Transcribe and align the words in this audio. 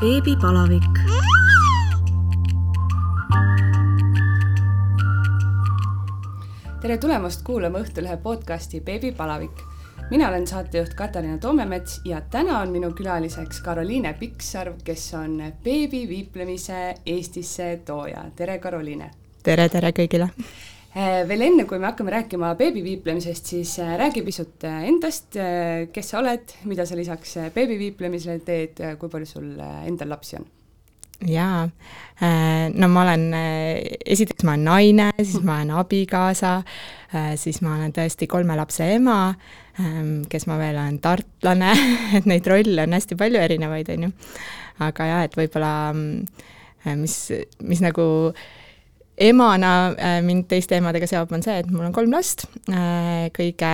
beebipalavik. 0.00 0.82
tere 6.80 6.98
tulemast 6.98 7.42
kuulama 7.44 7.78
Õhtulehe 7.78 8.16
podcasti 8.16 8.80
Beebipalavik. 8.80 9.62
mina 10.10 10.28
olen 10.28 10.46
saatejuht 10.46 10.94
Katariina 10.94 11.38
Toomemets 11.38 12.00
ja 12.04 12.20
täna 12.20 12.58
on 12.60 12.68
minu 12.68 12.92
külaliseks 12.92 13.60
Karoliine 13.60 14.12
Pikksarv, 14.12 14.74
kes 14.84 15.14
on 15.14 15.42
beebiviiplemise 15.64 16.94
Eestisse 17.06 17.80
tooja. 17.84 18.24
tere, 18.36 18.58
Karoliine! 18.58 19.10
tere, 19.42 19.68
tere 19.68 19.90
kõigile! 19.90 20.28
Eh, 20.96 21.26
veel 21.28 21.42
enne, 21.44 21.66
kui 21.68 21.76
me 21.76 21.90
hakkame 21.90 22.12
rääkima 22.14 22.54
beebiviiplemisest, 22.56 23.50
siis 23.52 23.74
eh, 23.84 23.90
räägi 24.00 24.22
pisut 24.24 24.64
eh, 24.64 24.86
endast, 24.88 25.36
kes 25.92 26.08
sa 26.08 26.22
oled, 26.22 26.54
mida 26.70 26.86
sa 26.88 26.96
lisaks 26.96 27.34
beebiviiplemisele 27.52 28.40
teed, 28.46 28.80
kui 28.96 29.12
palju 29.12 29.28
sul 29.28 29.50
endal 29.60 30.14
lapsi 30.14 30.40
on? 30.40 30.48
jaa, 31.26 31.62
no 32.76 32.88
ma 32.92 33.02
olen, 33.06 33.22
esiteks 34.04 34.44
ma 34.44 34.52
olen 34.52 34.66
naine, 34.68 35.06
siis 35.16 35.44
ma 35.48 35.54
olen 35.56 35.70
abikaasa, 35.80 36.50
siis 37.40 37.62
ma 37.64 37.72
olen 37.78 37.94
tõesti 37.96 38.28
kolme 38.28 38.52
lapse 38.58 38.84
ema, 38.98 39.30
ehm, 39.80 40.26
kes 40.28 40.44
ma 40.48 40.58
veel 40.60 40.76
olen, 40.76 41.00
tartlane, 41.04 41.72
et 42.20 42.28
neid 42.28 42.52
rolle 42.52 42.84
on 42.84 42.96
hästi 42.96 43.16
palju 43.16 43.40
erinevaid, 43.40 43.88
on 43.96 44.08
ju. 44.08 44.12
aga 44.84 45.08
jah, 45.08 45.24
et 45.24 45.40
võib-olla 45.40 45.72
mm, 45.94 46.44
mis, 47.00 47.16
mis 47.64 47.80
nagu 47.84 48.06
äh, 48.28 48.44
emana 49.18 49.88
äh, 49.88 50.22
mind 50.22 50.48
teiste 50.48 50.76
emadega 50.76 51.08
seob, 51.08 51.32
on 51.32 51.44
see, 51.44 51.56
et 51.60 51.70
mul 51.72 51.86
on 51.88 51.94
kolm 51.96 52.12
last, 52.12 52.46
äh, 52.70 53.28
kõige 53.36 53.72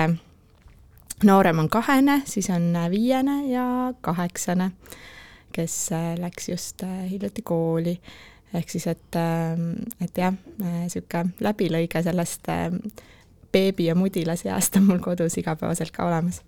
noorem 1.27 1.63
on 1.63 1.71
kahene, 1.71 2.21
siis 2.27 2.51
on 2.55 2.73
viiene 2.91 3.43
ja 3.51 3.65
kaheksane, 4.01 4.73
kes 5.55 5.77
äh, 5.95 6.13
läks 6.21 6.49
just 6.53 6.87
hiljuti 7.11 7.43
kooli. 7.43 7.99
ehk 8.53 8.69
siis, 8.69 8.85
et, 8.87 9.17
et 10.05 10.19
jah, 10.19 10.35
niisugune 10.61 11.33
läbilõige 11.41 12.03
sellest 12.05 12.51
beebi 13.53 13.87
ja 13.87 13.95
mudilaseast 13.97 14.77
on 14.77 14.91
mul 14.91 15.01
kodus 15.01 15.39
igapäevaselt 15.41 15.91
ka 15.97 16.05
olemas 16.05 16.43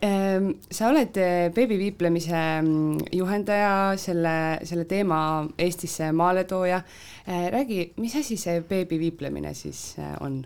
sa 0.00 0.88
oled 0.90 1.16
eh, 1.20 1.46
beebiviiplemise 1.54 2.42
mm, 2.62 2.98
juhendaja, 3.16 3.94
selle, 4.00 4.34
selle 4.64 4.84
teema 4.84 5.20
Eestisse 5.58 6.10
maaletooja. 6.12 6.82
Eh, 7.26 7.46
räägi, 7.52 7.92
mis 8.02 8.16
asi 8.16 8.36
see 8.40 8.60
beebiviiplemine 8.68 9.54
siis 9.54 9.94
eh, 9.98 10.12
on? 10.20 10.44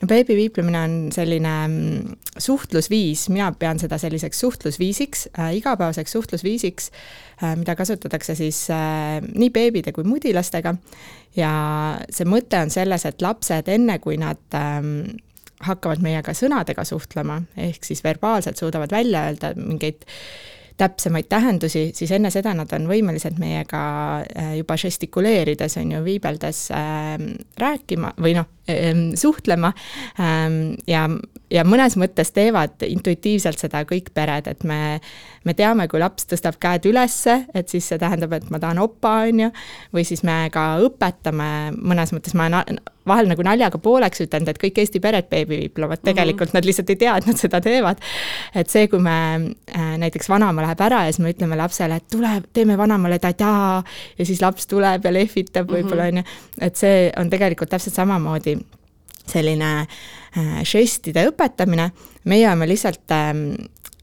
no 0.00 0.08
beebiviiplemine 0.10 0.80
on 0.84 0.94
selline 1.14 1.52
mm, 1.68 2.16
suhtlusviis, 2.38 3.28
mina 3.32 3.50
pean 3.58 3.78
seda 3.78 3.98
selliseks 3.98 4.40
suhtlusviisiks 4.40 5.28
äh,, 5.38 5.54
igapäevaseks 5.60 6.12
suhtlusviisiks 6.12 6.90
äh,, 7.42 7.54
mida 7.56 7.76
kasutatakse 7.78 8.34
siis 8.34 8.66
äh, 8.74 9.20
nii 9.34 9.50
beebide 9.54 9.92
kui 9.92 10.04
mudilastega. 10.04 10.74
ja 11.36 11.52
see 12.10 12.26
mõte 12.28 12.62
on 12.62 12.70
selles, 12.70 13.06
et 13.06 13.22
lapsed 13.22 13.70
enne, 13.70 13.98
kui 14.02 14.18
nad 14.20 14.58
äh, 14.58 14.82
hakkavad 15.60 16.02
meiega 16.02 16.34
sõnadega 16.34 16.84
suhtlema, 16.84 17.42
ehk 17.56 17.84
siis 17.86 18.02
verbaalselt 18.04 18.58
suudavad 18.58 18.92
välja 18.92 19.26
öelda 19.28 19.52
mingeid 19.56 20.04
täpsemaid 20.76 21.28
tähendusi, 21.30 21.90
siis 21.94 22.10
enne 22.10 22.30
seda 22.34 22.50
nad 22.54 22.72
on 22.74 22.88
võimelised 22.90 23.38
meiega 23.38 23.82
äh, 24.24 24.56
juba 24.58 24.76
žestikuleerides, 24.80 25.76
on 25.78 25.92
ju, 25.94 26.02
viibeldes 26.04 26.66
äh, 26.74 27.14
rääkima 27.60 28.14
või 28.18 28.34
noh 28.34 28.50
suhtlema 29.20 29.72
ähm, 30.20 30.74
ja, 30.88 31.04
ja 31.52 31.64
mõnes 31.68 31.98
mõttes 32.00 32.32
teevad 32.32 32.80
intuitiivselt 32.86 33.60
seda 33.60 33.84
kõik 33.88 34.12
pered, 34.16 34.48
et 34.48 34.64
me 34.64 35.00
me 35.44 35.54
teame, 35.56 35.86
kui 35.90 36.00
laps 36.00 36.28
tõstab 36.30 36.56
käed 36.62 36.88
ülesse, 36.88 37.36
et 37.56 37.70
siis 37.72 37.86
see 37.90 38.00
tähendab, 38.00 38.32
et 38.36 38.48
ma 38.52 38.60
tahan 38.62 38.80
oppa, 38.82 39.18
on 39.28 39.44
ju, 39.46 39.50
või 39.94 40.06
siis 40.08 40.24
me 40.26 40.44
ka 40.52 40.74
õpetame, 40.84 41.48
mõnes 41.76 42.14
mõttes 42.16 42.36
ma 42.38 42.48
vahel 43.04 43.28
nagu 43.28 43.44
naljaga 43.44 43.78
pooleks 43.84 44.22
ütelnud, 44.24 44.48
et 44.48 44.60
kõik 44.60 44.78
Eesti 44.80 45.00
pered 45.04 45.28
beebiviiplevad, 45.28 46.00
mhm. 46.00 46.06
tegelikult 46.08 46.48
mm 46.48 46.50
-hmm. 46.50 46.62
nad 46.64 46.68
lihtsalt 46.68 46.90
ei 46.90 46.96
tea, 46.96 47.16
et 47.16 47.26
nad 47.26 47.36
seda 47.36 47.60
teevad. 47.60 48.00
et 48.54 48.70
see, 48.70 48.88
kui 48.88 48.98
me 48.98 49.18
äh, 49.76 49.96
näiteks 49.98 50.28
vanaema 50.28 50.62
läheb 50.62 50.80
ära 50.80 51.04
ja 51.04 51.12
siis 51.12 51.20
me 51.20 51.32
ütleme 51.32 51.56
lapsele, 51.56 51.96
et 51.96 52.08
tule, 52.10 52.42
teeme 52.52 52.78
vanaemale 52.78 53.18
ta-taa 53.18 53.84
ja 54.18 54.26
siis 54.26 54.40
laps 54.40 54.66
tuleb 54.66 55.04
ja 55.04 55.12
lehvitab 55.12 55.68
võib-olla, 55.70 56.08
on 56.08 56.16
ju, 56.16 56.24
et 56.60 56.76
see 56.76 57.12
on 57.16 57.30
tegelikult 57.30 57.70
täpselt 57.70 57.94
samamoodi 57.94 58.53
selline 59.30 59.70
äh, 59.84 60.60
žestide 60.66 61.26
õpetamine, 61.30 61.90
meie 62.30 62.46
oleme 62.48 62.68
lihtsalt 62.68 63.14
ähm, 63.16 63.46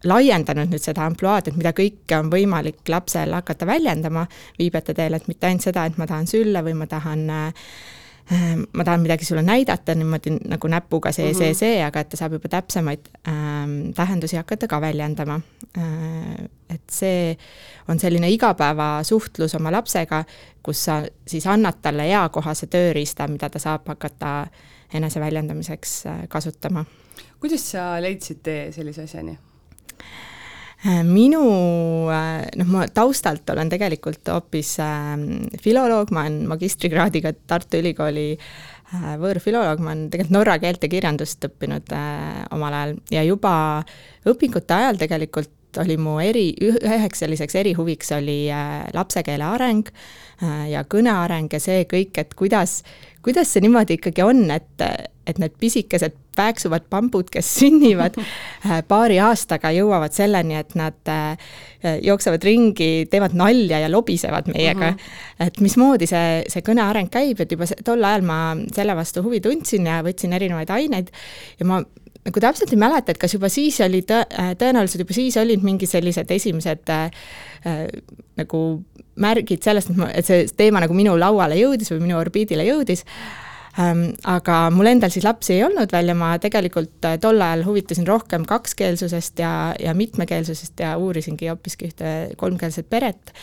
laiendanud 0.07 0.71
nüüd 0.71 0.83
seda 0.83 1.05
ampluaad, 1.05 1.51
et 1.51 1.57
mida 1.57 1.73
kõike 1.77 2.17
on 2.17 2.31
võimalik 2.31 2.81
lapsel 2.89 3.33
hakata 3.37 3.67
väljendama 3.69 4.25
viibete 4.59 4.95
teel, 4.97 5.17
et 5.17 5.27
mitte 5.29 5.49
ainult 5.49 5.67
seda, 5.67 5.85
et 5.85 5.97
ma 6.01 6.09
tahan 6.09 6.29
sülle 6.29 6.63
või 6.65 6.77
ma 6.79 6.89
tahan 6.89 7.27
äh, 7.29 7.73
ma 8.73 8.83
tahan 8.83 9.01
midagi 9.01 9.25
sulle 9.25 9.41
näidata 9.41 9.95
niimoodi 9.95 10.31
nagu 10.47 10.67
näpuga 10.67 11.11
see 11.11 11.25
mm, 11.25 11.31
-hmm. 11.31 11.37
see, 11.37 11.53
see, 11.53 11.83
aga 11.83 11.99
et 11.99 12.09
ta 12.09 12.17
saab 12.17 12.37
juba 12.37 12.47
täpsemaid 12.49 13.09
ähm, 13.27 13.91
tähendusi 13.95 14.37
hakata 14.37 14.67
ka 14.67 14.81
väljendama 14.81 15.41
äh,. 15.77 16.47
et 16.69 16.81
see 16.91 17.37
on 17.87 17.99
selline 17.99 18.29
igapäevasuhtlus 18.29 19.55
oma 19.55 19.71
lapsega, 19.71 20.23
kus 20.63 20.85
sa 20.85 21.03
siis 21.27 21.47
annad 21.47 21.81
talle 21.81 22.05
eakohase 22.07 22.67
tööriista, 22.67 23.27
mida 23.27 23.49
ta 23.49 23.59
saab 23.59 23.87
hakata 23.87 24.47
eneseväljendamiseks 24.93 26.05
äh, 26.05 26.19
kasutama. 26.29 26.85
kuidas 27.39 27.71
sa 27.71 27.95
leidsid 28.01 28.41
tee 28.43 28.71
sellise 28.71 29.05
asjani? 29.07 29.37
Äh, 30.81 31.01
minu, 31.05 31.43
äh, 32.09 32.47
noh, 32.57 32.69
ma 32.73 32.87
taustalt 32.93 33.49
olen 33.53 33.69
tegelikult 33.69 34.27
hoopis 34.33 34.75
ähm, 34.83 35.47
filoloog, 35.61 36.11
ma 36.11 36.25
olen 36.25 36.43
magistrikraadiga 36.49 37.33
Tartu 37.47 37.81
Ülikooli 37.81 38.35
võõrfiloloog, 38.91 39.79
ma 39.79 39.93
olen 39.93 40.09
tegelikult 40.11 40.35
norra 40.35 40.57
keelt 40.59 40.81
ja 40.83 40.89
kirjandust 40.91 41.45
õppinud 41.47 41.93
omal 42.51 42.73
ajal 42.75 42.89
ja 43.13 43.21
juba 43.23 43.53
õpingute 44.27 44.75
ajal 44.75 44.99
tegelikult 44.99 45.79
oli 45.79 45.95
mu 45.95 46.17
eri, 46.19 46.49
üheks 46.59 47.23
selliseks 47.23 47.55
erihuviks 47.55 48.11
oli 48.17 48.49
lapse 48.91 49.23
keele 49.23 49.47
areng 49.47 49.87
ja 50.67 50.83
kõne 50.91 51.13
areng 51.21 51.55
ja 51.55 51.61
see 51.63 51.85
kõik, 51.87 52.19
et 52.19 52.35
kuidas, 52.35 52.81
kuidas 53.23 53.53
see 53.53 53.63
niimoodi 53.65 53.99
ikkagi 53.99 54.23
on, 54.25 54.43
et, 54.53 54.83
et 55.29 55.39
need 55.41 55.53
pisikesed 55.61 56.17
pääksuvad 56.35 56.87
bambud, 56.89 57.29
kes 57.31 57.47
sünnivad 57.59 58.17
äh, 58.17 58.81
paari 58.87 59.19
aastaga, 59.23 59.71
jõuavad 59.75 60.15
selleni, 60.15 60.57
et 60.59 60.75
nad 60.79 61.11
äh, 61.11 61.53
jooksevad 62.05 62.43
ringi, 62.45 63.07
teevad 63.11 63.35
nalja 63.37 63.81
ja 63.83 63.89
lobisevad 63.91 64.51
meiega 64.53 64.91
mm. 64.91 64.97
-hmm. 64.97 65.47
et 65.47 65.59
mismoodi 65.61 66.07
see, 66.09 66.43
see 66.51 66.65
kõne 66.65 66.85
areng 66.85 67.11
käib, 67.11 67.41
et 67.41 67.51
juba 67.51 67.67
tol 67.83 68.03
ajal 68.03 68.25
ma 68.25 68.39
selle 68.75 68.95
vastu 68.95 69.23
huvi 69.25 69.41
tundsin 69.41 69.89
ja 69.89 70.01
võtsin 70.05 70.33
erinevaid 70.33 70.69
aineid 70.69 71.11
ja 71.59 71.65
ma 71.65 71.81
nagu 72.25 72.41
täpselt 72.43 72.73
ei 72.73 72.79
mäleta, 72.79 73.13
et 73.13 73.21
kas 73.21 73.33
juba 73.35 73.49
siis 73.51 73.79
oli 73.83 74.03
tõ-, 74.07 74.25
äh, 74.37 74.53
tõenäoliselt 74.59 75.03
juba 75.05 75.15
siis 75.17 75.37
olid 75.41 75.63
mingi 75.65 75.89
sellised 75.89 76.31
esimesed 76.31 76.91
äh, 76.93 77.29
nagu 78.39 78.65
märgid 79.21 79.63
sellest, 79.65 79.91
et 79.91 79.99
ma, 79.99 80.09
et 80.15 80.27
see 80.27 80.45
teema 80.57 80.83
nagu 80.83 80.95
minu 80.97 81.15
lauale 81.19 81.57
jõudis 81.59 81.91
või 81.93 82.05
minu 82.05 82.19
orbiidile 82.19 82.65
jõudis. 82.67 83.05
Ähm, 83.79 84.09
aga 84.27 84.65
mul 84.73 84.89
endal 84.91 85.13
siis 85.13 85.23
lapsi 85.23 85.53
ei 85.55 85.61
olnud 85.63 85.93
veel 85.95 86.11
ja 86.11 86.15
ma 86.17 86.33
tegelikult 86.43 87.07
äh, 87.07 87.17
tol 87.23 87.41
ajal 87.41 87.65
huvitasin 87.69 88.07
rohkem 88.07 88.45
kakskeelsusest 88.47 89.39
ja, 89.39 89.51
ja 89.79 89.95
mitmekeelsusest 89.97 90.83
ja 90.83 90.97
uurisingi 90.99 91.49
hoopiski 91.49 91.89
ühte 91.89 92.15
kolmkeelset 92.37 92.89
peret. 92.91 93.33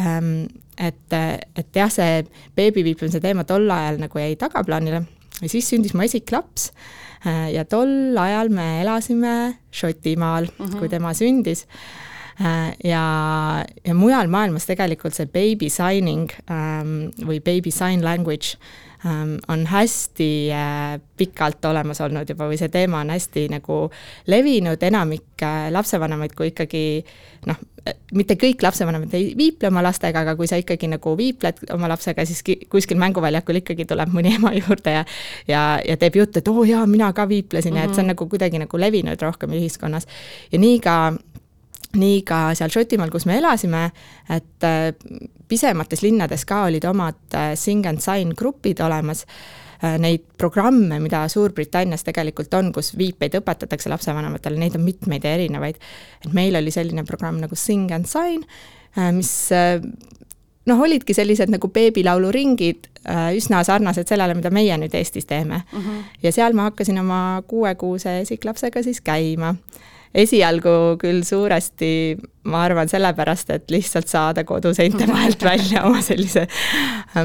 Ähm, 0.00 0.48
et, 0.76 1.12
et 1.12 1.76
jah, 1.76 1.92
see 1.92 2.24
beebiviipimise 2.56 3.20
teema 3.24 3.46
tol 3.48 3.68
ajal 3.72 4.00
nagu 4.02 4.20
jäi 4.20 4.34
tagaplaanile. 4.40 5.04
Ja 5.36 5.48
siis 5.52 5.68
sündis 5.68 5.92
mu 5.96 6.04
esiklaps 6.04 6.70
äh, 6.72 7.05
ja 7.24 7.64
tol 7.64 8.16
ajal 8.18 8.48
me 8.52 8.82
elasime 8.82 9.58
Šotimaal 9.70 10.46
mm, 10.46 10.66
-hmm. 10.66 10.78
kui 10.78 10.88
tema 10.88 11.14
sündis 11.14 11.66
äh, 12.40 12.76
ja, 12.84 13.64
ja 13.84 13.94
mujal 13.94 14.28
maailmas 14.28 14.66
tegelikult 14.66 15.14
see 15.14 15.26
baby 15.26 15.70
signing 15.70 16.30
ähm, 16.50 17.10
või 17.26 17.40
baby 17.40 17.70
sign 17.70 18.04
language 18.04 18.56
Ähm, 19.06 19.38
on 19.48 19.66
hästi 19.66 20.48
äh, 20.52 21.00
pikalt 21.16 21.64
olemas 21.64 22.00
olnud 22.00 22.28
juba 22.28 22.46
või 22.48 22.56
see 22.58 22.70
teema 22.72 23.02
on 23.04 23.10
hästi 23.12 23.44
nagu 23.52 23.90
levinud, 24.26 24.82
enamik 24.82 25.44
äh, 25.44 25.66
lapsevanemaid, 25.70 26.32
kui 26.34 26.48
ikkagi 26.50 27.04
noh, 27.46 27.60
mitte 28.16 28.36
kõik 28.40 28.62
lapsevanemad 28.62 29.14
ei 29.14 29.30
viiple 29.38 29.68
oma 29.70 29.82
lastega, 29.84 30.24
aga 30.24 30.34
kui 30.38 30.48
sa 30.50 30.58
ikkagi 30.60 30.88
nagu 30.90 31.12
viipled 31.18 31.62
oma 31.74 31.90
lapsega, 31.92 32.24
siis 32.26 32.42
kuskil 32.72 32.98
mänguväljakul 33.00 33.60
ikkagi 33.60 33.86
tuleb 33.88 34.12
mõni 34.14 34.34
ema 34.38 34.52
juurde 34.56 34.98
ja 34.98 35.04
ja, 35.48 35.62
ja 35.86 35.96
teeb 36.00 36.18
juttu, 36.22 36.40
et 36.40 36.48
oo 36.50 36.60
oh, 36.62 36.68
jaa, 36.68 36.86
mina 36.90 37.12
ka 37.12 37.28
viiplesin 37.28 37.72
mm 37.72 37.76
-hmm. 37.76 37.80
ja 37.80 37.90
et 37.90 37.94
see 37.94 38.02
on 38.02 38.06
mhm. 38.06 38.14
nagu 38.14 38.28
kuidagi 38.28 38.58
nagu 38.58 38.78
levinud 38.78 39.22
rohkem 39.22 39.50
ühiskonnas. 39.50 40.06
ja 40.52 40.58
nii 40.58 40.80
ka 40.80 40.96
nii 41.96 42.22
ka 42.22 42.54
seal 42.54 42.70
Šotimaal, 42.70 43.10
kus 43.10 43.26
me 43.26 43.38
elasime, 43.38 43.90
et 44.30 44.64
äh, 44.64 44.92
pisemates 45.48 46.02
linnades 46.02 46.44
ka 46.44 46.64
olid 46.64 46.84
omad 46.84 47.34
äh, 47.34 47.54
Sing 47.54 47.86
and 47.86 48.02
Sign 48.04 48.34
grupid 48.36 48.80
olemas, 48.80 49.26
neid 49.98 50.24
programme, 50.38 51.00
mida 51.02 51.24
Suurbritannias 51.28 52.04
tegelikult 52.06 52.54
on, 52.58 52.72
kus 52.72 52.94
viipeid 52.98 53.38
õpetatakse 53.40 53.90
lapsevanematele, 53.92 54.58
neid 54.60 54.78
on 54.78 54.84
mitmeid 54.86 55.24
ja 55.24 55.34
erinevaid. 55.36 55.80
et 56.24 56.32
meil 56.32 56.56
oli 56.56 56.70
selline 56.70 57.04
programm 57.04 57.40
nagu 57.42 57.54
Sing 57.54 57.92
and 57.92 58.08
Sign, 58.10 58.44
mis 59.12 59.32
noh, 60.66 60.82
olidki 60.82 61.14
sellised 61.14 61.52
nagu 61.52 61.68
beebilauluringid, 61.72 62.88
üsna 63.36 63.62
sarnased 63.66 64.08
sellele, 64.08 64.34
mida 64.38 64.50
meie 64.50 64.76
nüüd 64.80 64.94
Eestis 64.98 65.26
teeme 65.26 65.60
mm. 65.60 65.78
-hmm. 65.80 66.06
ja 66.22 66.32
seal 66.32 66.56
ma 66.58 66.70
hakkasin 66.70 66.98
oma 67.00 67.42
kuuekuuse 67.46 68.20
esiklapsega 68.20 68.82
siis 68.82 69.00
käima 69.00 69.54
esialgu 70.16 70.96
küll 71.00 71.22
suuresti, 71.26 71.90
ma 72.48 72.62
arvan, 72.64 72.88
sellepärast, 72.88 73.50
et 73.54 73.72
lihtsalt 73.74 74.08
saada 74.08 74.44
koduseinte 74.48 75.08
vahelt 75.12 75.42
välja 75.44 75.84
oma 75.88 76.02
sellise 76.04 76.46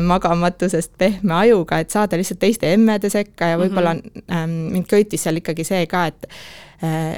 magamatusest 0.08 0.98
pehme 1.00 1.38
ajuga, 1.42 1.82
et 1.82 1.94
saada 1.94 2.20
lihtsalt 2.20 2.42
teiste 2.42 2.74
emmede 2.74 3.12
sekka 3.14 3.54
ja 3.54 3.62
võib-olla 3.62 3.96
mm 3.96 4.20
-hmm. 4.28 4.58
mind 4.76 4.90
köitis 4.92 5.24
seal 5.24 5.40
ikkagi 5.40 5.64
see 5.68 5.86
ka, 5.88 6.08
et 6.12 6.28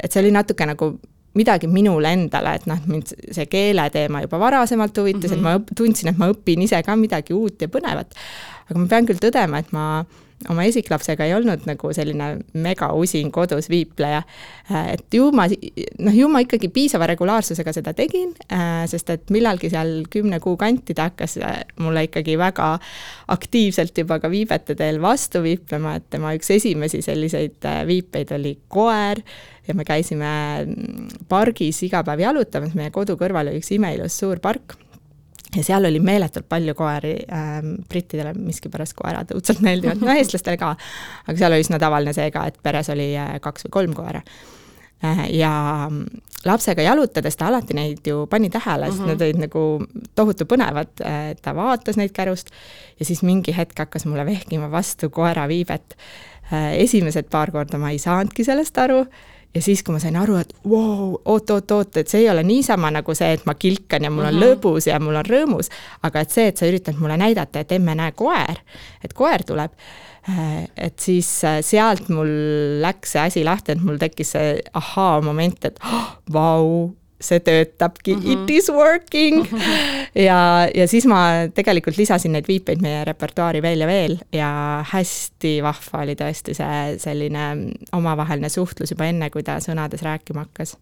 et 0.03 0.11
see 0.11 0.19
oli 0.19 0.31
natuke 0.35 0.65
nagu 0.67 0.93
midagi 1.33 1.67
minule 1.67 2.11
endale, 2.13 2.57
et 2.59 2.65
noh, 2.69 2.81
mind 2.89 3.13
see 3.15 3.45
keeleteema 3.49 4.21
juba 4.25 4.39
varasemalt 4.39 4.97
huvitas 4.97 5.31
mm, 5.31 5.35
-hmm. 5.35 5.37
et 5.37 5.43
ma 5.43 5.57
mhm. 5.57 5.77
tundsin, 5.77 6.09
et 6.09 6.17
ma 6.17 6.29
õpin 6.29 6.61
ise 6.61 6.83
ka 6.83 6.95
midagi 6.95 7.33
uut 7.33 7.61
ja 7.61 7.67
põnevat. 7.67 8.13
aga 8.69 8.79
ma 8.79 8.87
pean 8.87 9.05
küll 9.05 9.21
tõdema, 9.21 9.59
et 9.59 9.71
ma 9.71 10.05
oma 10.51 10.65
esiklapsega 10.67 11.27
ei 11.27 11.33
olnud 11.37 11.65
nagu 11.69 11.91
selline 11.95 12.29
megausin 12.53 13.31
kodus 13.33 13.69
viipleja. 13.71 14.23
et 14.91 15.13
ju 15.13 15.29
ma, 15.35 15.47
noh, 15.47 16.15
ju 16.15 16.29
ma 16.31 16.43
ikkagi 16.43 16.69
piisava 16.73 17.07
regulaarsusega 17.11 17.73
seda 17.75 17.93
tegin, 17.97 18.33
sest 18.89 19.09
et 19.13 19.33
millalgi 19.33 19.71
seal 19.73 20.05
kümne 20.11 20.39
kuu 20.43 20.57
kanti 20.59 20.95
ta 20.97 21.09
hakkas 21.11 21.37
mulle 21.83 22.05
ikkagi 22.07 22.37
väga 22.39 22.73
aktiivselt 23.33 23.97
juba 23.97 24.19
ka 24.23 24.31
viibete 24.31 24.75
teel 24.79 25.01
vastu 25.03 25.43
viiplema, 25.43 25.97
et 25.99 26.07
tema 26.13 26.35
üks 26.37 26.51
esimesi 26.55 27.03
selliseid 27.05 27.67
viipeid 27.87 28.31
oli 28.37 28.57
koer 28.67 29.23
ja 29.67 29.75
me 29.75 29.85
käisime 29.87 30.31
pargis 31.29 31.83
iga 31.87 32.03
päev 32.03 32.25
jalutamas, 32.25 32.75
meie 32.77 32.91
kodu 32.95 33.17
kõrval 33.19 33.51
oli 33.51 33.61
üks 33.63 33.71
imeilus 33.75 34.17
suur 34.19 34.41
park 34.43 34.77
ja 35.57 35.63
seal 35.63 35.85
oli 35.85 35.99
meeletult 36.03 36.47
palju 36.49 36.75
koeri 36.77 37.13
ähm,, 37.31 37.75
brittidele 37.89 38.33
miskipärast 38.37 38.95
koerad 38.97 39.33
õudselt 39.35 39.61
meeldivad, 39.65 40.01
no 40.01 40.11
eestlastele 40.13 40.57
ka, 40.61 40.73
aga 41.27 41.37
seal 41.37 41.55
oli 41.55 41.65
üsna 41.65 41.79
tavaline 41.81 42.13
see 42.15 42.29
ka, 42.33 42.47
et 42.49 42.59
peres 42.63 42.89
oli 42.93 43.11
äh, 43.19 43.35
kaks 43.43 43.67
või 43.67 43.75
kolm 43.77 43.95
koera 43.97 44.23
äh,. 45.03 45.25
ja 45.37 45.53
lapsega 46.45 46.85
jalutades 46.85 47.37
ta 47.39 47.47
alati 47.51 47.77
neid 47.77 48.07
ju 48.07 48.25
pani 48.31 48.49
tähele, 48.53 48.89
sest 48.91 48.99
uh 48.99 49.05
-huh. 49.05 49.13
nad 49.13 49.21
olid 49.27 49.41
nagu 49.45 49.65
tohutu 50.15 50.45
põnevad 50.49 51.05
äh,, 51.05 51.35
ta 51.41 51.55
vaatas 51.55 51.97
neid 51.97 52.15
kärust 52.15 52.51
ja 52.99 53.05
siis 53.05 53.23
mingi 53.23 53.55
hetk 53.57 53.79
hakkas 53.79 54.05
mulle 54.05 54.25
vehkima 54.25 54.71
vastu 54.71 55.09
koera 55.09 55.47
viibet 55.47 55.97
äh,. 56.51 56.73
esimesed 56.79 57.29
paar 57.29 57.51
korda 57.51 57.77
ma 57.77 57.91
ei 57.91 57.99
saanudki 57.99 58.43
sellest 58.43 58.77
aru 58.77 59.05
ja 59.53 59.61
siis, 59.61 59.83
kui 59.83 59.93
ma 59.95 60.01
sain 60.01 60.15
aru, 60.17 60.37
et 60.41 60.53
vau 60.63 60.77
wow,, 60.77 61.17
oot-oot-oot, 61.35 61.99
et 62.01 62.09
see 62.09 62.23
ei 62.23 62.29
ole 62.31 62.43
niisama 62.47 62.89
nagu 62.93 63.15
see, 63.17 63.33
et 63.37 63.45
ma 63.49 63.55
kilkan 63.59 64.07
ja 64.07 64.11
mul 64.11 64.25
on 64.25 64.33
mm 64.33 64.39
-hmm. 64.39 64.55
lõbus 64.55 64.87
ja 64.89 64.99
mul 64.99 65.19
on 65.19 65.29
rõõmus, 65.29 65.69
aga 66.03 66.23
et 66.23 66.31
see, 66.31 66.47
et 66.47 66.57
sa 66.57 66.69
üritad 66.69 66.97
mulle 66.99 67.17
näidata, 67.17 67.59
et 67.59 67.71
emme, 67.71 67.95
näe, 67.95 68.11
koer, 68.11 68.63
et 69.03 69.13
koer 69.13 69.43
tuleb, 69.43 69.71
äh, 70.29 70.65
et 70.77 70.99
siis 70.99 71.43
äh, 71.43 71.61
sealt 71.61 72.09
mul 72.09 72.33
läks 72.81 73.11
see 73.11 73.21
asi 73.21 73.43
lahti, 73.43 73.71
et 73.71 73.81
mul 73.81 73.97
tekkis 73.97 74.31
see 74.31 74.59
ahaa-moment, 74.73 75.65
et 75.65 75.79
vau 76.33 76.65
oh,, 76.65 76.91
see 77.23 77.39
töötabki 77.43 78.15
mm, 78.15 78.21
-hmm. 78.21 78.43
it 78.43 78.49
is 78.49 78.69
working 78.69 79.41
mm. 79.43 79.57
-hmm. 79.59 80.21
ja, 80.23 80.69
ja 80.75 80.87
siis 80.87 81.05
ma 81.09 81.49
tegelikult 81.55 81.97
lisasin 81.97 82.35
neid 82.35 82.47
viipeid 82.47 82.81
meie 82.81 83.03
repertuaari 83.05 83.61
veel 83.61 83.85
ja 83.85 83.87
veel 83.87 84.17
ja 84.31 84.49
hästi 84.93 85.59
vahva 85.63 86.03
oli 86.03 86.15
tõesti 86.19 86.55
see 86.57 86.97
selline 86.97 87.45
omavaheline 87.91 88.49
suhtlus 88.49 88.91
juba 88.91 89.05
enne, 89.05 89.29
kui 89.29 89.43
ta 89.43 89.59
sõnades 89.63 90.01
rääkima 90.01 90.45
hakkas 90.47 90.77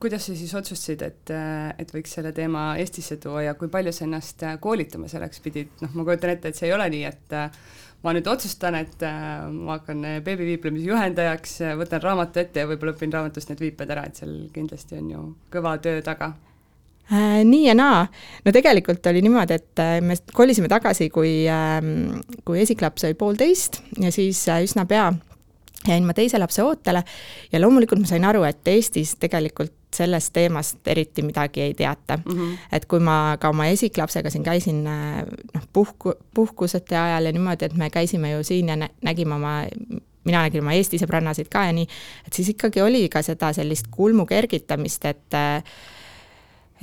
kuidas 0.00 0.26
sa 0.26 0.34
siis 0.36 0.54
otsustasid, 0.54 1.02
et, 1.02 1.30
et 1.78 1.92
võiks 1.94 2.12
selle 2.18 2.32
teema 2.32 2.76
Eestisse 2.76 3.16
tuua 3.16 3.42
ja 3.46 3.54
kui 3.54 3.68
palju 3.72 3.92
sa 3.92 4.04
ennast 4.04 4.44
koolitama 4.60 5.08
selleks 5.08 5.40
pidid, 5.40 5.70
noh, 5.80 5.94
ma 5.94 6.04
kujutan 6.04 6.34
ette, 6.34 6.52
et 6.52 6.58
see 6.58 6.68
ei 6.68 6.74
ole 6.76 6.88
nii, 6.92 7.04
et 7.08 7.36
ma 8.06 8.14
nüüd 8.14 8.28
otsustan, 8.30 8.76
et 8.78 9.02
äh, 9.04 9.46
ma 9.50 9.80
hakkan 9.80 10.02
äh, 10.06 10.18
beebiviiplemise 10.24 10.86
juhendajaks, 10.86 11.60
äh, 11.66 11.76
võtan 11.78 12.02
raamatu 12.04 12.42
ette 12.42 12.62
ja 12.62 12.68
võib-olla 12.70 12.94
õpin 12.94 13.14
raamatust 13.14 13.50
need 13.50 13.62
viiped 13.64 13.90
ära, 13.92 14.06
et 14.06 14.20
seal 14.20 14.36
kindlasti 14.54 15.00
on 15.00 15.08
ju 15.10 15.22
kõva 15.52 15.76
töö 15.82 16.02
taga 16.06 16.32
äh,? 17.10 17.42
Nii 17.46 17.64
ja 17.66 17.76
naa. 17.78 18.04
no 18.46 18.54
tegelikult 18.54 19.06
oli 19.10 19.24
niimoodi, 19.26 19.58
et 19.58 19.84
me 20.06 20.18
kolisime 20.34 20.70
tagasi, 20.70 21.10
kui, 21.14 21.32
ähm, 21.50 22.20
kui 22.46 22.62
esiklaps 22.62 23.08
oli 23.08 23.18
poolteist 23.18 23.82
ja 24.02 24.14
siis 24.14 24.44
üsna 24.62 24.86
pea 24.86 25.10
jäin 25.86 26.06
ma 26.06 26.14
teise 26.16 26.38
lapse 26.38 26.62
ootele 26.66 27.02
ja 27.52 27.62
loomulikult 27.62 28.02
ma 28.02 28.10
sain 28.10 28.24
aru, 28.26 28.46
et 28.46 28.66
Eestis 28.70 29.16
tegelikult 29.22 29.85
sellest 29.96 30.32
teemast 30.36 30.88
eriti 30.88 31.24
midagi 31.26 31.62
ei 31.64 31.74
teata 31.74 32.16
mm. 32.16 32.32
-hmm. 32.32 32.58
et 32.72 32.86
kui 32.86 33.00
ma 33.00 33.36
ka 33.40 33.48
oma 33.54 33.66
esiklapsega 33.72 34.30
siin 34.30 34.44
käisin 34.44 34.84
noh, 34.84 35.68
puhku, 35.72 36.14
puhkusete 36.34 36.96
ajal 36.96 37.30
ja 37.30 37.32
niimoodi, 37.32 37.64
et 37.64 37.74
me 37.74 37.90
käisime 37.90 38.30
ju 38.30 38.44
siin 38.44 38.68
ja 38.68 38.76
nägime 39.02 39.34
oma 39.34 39.62
mina 40.26 40.42
nägin 40.42 40.64
oma 40.64 40.74
Eesti 40.76 40.98
sõbrannasid 40.98 41.50
ka 41.50 41.66
ja 41.68 41.74
nii, 41.76 41.86
et 42.26 42.38
siis 42.38 42.50
ikkagi 42.54 42.82
oli 42.82 43.06
ka 43.12 43.22
seda 43.22 43.52
sellist 43.56 43.90
kulmu 43.94 44.26
kergitamist, 44.26 45.04
et 45.04 45.38
äh, 45.38 45.62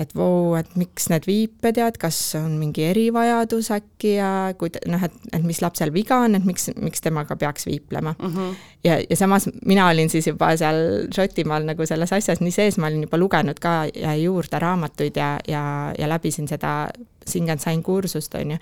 et 0.01 0.13
vau, 0.18 0.56
et 0.57 0.69
miks 0.80 1.06
need 1.12 1.28
viipetead, 1.30 2.00
kas 2.01 2.18
on 2.40 2.56
mingi 2.57 2.88
erivajadus 2.88 3.69
äkki 3.75 4.16
ja 4.16 4.30
kui 4.57 4.72
noh, 4.90 5.04
et, 5.06 5.13
et 5.38 5.45
mis 5.45 5.60
lapsel 5.62 5.94
viga 5.94 6.18
on, 6.25 6.34
et 6.38 6.48
miks, 6.48 6.72
miks 6.81 7.04
temaga 7.06 7.38
peaks 7.38 7.68
viiplema 7.69 8.16
mm. 8.18 8.34
-hmm. 8.34 8.56
ja, 8.84 8.98
ja 9.10 9.18
samas 9.18 9.50
mina 9.66 9.88
olin 9.90 10.10
siis 10.10 10.28
juba 10.28 10.56
seal 10.57 11.07
Šotimaal 11.16 11.69
nagu 11.69 11.86
selles 11.86 12.13
asjas 12.13 12.42
nii 12.42 12.51
sees, 12.51 12.78
ma 12.78 12.90
olin 12.90 13.06
juba 13.06 13.18
lugenud 13.22 13.60
ka 13.60 13.86
juurde 14.18 14.60
raamatuid 14.60 15.16
ja, 15.16 15.38
ja, 15.48 15.94
ja 16.00 16.10
läbisin 16.10 16.48
seda 16.48 16.90
Sing 17.28 17.50
and 17.50 17.60
Sign 17.60 17.84
kursust, 17.84 18.36
on 18.36 18.51
ju, 18.51 18.57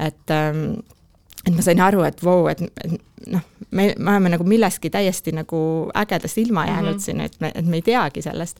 et 0.00 0.30
ähm, 0.30 0.80
et 1.46 1.54
ma 1.54 1.62
sain 1.62 1.80
aru, 1.80 2.02
et 2.02 2.24
vau 2.24 2.48
et, 2.48 2.60
et 2.84 3.00
noh, 3.26 3.44
me, 3.70 3.92
me 3.98 4.10
oleme 4.10 4.28
nagu 4.28 4.44
millestki 4.44 4.90
täiesti 4.90 5.32
nagu 5.32 5.90
ägedast 5.94 6.38
ilma 6.38 6.66
jäänud 6.66 6.92
mm 6.92 6.96
-hmm. 6.96 7.04
siin, 7.04 7.20
et 7.20 7.40
me, 7.40 7.52
et 7.54 7.66
me 7.66 7.76
ei 7.76 7.82
teagi 7.82 8.22
sellest 8.22 8.58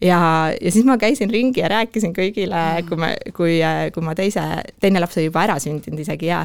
ja, 0.00 0.20
ja 0.60 0.72
siis 0.72 0.84
ma 0.84 0.96
käisin 0.98 1.30
ringi 1.30 1.60
ja 1.60 1.68
rääkisin 1.68 2.12
kõigile, 2.16 2.60
kui 2.88 2.98
me, 3.00 3.14
kui, 3.36 3.58
kui 3.94 4.04
ma 4.04 4.14
teise, 4.18 4.42
teine 4.80 5.02
laps 5.02 5.18
oli 5.20 5.28
juba 5.28 5.44
ära 5.44 5.58
sündinud 5.62 6.00
isegi 6.00 6.30
ja 6.30 6.44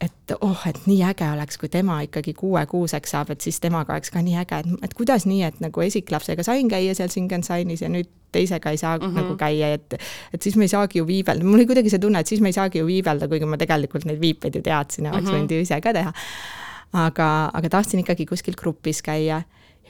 et 0.00 0.36
oh, 0.40 0.62
et 0.68 0.78
nii 0.86 1.02
äge 1.10 1.28
oleks, 1.32 1.58
kui 1.60 1.70
tema 1.72 2.00
ikkagi 2.04 2.34
kuuekuuseks 2.38 3.14
saab, 3.14 3.32
et 3.34 3.44
siis 3.44 3.60
temaga 3.60 3.96
oleks 3.96 4.12
ka 4.14 4.22
nii 4.24 4.38
äge, 4.42 4.62
et, 4.62 4.70
et 4.88 4.94
kuidas 4.96 5.26
nii, 5.28 5.42
et 5.48 5.60
nagu 5.64 5.84
esiklapsega 5.84 6.46
sain 6.46 6.70
käia 6.70 6.94
seal 6.96 7.12
Singensainis 7.12 7.84
ja 7.84 7.92
nüüd 7.92 8.10
teisega 8.32 8.70
ei 8.70 8.80
saa 8.80 8.98
mm 8.98 9.04
-hmm. 9.04 9.20
nagu 9.20 9.36
käia, 9.36 9.72
et 9.74 9.94
et 10.34 10.42
siis 10.42 10.56
me 10.56 10.64
ei 10.64 10.68
saagi 10.68 10.98
ju 10.98 11.06
viibelda, 11.06 11.44
mul 11.44 11.60
oli 11.60 11.66
kuidagi 11.66 11.90
see 11.90 11.98
tunne, 11.98 12.20
et 12.20 12.26
siis 12.26 12.40
me 12.40 12.48
ei 12.48 12.56
saagi 12.56 12.78
ju 12.78 12.86
viibelda, 12.86 13.28
kuigi 13.28 13.44
ma 13.44 13.56
tegelikult 13.56 14.04
neid 14.04 14.20
viipeid 14.20 14.54
ju 14.54 14.62
teadsin 14.62 15.04
ja 15.04 15.12
oleks 15.12 15.24
mm 15.24 15.30
-hmm. 15.30 15.38
võinud 15.38 15.52
ju 15.52 15.60
ise 15.60 15.80
ka 15.80 15.92
teha. 15.92 16.12
aga, 16.92 17.50
aga 17.52 17.68
tahtsin 17.68 18.00
ikkagi 18.00 18.26
kuskil 18.26 18.54
grupis 18.56 19.02
käia 19.02 19.42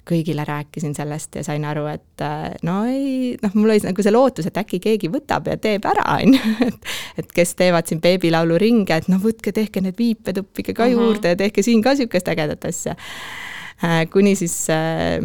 kõigile 0.07 0.45
rääkisin 0.47 0.95
sellest 0.97 1.39
ja 1.39 1.45
sain 1.47 1.65
aru, 1.69 1.87
et 1.91 2.23
äh, 2.25 2.53
no 2.67 2.81
ei, 2.89 3.35
noh, 3.43 3.55
mul 3.59 3.75
oli 3.75 3.83
nagu 3.85 4.05
see 4.05 4.15
lootus, 4.15 4.49
et 4.49 4.61
äkki 4.61 4.81
keegi 4.85 5.11
võtab 5.13 5.49
ja 5.51 5.59
teeb 5.61 5.87
ära, 5.89 6.05
on 6.19 6.37
ju, 6.37 6.55
et 6.69 6.95
et 7.23 7.35
kes 7.35 7.55
teevad 7.59 7.89
siin 7.89 8.03
beebilaulu 8.05 8.59
ringe, 8.61 8.97
et 8.97 9.11
noh, 9.11 9.21
võtke, 9.23 9.53
tehke 9.55 9.83
need 9.85 9.99
viiped, 9.99 10.43
õppige 10.45 10.75
ka 10.75 10.87
uh 10.87 10.91
mhm. 10.91 10.99
-huh. 10.99 11.05
juurde 11.09 11.35
ja 11.35 11.41
tehke 11.41 11.63
siin 11.63 11.83
ka 11.83 11.97
niisugust 11.97 12.29
ägedat 12.29 12.65
asja 12.69 12.95
äh, 12.95 14.07
kuni 14.13 14.35
siis 14.37 14.57
äh, 14.71 15.19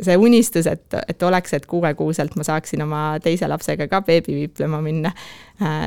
see 0.00 0.16
unistus, 0.16 0.66
et, 0.66 0.86
et 1.08 1.22
oleks, 1.22 1.54
et 1.54 1.66
kuuekuuselt 1.66 2.36
ma 2.36 2.44
saaksin 2.44 2.82
oma 2.82 3.02
teise 3.22 3.48
lapsega 3.48 3.88
ka 3.88 4.02
beebiviiplema 4.02 4.80
minna, 4.82 5.12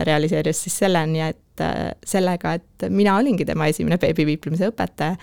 realiseerus 0.03 0.61
siis 0.63 0.77
selleni, 0.77 1.19
et 1.21 1.63
sellega, 2.05 2.53
et 2.53 2.89
mina 2.89 3.17
olingi 3.17 3.45
tema 3.45 3.67
esimene 3.67 3.97
beebiviiplemise 3.97 4.69
õpetaja 4.71 5.15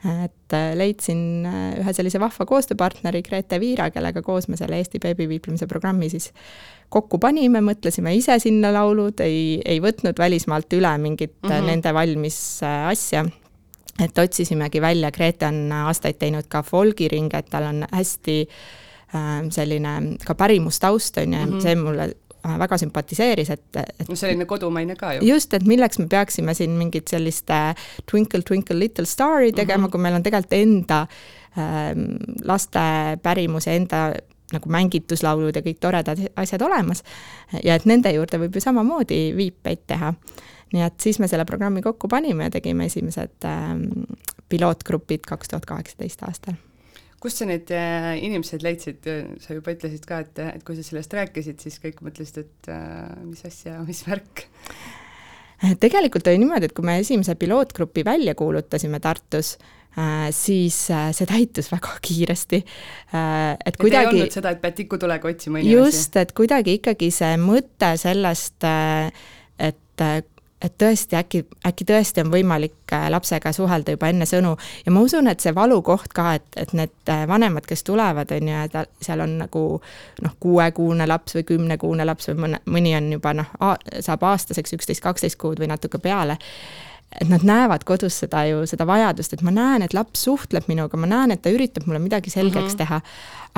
et 0.00 0.54
äh, 0.56 0.70
leidsin 0.78 1.46
äh, 1.46 1.80
ühe 1.82 1.92
sellise 1.92 2.20
vahva 2.20 2.46
koostööpartneri, 2.48 3.20
Grete 3.26 3.58
Viira, 3.60 3.90
kellega 3.92 4.22
koos 4.24 4.48
me 4.48 4.56
selle 4.56 4.78
Eesti 4.80 5.00
beebiviiplemise 5.02 5.68
programmi 5.68 6.08
siis 6.12 6.30
kokku 6.88 7.20
panime, 7.20 7.60
mõtlesime 7.64 8.14
ise 8.16 8.38
sinna 8.40 8.72
laulud, 8.72 9.20
ei, 9.20 9.60
ei 9.60 9.82
võtnud 9.84 10.18
välismaalt 10.18 10.72
üle 10.78 10.94
mingit 10.98 11.36
mm 11.42 11.50
-hmm. 11.50 11.68
nende 11.68 11.94
valmis 11.94 12.40
asja 12.64 13.26
et 14.00 14.18
otsisimegi 14.18 14.80
välja, 14.80 15.10
Grete 15.10 15.46
on 15.46 15.72
aastaid 15.72 16.16
teinud 16.16 16.48
ka 16.48 16.62
folgiringe, 16.62 17.38
et 17.38 17.50
tal 17.50 17.68
on 17.68 17.84
hästi 17.92 18.46
selline 19.50 20.16
ka 20.24 20.34
pärimustaust, 20.34 21.18
on 21.18 21.32
ju, 21.32 21.38
ja 21.38 21.46
mhm. 21.46 21.60
see 21.60 21.74
mulle 21.76 22.14
väga 22.44 22.78
sümpatiseeris, 22.80 23.50
et, 23.50 23.76
et 23.76 24.08
no 24.08 24.16
selline 24.18 24.46
kodumaine 24.48 24.96
ka 24.96 25.14
ju. 25.16 25.26
just, 25.28 25.54
et 25.54 25.66
milleks 25.68 26.00
me 26.00 26.06
peaksime 26.10 26.54
siin 26.56 26.76
mingit 26.78 27.10
sellist 27.12 27.50
äh, 27.50 27.74
Twinkle 28.10 28.42
Twinkle 28.46 28.78
Little 28.78 29.06
Star'i 29.06 29.52
tegema 29.52 29.78
mm, 29.78 29.86
-hmm. 29.86 29.90
kui 29.90 30.00
meil 30.00 30.14
on 30.14 30.22
tegelikult 30.22 30.52
enda 30.52 31.06
ähm, 31.58 32.06
laste 32.44 32.80
pärimus 33.22 33.66
ja 33.66 33.72
enda 33.72 34.12
nagu 34.52 34.70
mängituslaulud 34.70 35.56
ja 35.56 35.62
kõik 35.62 35.78
toredad 35.80 36.18
asjad 36.36 36.62
olemas 36.62 37.04
ja 37.64 37.74
et 37.74 37.84
nende 37.86 38.10
juurde 38.12 38.38
võib 38.38 38.54
ju 38.54 38.60
samamoodi 38.60 39.20
viipeid 39.36 39.86
teha. 39.86 40.14
nii 40.72 40.82
et 40.82 41.00
siis 41.00 41.18
me 41.18 41.28
selle 41.28 41.44
programmi 41.44 41.82
kokku 41.82 42.08
panime 42.08 42.44
ja 42.44 42.50
tegime 42.50 42.86
esimesed 42.86 43.44
ähm, 43.44 43.84
pilootgrupid 44.48 45.26
kaks 45.26 45.48
tuhat 45.48 45.66
kaheksateist 45.66 46.22
aastal 46.22 46.54
kust 47.20 47.42
sa 47.42 47.48
need 47.48 47.70
äh, 47.74 48.14
inimesed 48.24 48.64
leidsid, 48.64 49.10
sa 49.44 49.56
juba 49.56 49.74
ütlesid 49.76 50.06
ka, 50.08 50.22
et, 50.24 50.40
et 50.56 50.64
kui 50.64 50.78
sa 50.78 50.86
sellest 50.86 51.12
rääkisid, 51.18 51.60
siis 51.60 51.76
kõik 51.82 52.00
mõtlesid, 52.06 52.46
et 52.46 52.72
äh, 52.72 53.10
mis 53.26 53.44
asja, 53.48 53.80
mis 53.86 54.02
värk? 54.08 54.46
tegelikult 55.76 56.24
oli 56.30 56.40
niimoodi, 56.40 56.70
et 56.70 56.72
kui 56.72 56.86
me 56.88 56.94
esimese 57.02 57.34
pilootgrupi 57.36 58.00
välja 58.06 58.32
kuulutasime 58.38 58.96
Tartus, 59.04 59.58
Äh, 59.98 60.28
siis 60.30 60.76
see 60.86 61.26
täitus 61.26 61.66
väga 61.72 61.96
kiiresti. 62.04 62.60
Et 63.66 63.78
kuidagi. 63.80 64.04
ei 64.04 64.20
olnud 64.22 64.36
seda, 64.36 64.52
et 64.54 64.60
pead 64.62 64.76
tikutulega 64.78 65.28
otsima 65.32 65.58
inimesi? 65.58 65.78
just, 65.80 66.18
et 66.20 66.30
kuidagi 66.36 66.76
ikkagi 66.78 67.08
see 67.14 67.34
mõte 67.42 67.96
sellest, 67.98 68.68
et 69.58 70.04
et 70.60 70.74
tõesti 70.78 71.16
äkki, 71.16 71.44
äkki 71.66 71.86
tõesti 71.88 72.20
on 72.24 72.32
võimalik 72.32 72.94
lapsega 73.08 73.52
suhelda 73.56 73.94
juba 73.94 74.10
enne 74.12 74.26
sõnu. 74.28 74.56
Ja 74.86 74.92
ma 74.92 75.00
usun, 75.04 75.30
et 75.30 75.40
see 75.40 75.54
valukoht 75.56 76.12
ka, 76.16 76.34
et, 76.36 76.46
et 76.60 76.74
need 76.76 77.12
vanemad, 77.28 77.66
kes 77.68 77.84
tulevad, 77.86 78.32
on 78.36 78.50
ju, 78.52 78.66
et 78.66 79.04
seal 79.04 79.24
on 79.24 79.38
nagu 79.40 79.64
noh, 80.24 80.36
kuuekuune 80.40 81.06
laps 81.08 81.38
või 81.38 81.46
kümnekuune 81.54 82.06
laps 82.06 82.30
või 82.30 82.44
mõne, 82.44 82.62
mõni 82.66 82.94
on 82.98 83.08
juba 83.16 83.34
noh, 83.40 83.56
saab 84.00 84.28
aastaseks 84.32 84.76
üksteist, 84.76 85.04
kaksteist 85.04 85.40
kuud 85.40 85.62
või 85.62 85.70
natuke 85.72 86.02
peale 86.02 86.38
et 87.18 87.28
nad 87.28 87.42
näevad 87.42 87.82
kodus 87.88 88.20
seda 88.22 88.44
ju, 88.46 88.62
seda 88.70 88.86
vajadust, 88.86 89.34
et 89.34 89.42
ma 89.42 89.50
näen, 89.54 89.82
et 89.82 89.94
laps 89.96 90.22
suhtleb 90.28 90.68
minuga, 90.70 90.98
ma 91.00 91.08
näen, 91.10 91.34
et 91.34 91.42
ta 91.42 91.50
üritab 91.50 91.88
mulle 91.88 91.98
midagi 92.02 92.30
selgeks 92.30 92.62
mm 92.62 92.68
-hmm. 92.70 92.78
teha, 92.78 93.00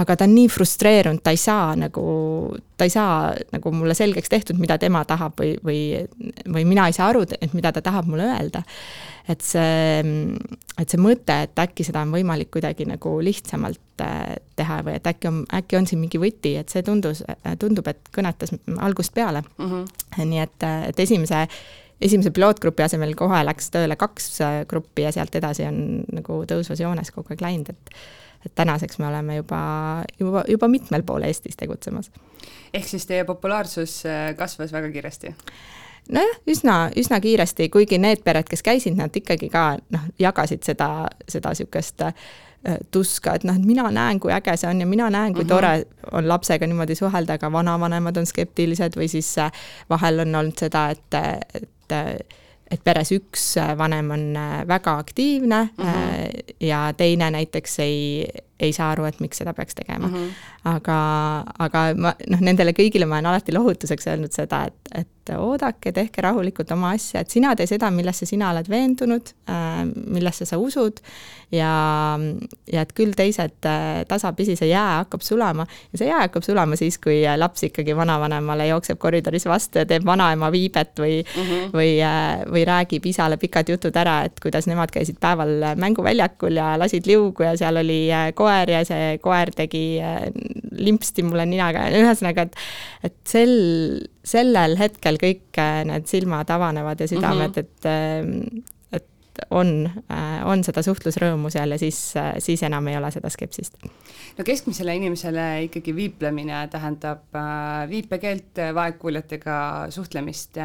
aga 0.01 0.17
ta 0.17 0.25
on 0.25 0.35
nii 0.35 0.49
frustreerunud, 0.49 1.21
ta 1.23 1.35
ei 1.35 1.37
saa 1.37 1.77
nagu, 1.77 2.05
ta 2.77 2.89
ei 2.89 2.91
saa 2.91 3.35
nagu 3.53 3.73
mulle 3.77 3.95
selgeks 3.95 4.29
tehtud, 4.29 4.59
mida 4.59 4.79
tema 4.79 5.05
tahab 5.05 5.37
või, 5.41 5.57
või, 5.65 5.81
või 6.49 6.65
mina 6.65 6.87
ei 6.89 6.97
saa 6.97 7.11
aru, 7.13 7.27
et 7.41 7.53
mida 7.53 7.73
ta 7.73 7.83
tahab 7.83 8.09
mulle 8.09 8.25
öelda. 8.25 8.63
et 9.29 9.41
see, 9.41 10.03
et 10.79 10.91
see 10.91 10.99
mõte, 10.99 11.43
et 11.43 11.59
äkki 11.59 11.85
seda 11.85 12.01
on 12.03 12.11
võimalik 12.11 12.49
kuidagi 12.51 12.85
nagu 12.85 13.21
lihtsamalt 13.23 14.03
äh, 14.03 14.35
teha 14.57 14.81
või 14.83 14.97
et 14.97 15.07
äkki 15.07 15.29
on, 15.29 15.45
äkki 15.55 15.77
on 15.77 15.87
siin 15.87 16.01
mingi 16.01 16.19
võti, 16.19 16.57
et 16.59 16.69
see 16.69 16.83
tundus, 16.83 17.23
tundub, 17.59 17.87
et 17.87 18.01
kõnetas 18.17 18.51
algusest 18.79 19.15
peale 19.15 19.45
mm. 19.59 19.71
-hmm. 19.71 20.25
nii 20.25 20.43
et, 20.43 20.67
et 20.89 21.01
esimese 21.01 21.47
esimese 22.03 22.33
pilootgrupi 22.35 22.85
asemel 22.85 23.15
kohe 23.19 23.43
läks 23.47 23.71
tööle 23.75 23.97
kaks 24.01 24.29
äh, 24.41 24.59
gruppi 24.69 25.07
ja 25.07 25.13
sealt 25.15 25.35
edasi 25.39 25.67
on 25.69 26.03
nagu 26.13 26.43
tõusvas 26.49 26.83
joones 26.83 27.13
kogu 27.15 27.35
aeg 27.35 27.45
läinud, 27.45 27.73
et 27.73 27.97
et 28.47 28.55
tänaseks 28.59 28.99
me 28.99 29.07
oleme 29.07 29.37
juba, 29.37 29.59
juba, 30.19 30.43
juba 30.49 30.69
mitmel 30.69 31.05
pool 31.07 31.23
Eestis 31.23 31.57
tegutsemas. 31.57 32.11
ehk 32.75 32.89
siis 32.89 33.07
teie 33.07 33.25
populaarsus 33.25 34.03
äh, 34.07 34.37
kasvas 34.37 34.73
väga 34.73 34.91
kiiresti? 34.91 35.35
nojah, 36.11 36.39
üsna, 36.51 36.77
üsna 36.99 37.21
kiiresti, 37.23 37.69
kuigi 37.71 37.99
need 37.99 38.25
pered, 38.25 38.49
kes 38.51 38.65
käisid, 38.67 38.97
nad 38.99 39.15
ikkagi 39.17 39.49
ka 39.53 39.77
noh, 39.95 40.09
jagasid 40.19 40.65
seda, 40.67 40.89
seda 41.31 41.53
niisugust 41.55 42.03
äh, 42.03 42.17
tuska, 42.91 43.37
et 43.39 43.47
noh, 43.47 43.59
et 43.59 43.67
mina 43.67 43.87
näen, 43.95 44.21
kui 44.23 44.33
äge 44.35 44.57
see 44.59 44.71
on 44.71 44.83
ja 44.83 44.87
mina 44.87 45.11
näen, 45.11 45.35
kui 45.35 45.45
mm 45.45 45.51
-hmm. 45.51 45.55
tore 45.55 45.85
on 46.13 46.29
lapsega 46.29 46.67
niimoodi 46.67 46.95
suhelda, 46.95 47.39
aga 47.39 47.53
vanavanemad 47.53 48.17
on 48.17 48.27
skeptilised 48.27 48.99
või 48.99 49.09
siis 49.09 49.37
vahel 49.91 50.21
on 50.27 50.35
olnud 50.35 50.59
seda, 50.59 50.91
et, 50.91 51.15
et 51.55 51.69
et 51.83 52.39
et 52.73 52.81
peres 52.81 53.11
üks 53.13 53.43
vanem 53.77 54.11
on 54.15 54.23
väga 54.69 54.95
aktiivne 54.99 55.59
mm 55.77 55.85
-hmm. 55.85 56.55
ja 56.61 56.93
teine 56.97 57.31
näiteks 57.31 57.79
ei, 57.79 58.25
ei 58.63 58.73
saa 58.77 58.91
aru, 58.95 59.07
et 59.09 59.21
miks 59.21 59.43
seda 59.43 59.55
peaks 59.57 59.75
tegema 59.79 60.09
mm. 60.09 60.15
-hmm. 60.15 60.53
aga, 60.75 60.99
aga 61.59 61.87
ma 61.97 62.15
noh, 62.31 62.41
nendele 62.41 62.75
kõigile 62.77 63.07
ma 63.07 63.19
olen 63.19 63.33
alati 63.33 63.55
lohutuseks 63.55 64.07
öelnud 64.13 64.33
seda, 64.33 64.65
et, 64.71 64.95
et 65.03 65.09
oodake, 65.31 65.93
tehke 65.95 66.23
rahulikult 66.25 66.71
oma 66.75 66.93
asja, 66.97 67.23
et 67.23 67.31
sina 67.31 67.53
tee 67.57 67.69
seda, 67.71 67.91
millesse 67.95 68.27
sina 68.27 68.51
oled 68.51 68.69
veendunud, 68.71 69.33
äh, 69.51 69.83
millesse 69.87 70.47
sa 70.49 70.59
usud 70.59 70.99
ja, 71.55 71.73
ja 72.73 72.83
et 72.83 72.93
küll 72.97 73.15
teised 73.17 73.69
äh, 73.69 74.03
tasapisi, 74.09 74.57
see 74.59 74.73
jää 74.73 75.03
hakkab 75.03 75.23
sulama 75.23 75.67
ja 75.93 76.01
see 76.01 76.09
jää 76.09 76.25
hakkab 76.25 76.47
sulama 76.47 76.79
siis, 76.81 76.99
kui 77.03 77.21
laps 77.37 77.69
ikkagi 77.69 77.95
vanavanemale 77.97 78.67
jookseb 78.73 78.99
koridoris 79.03 79.47
vastu 79.51 79.83
ja 79.83 79.87
teeb 79.89 80.07
vanaema 80.07 80.51
viibet 80.53 80.99
või 80.99 81.21
mm, 81.23 81.43
-hmm. 81.43 81.71
või, 81.77 81.93
äh, 82.03 82.43
või 82.51 82.67
räägib 82.67 83.07
isale 83.07 83.39
pikad 83.39 83.71
jutud 83.71 83.97
ära, 83.97 84.23
et 84.27 84.41
kuidas 84.43 84.67
nemad 84.67 84.91
käisid 84.91 85.21
päeval 85.23 85.77
mänguväljakul 85.77 86.59
ja 86.59 86.75
lasid 86.79 87.07
liugu 87.07 87.47
ja 87.47 87.57
seal 87.57 87.79
oli 87.83 88.03
koer 88.35 88.52
ja 88.73 88.85
see 88.89 89.19
koer 89.23 89.51
tegi 89.57 89.85
limpsti 90.73 91.25
mulle 91.27 91.47
ninaga, 91.49 91.87
ühesõnaga, 91.95 92.47
et 92.49 92.61
et 93.03 93.17
sel, 93.29 93.57
sellel 94.27 94.77
hetkel 94.81 95.19
kõik 95.21 95.59
äh, 95.61 95.83
need 95.89 96.07
silmad 96.11 96.51
avanevad 96.53 97.03
ja 97.03 97.09
südamed 97.11 97.57
mm, 97.57 97.59
-hmm. 97.59 97.61
et 97.61 97.87
ähm, 97.91 98.63
et 98.93 99.45
on, 99.51 99.91
äh, 100.13 100.47
on 100.47 100.65
seda 100.65 100.83
suhtlusrõõmu 100.85 101.51
seal 101.51 101.73
ja 101.73 101.79
siis, 101.79 102.17
äh, 102.17 102.35
siis 102.39 102.63
enam 102.63 102.89
ei 102.89 102.97
ole 102.97 103.11
seda 103.11 103.31
skepsist. 103.31 103.79
no 104.39 104.45
keskmisele 104.45 104.97
inimesele 104.97 105.65
ikkagi 105.69 105.95
viiplemine 105.97 106.69
tähendab 106.71 107.39
viipekeelt, 107.89 108.59
vaegkuuljatega 108.75 109.87
suhtlemist. 109.91 110.59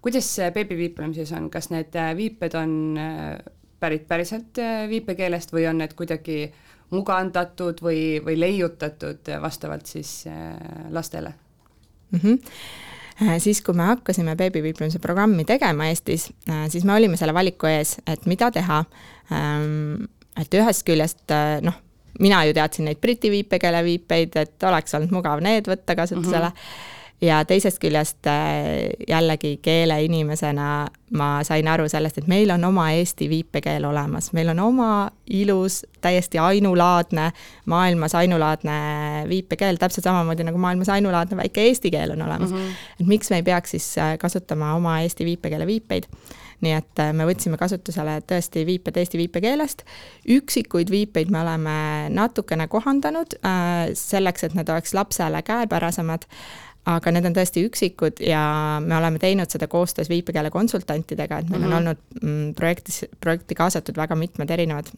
kuidas 0.00 0.36
beebiviiplemises 0.54 1.32
on, 1.32 1.50
kas 1.50 1.70
need 1.70 1.94
viiped 2.16 2.54
on 2.54 2.98
pärit 3.80 4.08
päriselt 4.08 4.58
viipekeelest 4.88 5.52
või 5.52 5.68
on 5.68 5.78
need 5.78 5.92
kuidagi 5.94 6.52
mugandatud 6.90 7.80
või, 7.82 8.18
või 8.24 8.36
leiutatud 8.40 9.30
vastavalt 9.42 9.86
siis 9.90 10.24
lastele 10.90 11.32
mm. 12.10 12.20
-hmm 12.20 12.38
siis, 13.40 13.62
kui 13.64 13.74
me 13.74 13.82
hakkasime 13.88 14.34
beebiviiplemise 14.36 14.98
programmi 15.00 15.44
tegema 15.48 15.86
Eestis, 15.88 16.26
äh, 16.50 16.66
siis 16.68 16.84
me 16.84 16.92
olime 16.92 17.16
selle 17.16 17.32
valiku 17.34 17.66
ees, 17.66 17.94
et 18.06 18.26
mida 18.26 18.50
teha. 18.52 18.82
Ähm, 19.32 20.04
et 20.36 20.52
ühest 20.54 20.84
küljest 20.84 21.32
noh, 21.64 21.78
mina 22.20 22.42
ju 22.44 22.52
teadsin 22.52 22.84
neid 22.84 23.00
briti 23.00 23.30
viipekeele 23.32 23.80
viipeid, 23.84 24.36
et 24.36 24.68
oleks 24.68 24.94
olnud 24.94 25.14
mugav 25.16 25.40
need 25.40 25.64
võtta 25.70 25.96
kasutusele 25.96 26.50
mm. 26.52 26.60
-hmm 26.60 26.94
ja 27.20 27.44
teisest 27.44 27.78
küljest 27.80 28.26
äh, 28.26 28.90
jällegi 29.08 29.56
keeleinimesena 29.62 30.86
ma 31.16 31.28
sain 31.46 31.68
aru 31.70 31.86
sellest, 31.88 32.18
et 32.18 32.28
meil 32.30 32.50
on 32.50 32.64
oma 32.66 32.88
eesti 32.98 33.28
viipekeel 33.30 33.84
olemas, 33.88 34.32
meil 34.36 34.50
on 34.52 34.60
oma 34.60 34.90
ilus, 35.30 35.84
täiesti 36.02 36.38
ainulaadne, 36.42 37.30
maailmas 37.72 38.14
ainulaadne 38.18 38.78
viipekeel, 39.28 39.78
täpselt 39.80 40.04
samamoodi 40.04 40.44
nagu 40.46 40.58
maailmas 40.60 40.90
ainulaadne 40.92 41.38
väike 41.40 41.68
eesti 41.70 41.90
keel 41.94 42.16
on 42.16 42.26
olemas 42.26 42.50
mm. 42.50 42.56
-hmm. 42.56 42.90
et 43.00 43.06
miks 43.06 43.30
me 43.30 43.36
ei 43.36 43.42
peaks 43.42 43.70
siis 43.70 43.98
äh, 43.98 44.18
kasutama 44.18 44.74
oma 44.74 45.00
eesti 45.00 45.24
viipekeele 45.24 45.66
viipeid 45.66 46.10
nii 46.60 46.72
et 46.72 47.00
äh, 47.00 47.12
me 47.12 47.26
võtsime 47.28 47.56
kasutusele 47.60 48.20
tõesti 48.28 48.66
viiped 48.66 48.96
eesti 48.96 49.18
viipekeelest, 49.18 49.82
üksikuid 50.28 50.90
viipeid 50.90 51.30
me 51.30 51.40
oleme 51.40 51.78
natukene 52.08 52.66
kohandanud 52.68 53.36
selleks, 53.94 54.44
et 54.44 54.54
need 54.54 54.68
oleks 54.68 54.94
lapsele 54.94 55.42
käepärasemad 55.42 56.24
aga 56.86 57.12
need 57.14 57.26
on 57.26 57.34
tõesti 57.34 57.64
üksikud 57.66 58.22
ja 58.22 58.42
me 58.82 58.96
oleme 58.98 59.18
teinud 59.22 59.50
seda 59.50 59.66
koostöös 59.70 60.10
viipekeele 60.12 60.52
konsultantidega, 60.54 61.38
et 61.38 61.50
meil 61.50 61.62
mm 61.62 61.66
-hmm. 61.66 61.76
on 61.76 61.82
mhm. 61.82 62.28
olnud 62.28 62.56
projektis, 62.56 63.04
projekti 63.20 63.54
kaasatud 63.54 63.96
väga 63.96 64.14
mitmed 64.14 64.50
erinevad 64.50 64.92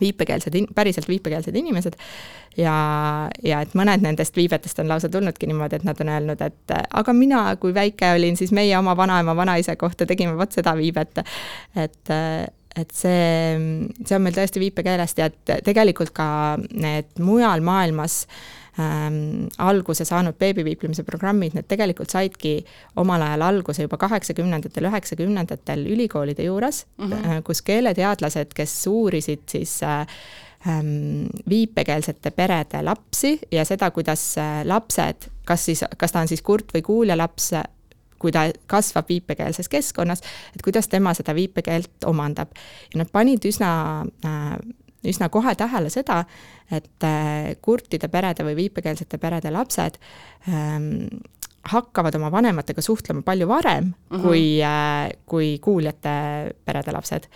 viipekeelsed, 0.00 0.54
päriselt 0.74 1.08
viipekeelsed 1.08 1.54
inimesed 1.56 1.94
ja, 2.56 2.74
ja 3.42 3.60
et 3.60 3.74
mõned 3.74 4.02
nendest 4.02 4.36
viibetest 4.36 4.78
on 4.78 4.88
lausa 4.88 5.08
tulnudki 5.08 5.46
niimoodi, 5.46 5.76
et 5.76 5.84
nad 5.84 6.00
on 6.00 6.08
öelnud, 6.08 6.40
et 6.40 6.74
aga 6.90 7.12
mina, 7.12 7.44
kui 7.56 7.74
väike 7.74 8.12
olin, 8.16 8.36
siis 8.36 8.52
meie 8.52 8.78
oma 8.78 8.96
vanaema, 8.96 9.36
vanaisa 9.36 9.76
kohta 9.76 10.06
tegime 10.06 10.36
vot 10.36 10.52
seda 10.52 10.76
viibet. 10.76 11.22
et, 11.76 12.10
et 12.76 12.90
see, 12.90 13.60
see 14.04 14.16
on 14.16 14.22
meil 14.22 14.34
tõesti 14.34 14.60
viipekeelest 14.60 15.18
ja 15.18 15.30
et 15.30 15.56
tegelikult 15.64 16.10
ka 16.10 16.26
need 16.72 17.22
mujal 17.22 17.60
maailmas 17.60 18.24
äh, 18.26 18.63
ähm, 18.80 19.48
alguse 19.58 20.04
saanud 20.04 20.38
beebiviiplemise 20.38 21.04
programmid, 21.06 21.54
need 21.54 21.68
tegelikult 21.70 22.10
saidki 22.10 22.56
omal 23.00 23.22
ajal 23.22 23.46
alguse 23.48 23.86
juba 23.86 23.98
kaheksakümnendatel, 24.02 24.88
üheksakümnendatel 24.90 25.86
ülikoolide 25.86 26.48
juures 26.48 26.86
mm, 26.96 27.12
-hmm. 27.12 27.42
kus 27.46 27.62
keeleteadlased, 27.62 28.54
kes 28.54 28.86
uurisid 28.86 29.46
siis 29.48 29.82
äh, 29.82 30.06
ähm, 30.68 31.26
viipekeelsete 31.48 32.30
perede 32.30 32.82
lapsi 32.82 33.38
ja 33.52 33.64
seda, 33.64 33.90
kuidas 33.90 34.38
äh, 34.38 34.64
lapsed, 34.64 35.30
kas 35.44 35.64
siis, 35.64 35.84
kas 35.96 36.12
ta 36.12 36.20
on 36.20 36.28
siis 36.28 36.42
kurt 36.42 36.74
või 36.74 36.82
kuuljalaps, 36.82 37.50
kui 38.18 38.32
ta 38.32 38.46
kasvab 38.66 39.08
viipekeelses 39.08 39.68
keskkonnas, 39.68 40.22
et 40.54 40.62
kuidas 40.64 40.88
tema 40.88 41.14
seda 41.14 41.34
viipekeelt 41.34 42.06
omandab. 42.06 42.48
ja 42.94 42.98
nad 42.98 43.10
panid 43.12 43.44
üsna 43.44 44.04
äh, 44.24 44.56
üsna 45.10 45.28
kohe 45.32 45.54
tähele 45.58 45.90
seda, 45.92 46.22
et 46.70 47.06
äh, 47.06 47.54
kurtide 47.62 48.08
perede 48.12 48.46
või 48.46 48.56
viipekeelsete 48.64 49.18
perede 49.22 49.52
lapsed 49.54 49.98
ähm, 50.48 51.06
hakkavad 51.70 52.14
oma 52.18 52.30
vanematega 52.32 52.82
suhtlema 52.82 53.22
palju 53.22 53.48
varem 53.48 53.84
mm 53.84 54.16
-hmm. 54.16 54.22
kui, 54.22 54.60
kui 55.26 55.58
kuuljate 55.58 56.10
perede 56.64 56.92
lapsed 56.92 57.28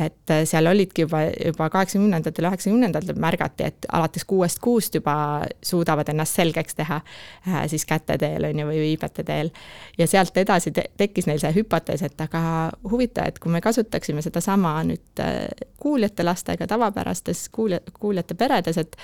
et 0.00 0.30
äh, 0.30 0.44
seal 0.44 0.66
olidki 0.66 1.06
juba, 1.06 1.22
juba 1.46 1.68
kaheksakümnendatel, 1.72 2.48
üheksakümnendatel 2.50 3.16
märgati, 3.20 3.68
et 3.70 3.86
alates 3.96 4.26
kuuest 4.28 4.60
kuust 4.64 4.98
juba 4.98 5.16
suudavad 5.64 6.08
ennast 6.12 6.36
selgeks 6.36 6.76
teha 6.76 7.00
äh, 7.00 7.62
siis 7.70 7.86
käte 7.88 8.18
teel, 8.20 8.44
on 8.44 8.60
ju, 8.60 8.66
või 8.68 8.82
viibete 8.82 9.24
teel. 9.24 9.50
ja 9.98 10.06
sealt 10.06 10.36
edasi 10.36 10.72
te 10.76 10.88
tekkis 11.00 11.28
neil 11.30 11.40
see 11.40 11.54
hüpotees, 11.56 12.04
et 12.04 12.20
aga 12.20 12.42
huvitav, 12.90 13.30
et 13.30 13.40
kui 13.40 13.52
me 13.52 13.62
kasutaksime 13.64 14.24
sedasama 14.24 14.74
nüüd 14.90 15.24
äh, 15.24 15.46
kuuljate 15.80 16.26
lastega 16.26 16.68
tavapärastes 16.68 17.48
kuulja, 17.48 17.80
kuuljate 17.96 18.36
peredes, 18.36 18.76
et 18.76 19.00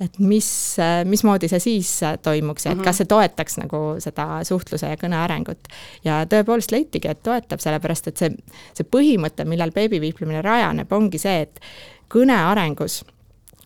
et 0.00 0.18
mis, 0.22 0.48
mismoodi 1.04 1.48
see 1.50 1.60
siis 1.62 1.90
toimuks 2.22 2.66
ja 2.66 2.72
et 2.72 2.82
kas 2.84 3.00
see 3.00 3.10
toetaks 3.10 3.58
nagu 3.58 3.82
seda 4.02 4.40
suhtluse 4.46 4.92
ja 4.92 4.98
kõne 5.00 5.18
arengut. 5.18 5.68
ja 6.04 6.22
tõepoolest 6.30 6.72
leitigi, 6.74 7.10
et 7.10 7.22
toetab, 7.22 7.62
sellepärast 7.62 8.12
et 8.12 8.22
see, 8.22 8.32
see 8.78 8.86
põhimõte, 8.86 9.44
millal 9.48 9.74
beebiviiplemine 9.74 10.42
rajaneb, 10.42 10.92
ongi 10.92 11.18
see, 11.18 11.46
et 11.48 11.62
kõne 12.12 12.36
arengus 12.38 13.02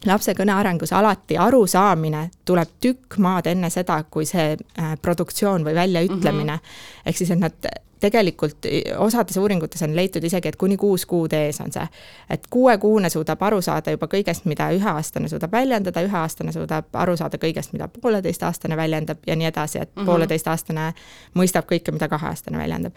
lapse 0.08 0.34
kõne 0.34 0.54
arengus 0.54 0.92
alati 0.96 1.36
arusaamine 1.38 2.24
tuleb 2.48 2.76
tükk 2.82 3.18
maad 3.22 3.46
enne 3.46 3.70
seda, 3.70 4.00
kui 4.10 4.26
see 4.26 4.56
äh, 4.56 4.94
produktsioon 5.02 5.64
või 5.66 5.74
väljaütlemine 5.78 6.56
mm. 6.56 6.58
-hmm. 6.58 7.06
ehk 7.06 7.16
siis, 7.16 7.30
et 7.30 7.38
nad 7.38 7.72
tegelikult 8.02 8.66
osades 8.98 9.36
uuringutes 9.36 9.82
on 9.86 9.96
leitud 9.96 10.24
isegi, 10.24 10.50
et 10.50 10.58
kuni 10.60 10.76
kuus 10.76 11.06
kuud 11.06 11.32
ees 11.36 11.60
on 11.60 11.72
see. 11.72 11.86
et 12.30 12.46
kuuekuune 12.50 13.10
suudab 13.10 13.42
aru 13.42 13.60
saada 13.62 13.94
juba 13.94 14.08
kõigest, 14.10 14.46
mida 14.50 14.68
üheaastane 14.74 15.28
suudab 15.28 15.52
väljendada, 15.52 16.02
üheaastane 16.02 16.52
suudab 16.52 16.94
aru 17.04 17.16
saada 17.16 17.38
kõigest, 17.42 17.72
mida 17.72 17.88
pooleteistaastane 17.88 18.76
väljendab 18.76 19.26
ja 19.26 19.36
nii 19.36 19.46
edasi, 19.50 19.78
et 19.78 19.90
mm 19.90 20.02
-hmm. 20.02 20.06
pooleteistaastane 20.06 20.92
mõistab 21.38 21.68
kõike, 21.72 21.92
mida 21.92 22.08
kaheaastane 22.08 22.58
väljendab. 22.58 22.92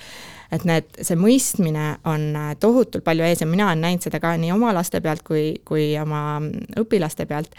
et 0.52 0.64
need, 0.66 0.86
see 1.02 1.18
mõistmine 1.18 1.98
on 2.06 2.34
tohutult 2.60 3.04
palju 3.04 3.24
ees 3.24 3.42
ja 3.42 3.48
mina 3.48 3.66
olen 3.66 3.82
näinud 3.82 4.02
seda 4.02 4.20
ka 4.20 4.38
nii 4.38 4.52
oma 4.52 4.74
laste 4.74 5.02
pealt 5.02 5.24
kui, 5.24 5.54
kui 5.66 6.00
oma 6.00 6.42
õpilaste 6.80 7.26
pealt 7.26 7.56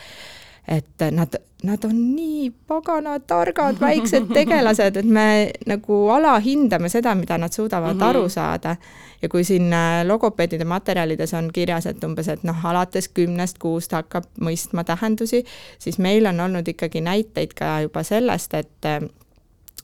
et 0.69 1.05
nad, 1.11 1.35
nad 1.63 1.85
on 1.85 1.99
nii 2.17 2.51
pagana 2.67 3.19
targad 3.21 3.81
väiksed 3.81 4.31
tegelased, 4.39 4.97
et 4.97 5.07
me 5.07 5.27
nagu 5.67 5.99
alahindame 6.15 6.91
seda, 6.93 7.15
mida 7.15 7.39
nad 7.39 7.53
suudavad 7.53 7.95
mm 7.95 8.01
-hmm. 8.01 8.05
aru 8.05 8.29
saada. 8.29 8.77
ja 9.23 9.29
kui 9.29 9.45
siin 9.45 9.73
äh, 9.73 10.07
logopeedide 10.07 10.65
materjalides 10.65 11.35
on 11.35 11.51
kirjas, 11.53 11.87
et 11.87 12.05
umbes, 12.05 12.29
et 12.29 12.43
noh, 12.45 12.67
alates 12.67 13.09
kümnest 13.09 13.59
kuust 13.59 13.93
hakkab 13.93 14.25
mõistma 14.41 14.85
tähendusi, 14.85 15.45
siis 15.79 15.99
meil 15.99 16.27
on 16.27 16.41
olnud 16.41 16.69
ikkagi 16.69 17.01
näiteid 17.01 17.55
ka 17.55 17.81
juba 17.81 18.03
sellest, 18.03 18.55
et 18.55 18.85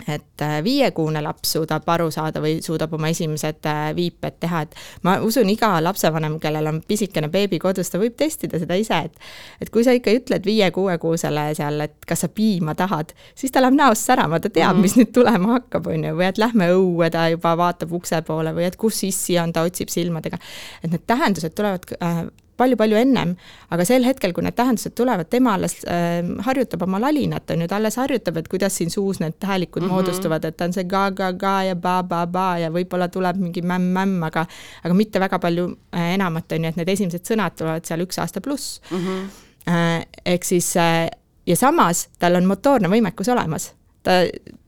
et 0.08 0.42
äh, 0.42 0.64
viiekuune 0.64 1.20
laps 1.22 1.52
suudab 1.54 1.86
aru 1.94 2.08
saada 2.10 2.40
või 2.42 2.56
suudab 2.64 2.94
oma 2.96 3.10
esimesed 3.12 3.66
äh, 3.68 3.82
viiped 3.96 4.38
teha, 4.42 4.62
et 4.64 4.74
ma 5.06 5.18
usun, 5.22 5.50
iga 5.52 5.76
lapsevanem, 5.84 6.38
kellel 6.42 6.70
on 6.70 6.80
pisikene 6.88 7.28
beebi 7.32 7.60
kodus, 7.62 7.90
ta 7.92 8.00
võib 8.02 8.16
testida 8.18 8.58
seda 8.62 8.78
ise, 8.80 8.98
et 9.06 9.62
et 9.62 9.70
kui 9.70 9.84
sa 9.86 9.94
ikka 9.94 10.14
ütled 10.16 10.48
viie-kuuekuusele 10.48 11.46
seal, 11.58 11.80
et 11.86 12.08
kas 12.08 12.24
sa 12.24 12.30
piima 12.32 12.74
tahad, 12.78 13.12
siis 13.38 13.54
ta 13.54 13.62
läheb 13.62 13.78
näost 13.78 14.08
särama, 14.08 14.40
ta 14.42 14.50
teab 14.50 14.74
mm, 14.74 14.82
mis 14.82 14.96
nüüd 14.98 15.12
tulema 15.14 15.58
hakkab, 15.58 15.86
on 15.92 16.08
ju, 16.08 16.16
või 16.18 16.28
et 16.32 16.40
lähme 16.40 16.72
õue, 16.74 17.10
ta 17.12 17.28
juba 17.32 17.54
vaatab 17.60 17.92
ukse 18.00 18.22
poole 18.26 18.54
või 18.56 18.66
et 18.70 18.78
kus 18.80 19.04
issi 19.06 19.38
on, 19.42 19.52
ta 19.54 19.66
otsib 19.68 19.92
silmadega. 19.92 20.40
et 20.82 20.90
need 20.90 21.06
tähendused 21.06 21.54
tulevad 21.54 21.86
äh, 22.00 22.24
palju-palju 22.60 22.96
ennem, 23.00 23.34
aga 23.72 23.84
sel 23.88 24.04
hetkel, 24.06 24.34
kui 24.36 24.44
need 24.44 24.56
tähendused 24.58 24.94
tulevad, 24.98 25.28
tema 25.32 25.54
alles 25.56 25.78
äh, 25.88 26.20
harjutab 26.46 26.84
oma 26.86 27.00
lalinat, 27.02 27.50
on 27.54 27.64
ju, 27.64 27.68
ta 27.70 27.78
alles 27.80 27.96
harjutab, 28.00 28.40
et 28.40 28.50
kuidas 28.52 28.76
siin 28.78 28.92
suus 28.92 29.20
need 29.22 29.38
häälikud 29.40 29.82
mm 29.82 29.88
-hmm. 29.88 29.92
moodustuvad, 29.92 30.44
et 30.44 30.60
on 30.60 30.72
see 30.72 30.84
ga-ga-ga 30.84 31.54
ja 31.70 31.76
ba-ba-ba 31.76 32.58
ja 32.58 32.70
võib-olla 32.70 33.08
tuleb 33.08 33.36
mingi 33.36 33.62
mämm-mämm, 33.62 34.22
aga 34.26 34.46
aga 34.84 34.94
mitte 34.94 35.20
väga 35.20 35.38
palju 35.38 35.70
äh, 35.94 36.14
enamat, 36.14 36.52
on 36.52 36.64
ju, 36.64 36.68
et 36.68 36.76
need 36.76 36.88
esimesed 36.88 37.24
sõnad 37.24 37.56
tulevad 37.58 37.84
seal 37.84 38.00
üks 38.00 38.18
aasta 38.18 38.40
pluss 38.40 38.80
mm. 38.90 38.98
-hmm. 38.98 39.48
Äh, 39.68 40.06
ehk 40.26 40.44
siis 40.44 40.76
äh, 40.76 41.08
ja 41.46 41.56
samas 41.56 42.08
tal 42.18 42.34
on 42.34 42.44
motoorne 42.44 42.88
võimekus 42.88 43.28
olemas, 43.30 43.74
ta 44.02 44.10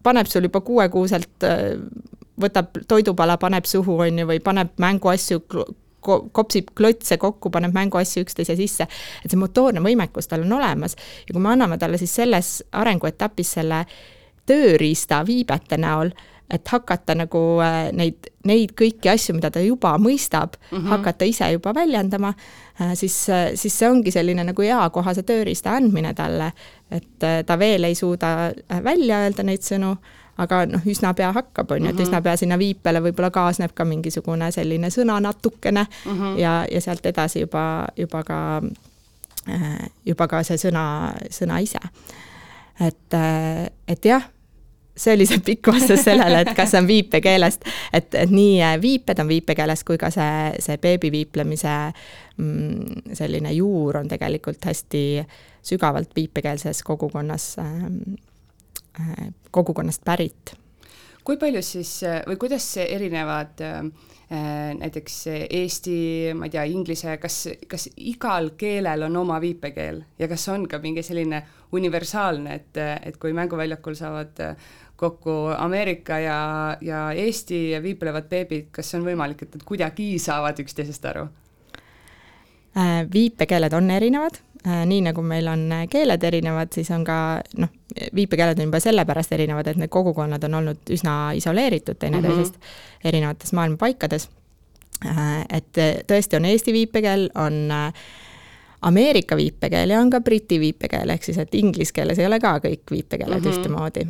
paneb 0.02 0.26
sul 0.26 0.46
juba 0.46 0.60
kuuekuuselt 0.60 1.42
äh, 1.42 1.80
võtab 2.40 2.78
toidupala, 2.88 3.36
paneb 3.36 3.64
suhu, 3.64 3.98
on 3.98 4.18
ju, 4.18 4.26
või 4.26 4.40
paneb 4.42 4.74
mänguasju 4.78 5.42
kopsib 6.04 6.72
klotse 6.76 7.18
kokku, 7.20 7.50
paneb 7.50 7.74
mänguasju 7.74 8.24
üksteise 8.24 8.56
sisse. 8.56 8.86
et 9.24 9.30
see 9.30 9.40
motoorne 9.40 9.82
võimekus 9.84 10.28
tal 10.28 10.44
on 10.46 10.52
olemas 10.58 10.96
ja 11.26 11.32
kui 11.32 11.42
me 11.42 11.52
anname 11.54 11.78
talle 11.78 11.98
siis 11.98 12.14
selles 12.14 12.56
arenguetapis 12.72 13.56
selle 13.58 13.84
tööriista 14.46 15.22
viibete 15.26 15.76
näol, 15.80 16.10
et 16.50 16.68
hakata 16.68 17.14
nagu 17.16 17.40
äh, 17.64 17.88
neid, 17.96 18.28
neid 18.44 18.74
kõiki 18.76 19.08
asju, 19.14 19.34
mida 19.36 19.50
ta 19.50 19.62
juba 19.64 19.94
mõistab 19.98 20.58
mm, 20.58 20.76
-hmm. 20.76 20.90
hakata 20.92 21.24
ise 21.24 21.48
juba 21.52 21.72
väljendama, 21.74 22.34
äh, 22.80 22.92
siis, 22.94 23.16
äh, 23.28 23.54
siis 23.54 23.78
see 23.78 23.88
ongi 23.88 24.12
selline 24.12 24.44
nagu 24.44 24.62
eakohase 24.62 25.22
tööriista 25.22 25.72
andmine 25.78 26.14
talle, 26.14 26.52
et 26.90 27.46
ta 27.46 27.58
veel 27.58 27.84
ei 27.84 27.94
suuda 27.94 28.52
välja 28.84 29.24
öelda 29.24 29.42
neid 29.42 29.64
sõnu 29.64 29.96
aga 30.40 30.64
noh, 30.66 30.82
üsna 30.90 31.14
pea 31.14 31.30
hakkab, 31.34 31.70
on 31.76 31.86
ju, 31.86 31.92
et 31.92 32.00
üsna 32.00 32.18
mhm. 32.18 32.26
pea 32.26 32.36
sinna 32.40 32.58
viipele 32.58 33.02
võib-olla 33.04 33.30
kaasneb 33.34 33.74
ka 33.76 33.86
mingisugune 33.88 34.50
selline 34.54 34.90
sõna 34.90 35.20
natukene 35.22 35.86
mm 35.86 36.12
-hmm. 36.12 36.38
ja, 36.40 36.54
ja 36.70 36.80
sealt 36.80 37.06
edasi 37.06 37.44
juba, 37.44 37.86
juba 37.96 38.22
ka, 38.24 38.62
äh, 39.48 39.90
juba 40.06 40.28
ka 40.28 40.42
see 40.42 40.58
sõna, 40.58 41.14
sõna 41.30 41.62
ise. 41.62 41.82
et, 42.80 43.14
äh, 43.14 43.70
et 43.88 44.04
jah, 44.04 44.22
see 44.96 45.14
oli 45.14 45.26
see 45.26 45.38
pikk 45.38 45.66
vastus 45.72 46.04
sellele, 46.08 46.40
et 46.40 46.54
kas 46.56 46.74
on 46.74 46.86
viipekeelest, 46.86 47.64
et, 47.92 48.14
et 48.14 48.30
nii 48.30 48.62
äh, 48.62 48.80
viiped 48.82 49.18
on 49.18 49.28
viipekeelest 49.28 49.84
kui 49.84 49.98
ka 49.98 50.10
see, 50.10 50.54
see 50.58 50.78
beebi 50.78 51.10
viiplemise 51.10 51.92
mm, 52.36 53.12
selline 53.12 53.52
juur 53.52 53.96
on 53.96 54.08
tegelikult 54.08 54.64
hästi 54.64 55.26
sügavalt 55.62 56.10
viipekeelses 56.16 56.82
kogukonnas 56.82 57.56
Äh, 57.58 58.33
kogukonnast 59.50 60.04
pärit. 60.04 60.54
kui 61.24 61.38
palju 61.40 61.62
siis 61.64 62.02
või 62.28 62.36
kuidas 62.36 62.66
erinevad 62.84 63.62
äh, 63.64 63.86
näiteks 64.78 65.16
eesti, 65.50 65.96
ma 66.36 66.48
ei 66.48 66.52
tea, 66.52 66.64
inglise, 66.68 67.16
kas, 67.20 67.38
kas 67.68 67.88
igal 67.96 68.50
keelel 68.60 69.06
on 69.08 69.16
oma 69.16 69.40
viipekeel 69.40 70.02
ja 70.18 70.28
kas 70.28 70.48
on 70.52 70.68
ka 70.68 70.78
mingi 70.82 71.02
selline 71.02 71.42
universaalne, 71.72 72.54
et, 72.54 72.80
et 73.08 73.16
kui 73.20 73.32
mänguväljakul 73.36 73.96
saavad 73.98 74.42
kokku 74.96 75.30
Ameerika 75.58 76.18
ja, 76.18 76.76
ja 76.80 77.12
Eesti 77.12 77.78
viiplevad 77.82 78.28
beebid, 78.30 78.70
kas 78.72 78.94
on 78.94 79.04
võimalik, 79.06 79.42
et 79.44 79.56
nad 79.56 79.64
kuidagi 79.66 80.14
saavad 80.22 80.60
üksteisest 80.62 81.08
aru? 81.10 81.26
Äh, 82.74 83.04
viipekeeled 83.10 83.74
on 83.76 83.90
erinevad 83.90 84.40
nii 84.64 85.02
nagu 85.04 85.22
meil 85.22 85.48
on 85.52 85.66
äh, 85.72 85.84
keeled 85.90 86.22
erinevad, 86.24 86.72
siis 86.72 86.90
on 86.94 87.04
ka 87.04 87.16
noh, 87.60 87.68
viipekeeled 88.16 88.58
on 88.58 88.70
juba 88.70 88.80
sellepärast 88.80 89.32
erinevad, 89.36 89.68
et 89.68 89.80
need 89.80 89.92
kogukonnad 89.92 90.44
on 90.48 90.60
olnud 90.60 90.92
üsna 90.94 91.34
isoleeritud 91.36 92.00
teineteisest 92.00 92.56
mm 92.56 92.60
-hmm. 92.60 93.08
erinevates 93.10 93.52
maailma 93.52 93.76
paikades. 93.76 94.28
Äh, 95.06 95.44
et 95.52 95.82
tõesti 96.08 96.36
on 96.36 96.44
eesti 96.44 96.72
viipekeel, 96.72 97.30
on 97.34 97.72
Ameerika 98.82 99.36
viipekeel 99.36 99.90
ja 99.90 100.00
on 100.00 100.10
ka 100.10 100.20
Briti 100.20 100.60
viipekeel, 100.60 101.10
ehk 101.10 101.24
siis 101.24 101.38
et 101.38 101.54
inglise 101.54 101.92
keeles 101.92 102.18
ei 102.18 102.26
ole 102.26 102.40
ka 102.40 102.58
kõik 102.58 102.90
viipekeeled 102.90 103.40
mm 103.40 103.44
-hmm. 103.44 103.58
ühtemoodi. 103.58 104.06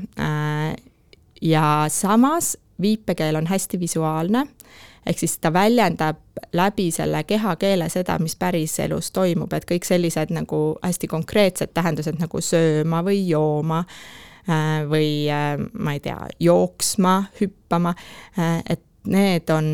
ja 1.42 1.84
samas 1.88 2.58
viipekeel 2.80 3.36
on 3.36 3.46
hästi 3.46 3.80
visuaalne 3.80 4.46
ehk 5.06 5.18
siis 5.18 5.38
ta 5.38 5.52
väljendab 5.52 6.16
läbi 6.52 6.90
selle 6.90 7.24
kehakeele 7.24 7.88
seda, 7.88 8.18
mis 8.18 8.36
päriselus 8.36 9.10
toimub, 9.14 9.52
et 9.52 9.66
kõik 9.68 9.86
sellised 9.86 10.32
nagu 10.34 10.60
hästi 10.82 11.10
konkreetsed 11.10 11.74
tähendused 11.74 12.18
nagu 12.20 12.40
sööma 12.40 13.02
või 13.06 13.20
jooma 13.28 13.84
äh, 13.84 14.82
või 14.90 15.28
äh, 15.30 15.54
ma 15.72 15.94
ei 15.96 16.02
tea, 16.04 16.18
jooksma, 16.40 17.20
hüppama, 17.40 17.94
äh, 18.38 18.58
et 18.76 18.82
need 19.04 19.50
on 19.52 19.66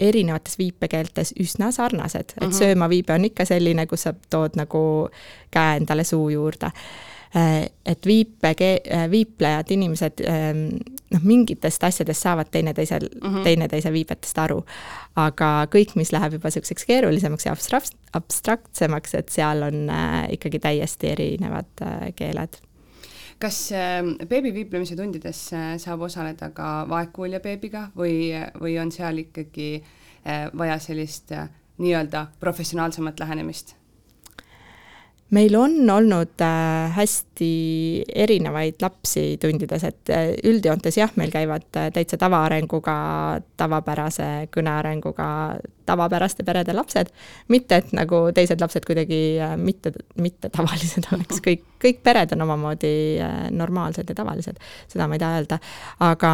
erinevates 0.00 0.56
viipekeeltes 0.58 1.34
üsna 1.40 1.68
sarnased, 1.72 2.32
et 2.32 2.40
mm 2.40 2.46
-hmm. 2.46 2.58
sööma 2.58 2.88
viibe 2.88 3.12
on 3.12 3.24
ikka 3.24 3.44
selline, 3.44 3.86
kus 3.86 4.08
sa 4.08 4.14
tood 4.30 4.56
nagu 4.56 5.08
käe 5.50 5.76
endale 5.76 6.04
suu 6.04 6.28
juurde 6.28 6.70
et 7.34 8.06
viipekee-, 8.06 9.04
viiplejad, 9.10 9.68
inimesed 9.70 10.22
noh, 11.14 11.22
mingitest 11.22 11.84
asjadest 11.84 12.26
saavad 12.26 12.50
teineteisel 12.50 13.06
mm, 13.06 13.28
-hmm. 13.28 13.44
teineteise 13.46 13.92
viibetest 13.92 14.38
aru. 14.38 14.64
aga 15.16 15.66
kõik, 15.70 15.94
mis 15.94 16.12
läheb 16.12 16.32
juba 16.32 16.48
niisuguseks 16.48 16.84
keerulisemaks 16.84 17.46
ja 17.46 17.52
abstrakt-, 17.54 17.96
abstraktsemaks, 18.12 19.14
et 19.14 19.28
seal 19.28 19.62
on 19.62 19.90
äh, 19.90 20.26
ikkagi 20.32 20.58
täiesti 20.58 21.10
erinevad 21.10 21.70
äh, 21.82 22.12
keeled 22.16 22.58
kas 23.40 23.72
äh, 23.72 24.02
beebiviiplemise 24.28 24.96
tundides 24.96 25.52
äh, 25.52 25.74
saab 25.78 26.04
osaleda 26.08 26.50
ka 26.50 26.84
vaegkuulja 26.88 27.40
beebiga 27.40 27.88
või, 27.96 28.30
või 28.60 28.76
on 28.82 28.92
seal 28.92 29.24
ikkagi 29.24 29.72
äh, 29.80 30.48
vaja 30.58 30.78
sellist 30.78 31.32
äh, 31.32 31.48
nii-öelda 31.78 32.26
professionaalsemat 32.40 33.20
lähenemist? 33.20 33.79
Meil 35.30 35.54
on 35.54 35.90
olnud 35.90 36.42
äh, 36.42 36.90
hästi 36.94 37.50
erinevaid 38.14 38.82
lapsi 38.82 39.36
tundides, 39.40 39.84
et 39.86 40.10
äh, 40.10 40.32
üldjoontes 40.50 40.98
jah, 40.98 41.12
meil 41.20 41.30
käivad 41.30 41.68
äh, 41.78 41.90
täitsa 41.94 42.18
tavaarenguga, 42.18 42.96
tavapärase 43.60 44.26
kõnearenguga, 44.54 45.28
tavapäraste 45.86 46.44
perede 46.46 46.74
lapsed, 46.74 47.12
mitte 47.50 47.78
et 47.78 47.94
nagu 47.94 48.24
teised 48.34 48.62
lapsed 48.62 48.86
kuidagi 48.86 49.38
mitte, 49.62 49.94
mitte 50.18 50.50
tavalised 50.50 51.06
oleks, 51.14 51.42
kõik, 51.46 51.64
kõik 51.82 52.02
pered 52.06 52.34
on 52.34 52.46
omamoodi 52.46 52.92
normaalsed 53.54 54.10
ja 54.10 54.18
tavalised, 54.18 54.58
seda 54.90 55.06
ma 55.06 55.18
ei 55.18 55.22
taha 55.22 55.40
öelda. 55.40 55.60
aga, 56.10 56.32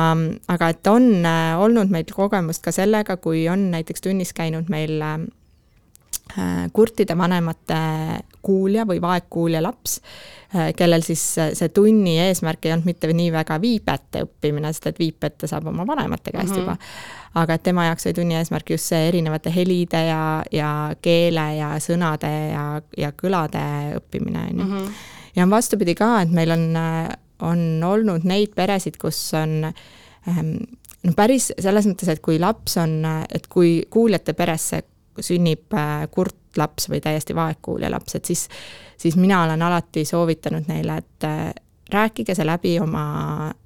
aga 0.57 0.71
et 0.73 0.93
on 0.93 1.11
olnud 1.25 1.93
meil 1.93 2.09
kogemust 2.09 2.65
ka 2.65 2.73
sellega, 2.73 3.21
kui 3.21 3.45
on 3.53 3.71
näiteks 3.77 4.09
tunnis 4.09 4.33
käinud 4.37 4.73
meil 4.73 5.03
kurtide 6.75 7.15
vanemate 7.17 7.77
kuulja 8.47 8.87
või 8.89 9.01
vaegkuulja 9.03 9.63
laps, 9.65 9.99
äh, 10.55 10.71
kellel 10.79 11.05
siis 11.07 11.23
see 11.35 11.69
tunni 11.75 12.17
eesmärk 12.23 12.67
ei 12.67 12.75
olnud 12.77 12.89
mitte 12.89 13.11
nii 13.11 13.33
väga 13.35 13.59
viipete 13.63 14.23
õppimine, 14.27 14.71
sest 14.75 14.91
et 14.93 15.03
viipete 15.03 15.51
saab 15.51 15.69
oma 15.73 15.87
vanemate 15.89 16.33
käest 16.35 16.55
mm 16.55 16.57
-hmm. 16.57 16.61
juba, 16.63 17.43
aga 17.43 17.59
et 17.59 17.67
tema 17.67 17.89
jaoks 17.89 18.07
oli 18.07 18.19
tunni 18.21 18.39
eesmärk 18.39 18.71
just 18.71 18.93
see 18.93 19.09
erinevate 19.09 19.53
helide 19.55 20.07
ja, 20.07 20.23
ja 20.53 20.71
keele 21.03 21.47
ja 21.57 21.75
sõnade 21.83 22.33
ja, 22.53 22.65
ja 22.97 23.13
kõlade 23.23 23.67
õppimine, 24.01 24.49
on 24.51 24.59
ju. 24.59 24.65
Mhm. 24.65 24.91
ja 25.37 25.43
on 25.43 25.51
vastupidi 25.51 25.95
ka, 25.95 26.21
et 26.23 26.31
meil 26.31 26.51
on, 26.51 26.67
on 27.41 27.69
olnud 27.85 28.25
neid 28.25 28.55
peresid, 28.55 28.97
kus 28.97 29.35
on 29.35 29.65
ähm, 30.29 30.57
no 31.07 31.15
päris 31.17 31.51
selles 31.59 31.87
mõttes, 31.89 32.11
et 32.11 32.23
kui 32.25 32.39
laps 32.43 32.77
on, 32.83 33.01
et 33.31 33.47
kui 33.53 33.81
kuuljate 33.91 34.35
peresse 34.37 34.83
sünnib 35.25 35.73
äh, 35.77 36.07
kurt 36.13 36.35
laps 36.59 36.91
või 36.91 37.01
täiesti 37.05 37.35
vaegkuulja 37.37 37.91
laps, 37.91 38.19
et 38.19 38.25
siis, 38.25 38.49
siis 38.99 39.17
mina 39.17 39.43
olen 39.45 39.63
alati 39.63 40.05
soovitanud 40.05 40.69
neile, 40.69 40.99
et 41.03 41.27
äh, 41.29 41.49
rääkige 41.93 42.35
see 42.35 42.47
läbi 42.47 42.75
oma 42.83 43.07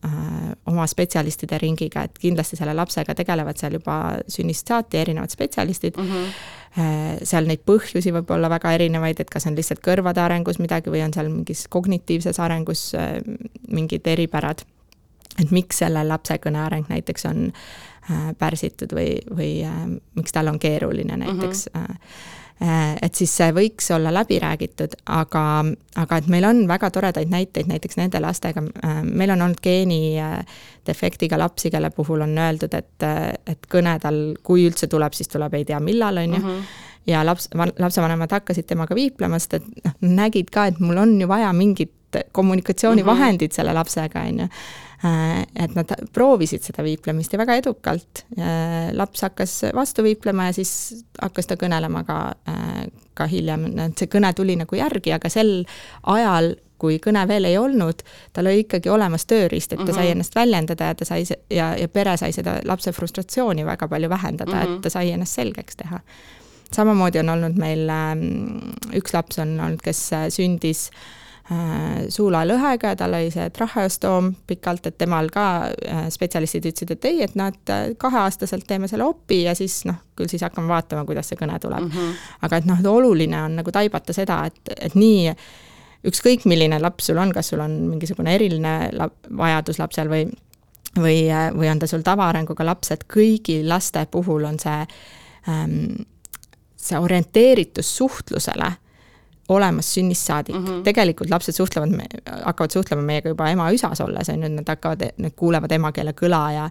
äh,, 0.05 0.15
oma 0.67 0.87
spetsialistide 0.87 1.59
ringiga, 1.59 2.05
et 2.05 2.19
kindlasti 2.21 2.59
selle 2.59 2.75
lapsega 2.77 3.15
tegelevad 3.17 3.57
seal 3.57 3.79
juba 3.79 4.01
sünnist 4.29 4.69
saati 4.69 5.01
erinevad 5.01 5.33
spetsialistid 5.33 5.97
mm. 5.97 6.11
-hmm. 6.11 7.23
seal 7.25 7.49
neid 7.49 7.65
põhjusi 7.67 8.13
võib 8.13 8.31
olla 8.31 8.51
väga 8.51 8.73
erinevaid, 8.77 9.21
et 9.21 9.31
kas 9.31 9.47
on 9.47 9.57
lihtsalt 9.57 9.81
kõrvade 9.81 10.21
arengus 10.21 10.59
midagi 10.59 10.93
või 10.93 11.01
on 11.05 11.15
seal 11.15 11.33
mingis 11.33 11.65
kognitiivses 11.69 12.41
arengus 12.41 12.93
mingid 13.71 14.07
eripärad. 14.07 14.63
et 15.41 15.51
miks 15.51 15.79
selle 15.79 16.05
lapse 16.05 16.37
kõneareng 16.37 16.89
näiteks 16.89 17.25
on 17.25 17.47
äh, 17.47 17.91
Äh, 18.11 18.31
pärsitud 18.39 18.91
või, 18.97 19.19
või 19.37 19.61
äh, 19.63 19.81
miks 20.17 20.33
tal 20.33 20.49
on 20.49 20.59
keeruline 20.59 21.19
näiteks 21.21 21.67
mm. 21.69 21.81
-hmm. 21.81 21.97
Et 22.61 23.17
siis 23.17 23.33
see 23.37 23.53
võiks 23.57 23.87
olla 23.95 24.13
läbi 24.13 24.37
räägitud, 24.43 24.97
aga, 25.17 25.45
aga 25.97 26.19
et 26.21 26.27
meil 26.33 26.45
on 26.45 26.59
väga 26.69 26.91
toredaid 26.93 27.31
näiteid 27.33 27.71
näiteks 27.71 27.97
nende 27.97 28.21
lastega, 28.21 28.63
meil 29.05 29.33
on 29.33 29.47
olnud 29.47 29.63
geenidefektiga 29.65 31.39
lapsi, 31.41 31.71
kelle 31.73 31.91
puhul 31.95 32.27
on 32.27 32.37
öeldud, 32.39 32.77
et, 32.77 33.09
et 33.55 33.71
kõne 33.73 33.97
tal, 34.03 34.21
kui 34.45 34.67
üldse 34.69 34.91
tuleb, 34.93 35.17
siis 35.17 35.33
tuleb 35.33 35.57
ei 35.57 35.65
tea 35.65 35.81
millal, 35.81 36.21
on 36.21 36.37
ju 36.37 36.43
mhm. 36.43 36.69
ja 37.09 37.25
laps, 37.25 37.49
lapsevanemad 37.55 38.37
hakkasid 38.37 38.69
temaga 38.69 38.99
viiplema, 38.99 39.41
sest 39.41 39.61
et 39.61 39.73
noh, 39.87 39.97
nägid 40.21 40.53
ka, 40.53 40.69
et 40.69 40.85
mul 40.85 41.01
on 41.01 41.17
ju 41.21 41.31
vaja 41.31 41.55
mingit 41.57 41.97
kommunikatsioonivahendit 42.33 43.51
mm 43.51 43.53
-hmm. 43.53 43.57
selle 43.57 43.73
lapsega, 43.73 44.21
on 44.21 44.39
ju 44.39 44.49
Äh, 44.49 44.90
et 45.03 45.77
nad 45.77 45.93
proovisid 46.13 46.65
seda 46.65 46.85
viiplemist 46.85 47.33
ja 47.33 47.41
väga 47.41 47.57
edukalt. 47.61 48.25
Äh, 48.37 48.91
laps 48.97 49.25
hakkas 49.25 49.55
vastu 49.75 50.05
viiplema 50.05 50.51
ja 50.51 50.57
siis 50.59 51.05
hakkas 51.21 51.49
ta 51.49 51.57
kõnelema 51.61 52.03
ka, 52.09 52.19
äh, 52.51 52.83
ka 53.17 53.29
hiljem, 53.31 53.71
et 53.87 54.01
see 54.01 54.11
kõne 54.13 54.33
tuli 54.37 54.59
nagu 54.61 54.77
järgi, 54.77 55.15
aga 55.17 55.31
sel 55.33 55.63
ajal 56.13 56.55
kui 56.81 56.97
kõne 57.01 57.27
veel 57.29 57.45
ei 57.45 57.59
olnud, 57.61 58.01
tal 58.33 58.49
oli 58.49 58.63
ikkagi 58.65 58.89
olemas 58.89 59.27
tööriist, 59.29 59.73
et 59.73 59.79
ta 59.79 59.85
mm 59.85 59.89
-hmm. 59.89 59.95
sai 59.95 60.05
mhm. 60.05 60.13
ennast 60.13 60.35
väljendada 60.35 60.85
ja 60.85 60.95
ta 60.95 61.05
sai 61.05 61.25
ja, 61.51 61.77
ja 61.77 61.89
pere 61.89 62.17
sai 62.17 62.33
seda 62.33 62.61
lapse 62.65 62.93
frustratsiooni 62.93 63.67
väga 63.67 63.89
palju 63.89 64.09
vähendada 64.09 64.53
mm, 64.53 64.59
-hmm. 64.59 64.65
et 64.65 64.71
mhm. 64.71 64.81
ta 64.81 64.91
sai 64.91 65.11
ennast 65.11 65.33
selgeks 65.33 65.77
teha. 65.77 66.01
samamoodi 66.73 67.19
on 67.19 67.29
olnud 67.29 67.57
meil 67.57 67.89
ähm, 67.89 68.75
üks 68.93 69.13
laps 69.13 69.39
on 69.39 69.61
olnud, 69.61 69.81
kes 69.83 70.11
sündis 70.31 70.91
äh, 70.91 70.99
Äh, 70.99 71.20
suulalõhega 72.09 72.93
ja 72.93 72.97
tal 72.97 73.15
oli 73.17 73.31
see 73.35 73.49
traheostoom 73.51 74.29
pikalt, 74.47 74.85
et 74.87 74.99
temal 75.01 75.31
ka 75.35 75.47
äh, 75.67 76.05
spetsialistid 76.13 76.69
ütlesid, 76.71 76.93
et 76.95 77.09
ei, 77.09 77.23
et 77.27 77.35
et 77.35 77.73
äh, 77.75 77.87
kaheaastaselt 77.99 78.67
teeme 78.69 78.89
selle 78.89 79.05
opi 79.05 79.43
ja 79.43 79.55
siis 79.59 79.81
noh, 79.89 79.99
küll 80.17 80.31
siis 80.31 80.45
hakkame 80.47 80.71
vaatama, 80.71 81.03
kuidas 81.09 81.33
see 81.33 81.39
kõne 81.41 81.59
tuleb 81.59 81.89
mm. 81.89 81.91
-hmm. 81.91 82.13
aga 82.47 82.57
et 82.57 82.69
noh, 82.71 82.85
oluline 82.93 83.43
on 83.43 83.57
nagu 83.57 83.73
taibata 83.73 84.13
seda, 84.13 84.45
et, 84.47 84.61
et 84.77 84.95
nii 84.95 85.33
ükskõik, 86.07 86.47
milline 86.47 86.79
laps 86.81 87.11
sul 87.11 87.19
on, 87.19 87.33
kas 87.33 87.49
sul 87.49 87.61
on 87.61 87.75
mingisugune 87.89 88.35
eriline 88.35 88.91
lap, 88.93 89.19
vajadus 89.37 89.79
lapsel 89.79 90.09
või 90.09 90.29
või, 90.99 91.27
või 91.55 91.71
on 91.71 91.79
ta 91.79 91.87
sul 91.87 92.03
tavaarenguga 92.03 92.65
laps, 92.67 92.91
et 92.91 93.05
kõigi 93.11 93.61
laste 93.67 94.07
puhul 94.11 94.45
on 94.45 94.59
see 94.59 94.87
ähm, 95.49 96.07
see 96.77 96.99
orienteeritus 96.99 97.97
suhtlusele 97.97 98.73
olemas 99.51 99.95
sünnist 99.95 100.27
saadik 100.27 100.57
mm. 100.57 100.65
-hmm. 100.65 100.83
tegelikult 100.87 101.31
lapsed 101.31 101.55
suhtlevad, 101.55 101.95
hakkavad 102.45 102.71
suhtlema 102.71 103.03
meiega 103.03 103.33
juba 103.33 103.51
ema-üsas 103.51 104.01
olles, 104.05 104.29
on 104.29 104.43
ju, 104.43 104.49
nad 104.49 104.69
hakkavad, 104.69 105.09
nad 105.19 105.37
kuulevad 105.37 105.73
emakeele 105.73 106.15
kõla 106.23 106.45
ja 106.55 106.69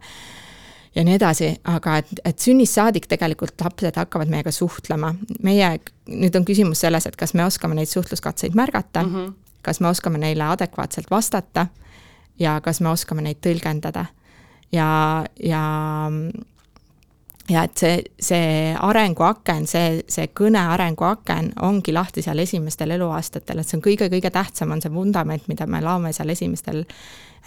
ja 0.96 1.04
nii 1.06 1.16
edasi, 1.20 1.50
aga 1.70 1.98
et, 2.02 2.14
et 2.26 2.40
sünnist 2.40 2.74
saadik 2.78 3.06
tegelikult 3.10 3.62
lapsed 3.62 3.96
hakkavad 3.96 4.30
meiega 4.32 4.52
suhtlema. 4.52 5.14
meie, 5.44 5.80
nüüd 6.08 6.36
on 6.36 6.46
küsimus 6.46 6.82
selles, 6.86 7.06
et 7.06 7.16
kas 7.16 7.34
me 7.34 7.46
oskame 7.46 7.76
neid 7.76 7.92
suhtluskatseid 7.92 8.56
märgata 8.56 9.04
mm, 9.04 9.16
-hmm. 9.16 9.34
kas 9.62 9.80
me 9.80 9.88
oskame 9.88 10.18
neile 10.18 10.44
adekvaatselt 10.44 11.12
vastata 11.12 11.68
ja 12.40 12.62
kas 12.62 12.82
me 12.82 12.90
oskame 12.90 13.22
neid 13.22 13.38
tõlgendada. 13.46 14.06
ja, 14.72 15.26
ja 15.44 15.64
ja 17.50 17.64
et 17.64 17.78
see, 17.78 18.02
see 18.22 18.74
arenguaken, 18.76 19.68
see, 19.70 20.04
see 20.10 20.30
kõne 20.38 20.62
arenguaken 20.74 21.54
ongi 21.66 21.94
lahti 21.96 22.24
seal 22.26 22.40
esimestel 22.44 22.94
eluaastatel, 22.96 23.62
et 23.62 23.70
see 23.70 23.80
on 23.80 23.86
kõige-kõige 23.86 24.32
tähtsam, 24.34 24.74
on 24.76 24.84
see 24.84 24.94
vundament, 24.94 25.48
mida 25.52 25.68
me 25.68 25.82
laome 25.84 26.14
seal 26.16 26.30
esimestel 26.36 26.84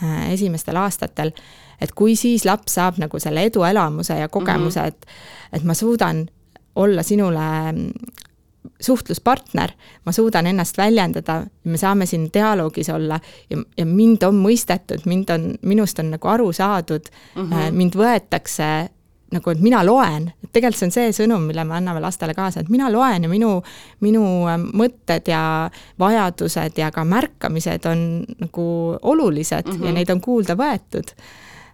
äh,, 0.02 0.32
esimestel 0.32 0.80
aastatel. 0.80 1.32
et 1.80 1.92
kui 1.98 2.16
siis 2.16 2.44
laps 2.44 2.78
saab 2.78 2.98
nagu 3.02 3.18
selle 3.18 3.46
eduelamuse 3.48 4.18
ja 4.18 4.28
kogemuse 4.28 4.80
mm, 4.80 4.84
-hmm. 4.84 4.88
et, 4.88 5.06
et 5.52 5.64
ma 5.64 5.74
suudan 5.74 6.26
olla 6.76 7.02
sinule 7.02 7.72
mm, 7.72 7.90
suhtluspartner, 8.80 9.70
ma 10.06 10.12
suudan 10.12 10.46
ennast 10.46 10.78
väljendada, 10.78 11.42
me 11.64 11.78
saame 11.78 12.06
siin 12.06 12.30
dialoogis 12.34 12.88
olla 12.90 13.20
ja, 13.50 13.58
ja 13.76 13.86
mind 13.86 14.22
on 14.22 14.34
mõistetud, 14.34 15.02
mind 15.04 15.30
on, 15.30 15.54
minust 15.62 15.98
on 15.98 16.10
nagu 16.10 16.28
aru 16.28 16.52
saadud 16.52 17.02
mm, 17.34 17.50
-hmm. 17.50 17.70
mind 17.70 17.94
võetakse 17.94 18.88
nagu, 19.32 19.52
et 19.52 19.60
mina 19.62 19.82
loen, 19.86 20.28
et 20.42 20.50
tegelikult 20.52 20.80
see 20.80 20.88
on 20.88 20.94
see 20.94 21.12
sõnum, 21.22 21.46
mille 21.48 21.64
me 21.68 21.76
anname 21.78 22.02
lastele 22.04 22.34
kaasa, 22.36 22.62
et 22.62 22.72
mina 22.72 22.90
loen 22.92 23.26
ja 23.26 23.30
minu, 23.30 23.54
minu 24.04 24.24
ähm, 24.50 24.68
mõtted 24.78 25.30
ja 25.32 25.42
vajadused 26.00 26.80
ja 26.80 26.90
ka 26.94 27.04
märkamised 27.08 27.88
on 27.90 28.02
nagu 28.40 28.66
olulised 29.02 29.66
mm 29.66 29.72
-hmm. 29.72 29.84
ja 29.84 29.90
mhm. 29.90 29.94
neid 29.94 30.10
on 30.10 30.20
kuulda 30.20 30.56
võetud 30.58 31.14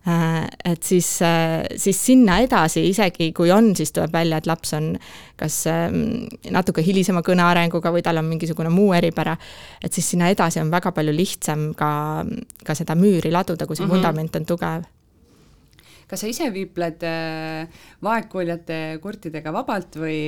äh, 0.09 0.47
et 0.65 0.83
siis, 0.83 1.23
äh, 1.23 1.65
siis 1.77 2.07
sinna 2.07 2.39
edasi, 2.39 2.89
isegi 2.89 3.33
kui 3.33 3.51
on, 3.51 3.77
siis 3.77 3.93
tuleb 3.93 4.13
välja, 4.13 4.37
et 4.37 4.47
laps 4.47 4.75
on 4.75 4.97
kas 5.37 5.67
ähm, 5.67 6.27
natuke 6.51 6.83
hilisema 6.83 7.23
kõnearenguga 7.23 7.93
või 7.93 8.03
tal 8.03 8.17
on 8.17 8.25
mingisugune 8.25 8.69
muu 8.69 8.93
eripära, 8.93 9.37
et 9.83 9.93
siis 9.93 10.11
sinna 10.11 10.29
edasi 10.29 10.61
on 10.61 10.71
väga 10.71 10.93
palju 10.93 11.13
lihtsam 11.13 11.75
ka, 11.75 12.25
ka 12.65 12.75
seda 12.75 12.95
müüri 12.95 13.33
laduda, 13.33 13.67
kui 13.67 13.77
see 13.77 13.87
mm 13.87 13.91
-hmm. 13.91 13.95
vundament 13.95 14.37
on 14.37 14.47
tugev 14.47 14.83
kas 16.09 16.25
sa 16.25 16.31
ise 16.31 16.49
viipled 16.55 17.05
äh, 17.05 17.85
vaegkuuljate 18.05 18.81
kurtidega 19.05 19.53
vabalt 19.55 20.01
või, 20.01 20.19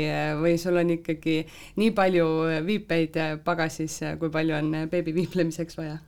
või 0.42 0.58
sul 0.60 0.76
on 0.80 0.94
ikkagi 0.98 1.40
nii 1.80 1.96
palju 1.96 2.28
viipeid 2.66 3.18
pagasis, 3.46 4.02
kui 4.20 4.32
palju 4.32 4.60
on 4.60 4.72
beebi 4.92 5.16
viiplemiseks 5.16 5.80
vaja? 5.80 5.98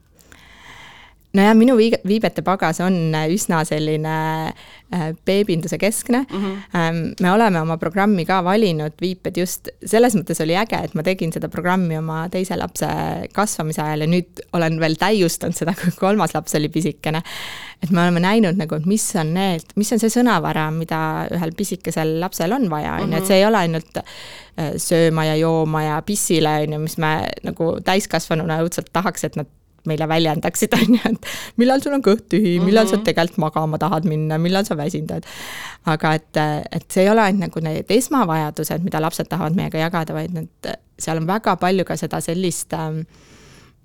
Nojah, 1.37 1.55
minu 1.57 1.75
viig-, 1.77 1.99
viibete 2.07 2.43
pagas 2.45 2.79
on 2.83 2.95
üsna 3.33 3.63
selline 3.65 4.15
äh, 4.93 5.05
beebinduse 5.25 5.79
keskne 5.81 6.23
mm. 6.23 6.43
-hmm. 6.43 7.15
me 7.21 7.31
oleme 7.31 7.61
oma 7.61 7.77
programmi 7.77 8.25
ka 8.25 8.43
valinud 8.45 8.93
viiped 9.01 9.37
just, 9.37 9.69
selles 9.85 10.15
mõttes 10.15 10.41
oli 10.43 10.55
äge, 10.57 10.77
et 10.83 10.93
ma 10.93 11.03
tegin 11.03 11.33
seda 11.33 11.49
programmi 11.49 11.97
oma 11.97 12.27
teise 12.29 12.57
lapse 12.57 12.87
kasvamise 13.33 13.81
ajal 13.81 14.05
ja 14.05 14.09
nüüd 14.11 14.43
olen 14.53 14.79
veel 14.79 14.97
täiustanud 15.01 15.57
seda, 15.57 15.73
kui 15.73 15.95
kolmas 15.97 16.35
laps 16.37 16.55
oli 16.55 16.69
pisikene. 16.69 17.23
et 17.83 17.89
me 17.89 18.01
oleme 18.01 18.19
näinud 18.19 18.57
nagu, 18.57 18.75
et 18.75 18.85
mis 18.85 19.15
on 19.15 19.33
need, 19.33 19.73
mis 19.75 19.91
on 19.91 19.99
see 19.99 20.13
sõnavara, 20.13 20.69
mida 20.71 21.27
ühel 21.33 21.51
pisikesel 21.57 22.19
lapsel 22.19 22.51
on 22.51 22.69
vaja, 22.69 22.93
on 23.01 23.11
ju, 23.11 23.17
et 23.17 23.27
see 23.27 23.41
ei 23.41 23.45
ole 23.45 23.57
ainult 23.57 23.97
äh, 23.97 24.77
sööma 24.77 25.25
ja 25.25 25.35
jooma 25.35 25.83
ja 25.83 25.97
pissile, 26.05 26.61
on 26.63 26.77
ju, 26.77 26.79
mis 26.85 26.97
me 27.01 27.13
nagu 27.43 27.73
täiskasvanuna 27.83 28.61
õudselt 28.63 28.93
tahaks, 28.93 29.23
et 29.23 29.35
nad 29.35 29.49
meile 29.89 30.07
väljendaksid, 30.07 30.73
on 30.79 30.95
ju, 30.97 31.01
et 31.11 31.29
millal 31.61 31.83
sul 31.83 31.95
on 31.97 32.05
kõht 32.05 32.25
tühi, 32.31 32.57
millal 32.59 32.85
mm 32.85 32.87
-hmm. 32.87 32.89
sa 32.91 32.97
mhm. 32.97 33.05
tegelikult 33.09 33.43
magama 33.45 33.77
tahad 33.77 34.07
minna, 34.09 34.37
millal 34.37 34.65
sa 34.65 34.77
väsinud 34.77 35.11
oled. 35.11 35.27
aga 35.85 36.13
et, 36.13 36.37
et 36.71 36.85
see 36.91 37.03
ei 37.03 37.09
ole 37.09 37.21
ainult 37.21 37.47
nagu 37.47 37.59
need 37.59 37.91
esmavajadused, 37.91 38.83
mida 38.83 39.01
lapsed 39.01 39.27
tahavad 39.27 39.55
meiega 39.55 39.77
jagada, 39.77 40.13
vaid 40.13 40.33
need, 40.33 40.73
seal 40.99 41.17
on 41.17 41.27
väga 41.27 41.55
palju 41.55 41.85
ka 41.85 41.97
seda 41.97 42.21
sellist 42.21 42.73
ähm, 42.73 43.03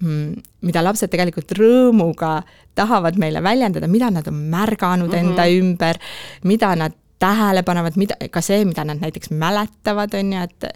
mm, 0.03 0.35
mida 0.61 0.83
lapsed 0.83 1.11
tegelikult 1.11 1.53
rõõmuga 1.59 2.43
tahavad 2.75 3.19
meile 3.19 3.43
väljendada, 3.43 3.89
mida 3.89 4.11
nad 4.11 4.29
on 4.29 4.35
märganud 4.35 5.09
mm 5.09 5.15
-hmm. 5.15 5.29
enda 5.31 5.49
ümber, 5.51 5.99
mida 6.45 6.75
nad 6.77 6.93
tähelepanevad, 7.19 7.97
mida, 7.99 8.15
ka 8.31 8.41
see, 8.45 8.63
mida 8.69 8.85
nad 8.87 9.01
näiteks 9.03 9.31
mäletavad, 9.35 10.15
on 10.15 10.33
ju, 10.33 10.43
et 10.47 10.67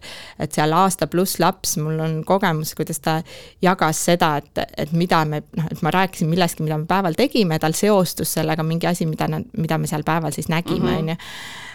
et 0.43 0.55
seal 0.57 0.73
aasta 0.75 1.07
pluss 1.07 1.39
laps, 1.43 1.77
mul 1.79 2.01
on 2.03 2.17
kogemus, 2.27 2.75
kuidas 2.79 3.01
ta 3.03 3.21
jagas 3.63 4.01
seda, 4.09 4.35
et, 4.43 4.63
et 4.85 4.93
mida 4.97 5.23
me, 5.29 5.43
noh, 5.57 5.69
et 5.71 5.83
ma 5.83 5.93
rääkisin 5.95 6.31
millestki, 6.31 6.67
mida 6.67 6.79
me 6.81 6.89
päeval 6.91 7.19
tegime, 7.19 7.59
tal 7.63 7.77
seostus 7.79 8.35
sellega 8.39 8.65
mingi 8.67 8.91
asi, 8.91 9.07
mida 9.07 9.29
nad, 9.31 9.47
mida 9.59 9.79
me 9.79 9.91
seal 9.91 10.07
päeval 10.07 10.35
siis 10.35 10.51
nägime, 10.53 10.91
mhm. 10.91 10.99
on 10.99 11.13
ju. 11.15 11.19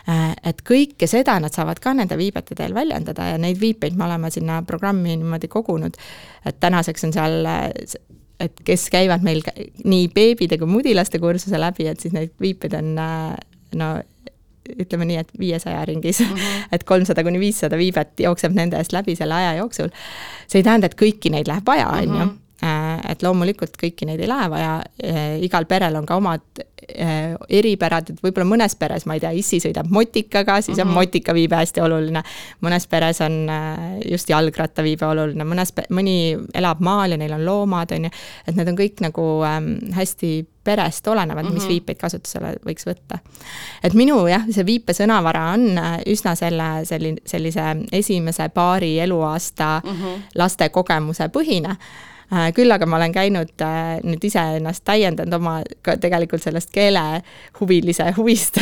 Äh, 0.07 0.27
et 0.51 0.61
kõike 0.67 1.07
seda 1.11 1.37
nad 1.43 1.55
saavad 1.55 1.79
ka 1.83 1.91
nende 1.95 2.15
viibete 2.19 2.55
teel 2.55 2.75
väljendada 2.75 3.31
ja 3.33 3.39
neid 3.41 3.59
viipeid 3.59 3.95
me 3.99 4.05
oleme 4.07 4.31
sinna 4.31 4.61
programmi 4.67 5.15
niimoodi 5.15 5.49
kogunud, 5.51 5.95
et 6.47 6.59
tänaseks 6.63 7.07
on 7.07 7.15
seal 7.15 7.49
et 8.39 8.59
kes 8.63 8.89
käivad 8.93 9.23
meil 9.25 9.41
nii 9.83 10.09
beebide 10.13 10.59
kui 10.61 10.69
mudilaste 10.69 11.19
kursuse 11.19 11.59
läbi, 11.59 11.87
et 11.89 12.03
siis 12.03 12.13
neid 12.13 12.35
viipeid 12.41 12.75
on 12.77 12.93
äh, 13.01 13.33
no 13.75 13.95
ütleme 14.75 15.07
nii, 15.09 15.21
et 15.23 15.31
viiesaja 15.39 15.85
ringis 15.85 16.19
mm, 16.19 16.33
-hmm. 16.33 16.67
et 16.75 16.83
kolmsada 16.83 17.23
kuni 17.23 17.39
viissada 17.39 17.77
viibet 17.77 18.19
jookseb 18.19 18.55
nende 18.57 18.77
eest 18.77 18.93
läbi 18.93 19.15
selle 19.15 19.33
aja 19.33 19.55
jooksul. 19.61 19.89
see 20.47 20.59
ei 20.59 20.63
tähenda, 20.63 20.85
et 20.91 20.99
kõiki 21.01 21.31
neid 21.31 21.47
läheb 21.47 21.65
vaja, 21.65 21.87
on 21.87 22.03
ju, 22.03 22.09
mhm. 22.09 22.35
Et 23.09 23.23
loomulikult 23.23 23.77
kõiki 23.79 24.07
neid 24.09 24.21
ei 24.23 24.29
lähe 24.29 24.49
vaja, 24.51 24.73
äh, 25.03 25.37
igal 25.43 25.67
perel 25.69 25.95
on 25.99 26.07
ka 26.07 26.17
omad 26.19 26.61
äh, 26.61 27.35
eripärad, 27.59 28.11
et 28.11 28.21
võib-olla 28.23 28.47
mõnes 28.49 28.75
peres, 28.79 29.05
ma 29.05 29.17
ei 29.17 29.23
tea, 29.23 29.33
issi 29.37 29.61
sõidab 29.63 29.89
motikaga, 29.93 30.59
siis 30.61 30.77
mm 30.77 30.81
-hmm. 30.81 30.87
on 30.87 30.87
mhm. 30.87 30.99
motikaviibe 30.99 31.55
hästi 31.55 31.81
oluline. 31.81 32.23
mõnes 32.61 32.87
peres 32.87 33.21
on 33.21 33.47
just 34.11 34.29
jalgrattaviibe 34.29 35.05
oluline, 35.05 35.43
mõnes, 35.43 35.73
mõni 35.89 36.37
elab 36.53 36.79
maal 36.79 37.11
ja 37.11 37.17
neil 37.17 37.33
on 37.33 37.45
loomad, 37.45 37.91
on 37.91 38.03
ju, 38.03 38.11
et 38.47 38.55
need 38.55 38.67
on 38.67 38.77
kõik 38.77 39.01
nagu 39.01 39.43
ähm, 39.43 39.93
hästi 39.93 40.47
perest 40.67 41.07
olenevad 41.07 41.43
mm, 41.43 41.49
-hmm. 41.49 41.53
mis 41.53 41.63
mhm. 41.63 41.69
viipeid 41.69 41.97
kasutusele 41.97 42.55
võiks 42.65 42.87
võtta. 42.89 43.19
et 43.83 43.93
minu 43.93 44.17
jah, 44.27 44.43
see 44.51 44.65
viipesõnavara 44.65 45.45
on 45.53 45.79
üsna 46.05 46.35
selle, 46.35 46.67
selline, 46.83 47.23
sellise 47.25 47.63
esimese 47.91 48.49
paari 48.49 48.99
eluaasta 48.99 49.81
mm 49.83 49.95
-hmm. 49.95 50.21
laste 50.35 50.69
kogemuse 50.69 51.29
põhine 51.37 51.77
küll 52.55 52.71
aga 52.75 52.85
ma 52.89 52.97
olen 52.99 53.13
käinud 53.15 53.63
äh, 53.63 53.97
nüüd 54.03 54.23
ise 54.27 54.41
ennast 54.57 54.83
täiendanud 54.87 55.37
oma 55.39 55.53
ka 55.85 55.95
tegelikult 56.01 56.43
sellest 56.43 56.73
keelehuvilise 56.75 58.09
huvist. 58.17 58.59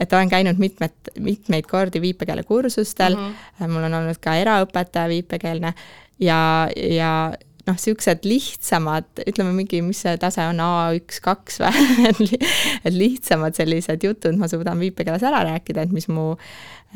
Et 0.00 0.12
olen 0.12 0.28
käinud 0.32 0.60
mitmed, 0.60 0.94
mitmeid 1.20 1.68
kordi 1.70 2.00
viipekeelekursustel. 2.04 3.16
Mm, 3.16 3.34
-hmm. 3.60 3.72
mul 3.72 3.88
on 3.88 3.98
olnud 4.00 4.20
ka 4.20 4.36
eraõpetaja 4.40 5.08
viipekeelne. 5.08 5.74
Ja, 6.20 6.68
ja 6.76 7.32
noh, 7.64 7.76
niisugused 7.76 8.26
lihtsamad, 8.28 9.06
ütleme 9.28 9.54
mingi, 9.56 9.80
mis 9.84 10.02
see 10.04 10.16
tase 10.20 10.44
on, 10.50 10.60
A1, 10.60 11.20
kaks 11.24 11.60
või 11.62 12.28
et 12.84 12.92
lihtsamad 12.92 13.56
sellised 13.56 14.04
jutud 14.04 14.36
ma 14.40 14.48
suudan 14.50 14.80
viipekeeles 14.82 15.24
ära 15.24 15.44
rääkida, 15.48 15.86
et 15.86 15.94
mis 15.94 16.08
mu 16.12 16.34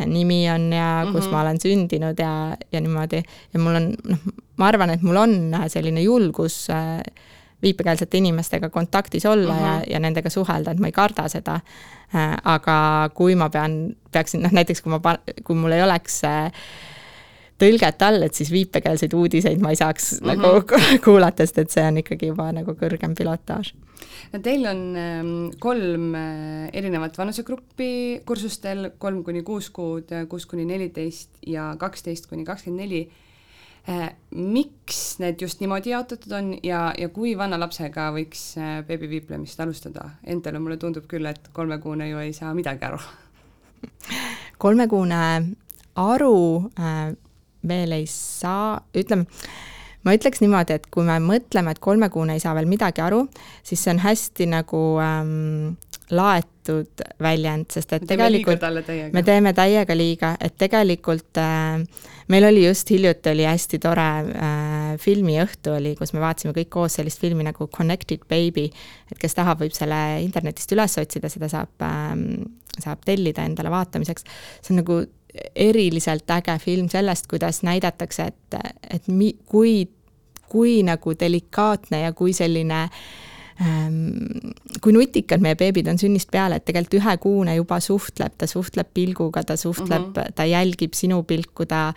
nimi 0.07 0.44
on 0.50 0.68
ja 0.72 1.07
kus 1.09 1.24
mm 1.24 1.26
-hmm. 1.26 1.33
ma 1.33 1.40
olen 1.40 1.61
sündinud 1.61 2.18
ja, 2.18 2.57
ja 2.72 2.81
niimoodi. 2.81 3.22
ja 3.54 3.61
mul 3.61 3.74
on, 3.74 3.88
noh, 4.04 4.18
ma 4.57 4.68
arvan, 4.68 4.90
et 4.90 5.02
mul 5.02 5.16
on 5.16 5.57
selline 5.68 6.02
julgus 6.02 6.68
äh, 6.70 7.02
viipekeelsete 7.62 8.18
inimestega 8.18 8.68
kontaktis 8.68 9.26
olla 9.26 9.52
mm 9.52 9.59
-hmm. 9.59 9.64
ja, 9.64 9.72
mhm. 9.74 9.90
ja 9.90 10.00
nendega 10.00 10.31
suhelda, 10.31 10.70
et 10.70 10.78
ma 10.78 10.87
ei 10.87 10.92
karda 10.92 11.28
seda. 11.28 11.61
Äh, 12.14 12.37
aga 12.44 13.11
kui 13.14 13.35
ma 13.35 13.50
pean, 13.50 13.96
peaksin, 14.12 14.42
noh 14.42 14.52
näiteks 14.52 14.83
kui 14.83 14.90
ma, 14.90 15.00
kui 15.44 15.57
mul 15.57 15.72
ei 15.72 15.83
oleks 15.83 16.24
äh, 16.24 16.52
tõlget 17.59 18.03
all, 18.07 18.23
et 18.23 18.38
siis 18.38 18.51
viipekeelseid 18.55 19.14
uudiseid 19.18 19.62
ma 19.62 19.73
ei 19.75 19.79
saaks 19.81 20.21
mm 20.21 20.31
-hmm. 20.31 20.42
nagu 20.42 21.01
kuulata, 21.05 21.47
sest 21.47 21.59
et 21.59 21.71
see 21.71 21.85
on 21.85 22.01
ikkagi 22.03 22.31
juba 22.33 22.51
nagu 22.53 22.75
kõrgem 22.79 23.14
pilotaaž. 23.18 23.75
no 24.33 24.38
teil 24.38 24.66
on 24.66 24.83
ähm, 24.97 25.31
kolm 25.59 26.14
äh, 26.14 26.68
erinevat 26.73 27.18
vanusegruppi 27.18 28.23
kursustel, 28.27 28.90
kolm 28.99 29.25
kuni 29.25 29.42
kuus 29.42 29.71
kuud, 29.71 30.11
kuus 30.29 30.47
kuni 30.47 30.64
neliteist 30.64 31.31
ja 31.47 31.75
kaksteist 31.79 32.27
kuni 32.27 32.44
kakskümmend 32.44 32.81
neli 32.81 33.11
äh, 33.88 34.11
miks 34.31 35.18
need 35.18 35.40
just 35.40 35.61
niimoodi 35.61 35.90
jaotatud 35.90 36.33
on 36.33 36.55
ja, 36.62 36.92
ja 36.99 37.09
kui 37.09 37.38
vana 37.38 37.59
lapsega 37.61 38.11
võiks 38.12 38.55
äh, 38.59 38.85
beebiviiplemist 38.87 39.61
alustada? 39.61 40.11
Entele 40.27 40.59
mulle 40.59 40.77
tundub 40.77 41.07
küll, 41.09 41.27
et 41.27 41.51
kolmekuune 41.53 42.09
ju 42.09 42.18
ei 42.18 42.33
saa 42.33 42.55
midagi 42.55 42.85
aru. 42.85 42.99
kolmekuune 44.59 45.57
aru 45.97 46.71
veel 47.66 47.97
ei 47.97 48.07
saa, 48.11 48.79
ütleme, 48.97 49.27
ma 50.07 50.14
ütleks 50.16 50.42
niimoodi, 50.44 50.79
et 50.79 50.87
kui 50.92 51.07
me 51.07 51.18
mõtleme, 51.23 51.75
et 51.75 51.83
kolmekuune 51.83 52.37
ei 52.37 52.42
saa 52.42 52.55
veel 52.59 52.71
midagi 52.71 53.03
aru, 53.05 53.25
siis 53.66 53.83
see 53.83 53.94
on 53.94 54.03
hästi 54.05 54.49
nagu 54.53 54.83
ähm, 55.03 55.75
laetud 56.14 57.03
väljend, 57.21 57.68
sest 57.73 57.92
et 57.97 58.05
me 58.05 58.12
tegelikult 58.12 58.62
me 59.12 59.23
teeme 59.27 59.53
täiega 59.57 59.97
liiga, 59.97 60.33
et 60.40 60.57
tegelikult 60.61 61.40
äh, 61.42 61.83
meil 62.33 62.49
oli 62.49 62.64
just 62.64 62.90
hiljuti 62.92 63.33
oli 63.35 63.44
hästi 63.49 63.81
tore 63.83 64.07
äh, 64.23 64.94
filmiõhtu 65.03 65.75
oli, 65.77 65.94
kus 65.99 66.14
me 66.14 66.23
vaatasime 66.25 66.55
kõik 66.57 66.73
koos 66.79 66.99
sellist 66.99 67.21
filmi 67.21 67.44
nagu 67.47 67.68
Connected 67.75 68.25
Baby, 68.31 68.68
et 69.11 69.21
kes 69.21 69.37
tahab, 69.37 69.61
võib 69.64 69.77
selle 69.77 70.01
internetist 70.25 70.73
üles 70.77 70.97
otsida, 71.01 71.33
seda 71.33 71.51
saab 71.53 71.85
äh,, 71.85 72.16
saab 72.79 73.05
tellida 73.05 73.44
endale 73.49 73.73
vaatamiseks. 73.75 74.25
see 74.62 74.73
on 74.73 74.85
nagu 74.85 75.03
eriliselt 75.55 76.31
äge 76.31 76.59
film 76.59 76.88
sellest, 76.88 77.27
kuidas 77.31 77.62
näidatakse, 77.62 78.22
et, 78.33 78.59
et 78.90 79.09
mi-, 79.09 79.37
kui, 79.46 79.88
kui 80.48 80.83
nagu 80.83 81.14
delikaatne 81.20 82.01
ja 82.01 82.12
kui 82.12 82.33
selline 82.33 82.83
äh, 82.83 83.01
kui 83.59 84.92
nutikad 84.94 85.42
meie 85.42 85.57
beebid 85.59 85.88
on 85.90 85.99
sünnist 85.99 86.31
peale, 86.31 86.61
et 86.61 86.64
tegelikult 86.68 87.01
ühekuune 87.01 87.57
juba 87.57 87.81
suhtleb, 87.83 88.37
ta 88.38 88.47
suhtleb 88.47 88.92
pilguga, 88.94 89.42
ta 89.42 89.57
suhtleb 89.59 90.05
mm, 90.05 90.12
-hmm. 90.14 90.35
ta 90.35 90.44
jälgib 90.47 90.94
sinu 90.94 91.23
pilku, 91.23 91.66
ta, 91.66 91.88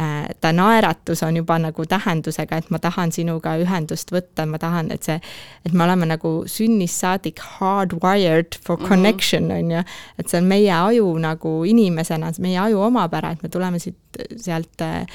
äh, 0.00 0.28
ta 0.40 0.52
naeratus 0.52 1.22
on 1.22 1.36
juba 1.36 1.58
nagu 1.58 1.86
tähendusega, 1.86 2.56
et 2.56 2.70
ma 2.70 2.78
tahan 2.78 3.12
sinuga 3.12 3.56
ühendust 3.60 4.12
võtta, 4.12 4.46
ma 4.46 4.58
tahan, 4.58 4.90
et 4.92 5.02
see, 5.02 5.20
et 5.66 5.72
me 5.72 5.84
oleme 5.84 6.06
nagu 6.06 6.44
sünnist 6.46 7.00
saadik 7.00 7.40
hardwired 7.58 8.56
for 8.64 8.78
mhm. 8.78 8.88
connection, 8.88 9.50
on 9.50 9.70
ju, 9.70 9.84
et 10.18 10.28
see 10.28 10.40
on 10.40 10.48
meie 10.48 10.72
aju 10.72 11.18
nagu 11.18 11.64
inimesena, 11.64 12.32
meie 12.38 12.58
aju 12.58 12.80
omapära, 12.88 13.30
et 13.32 13.42
me 13.42 13.48
tuleme 13.48 13.78
siit, 13.78 13.96
sealt 14.36 14.80
äh, 14.80 15.06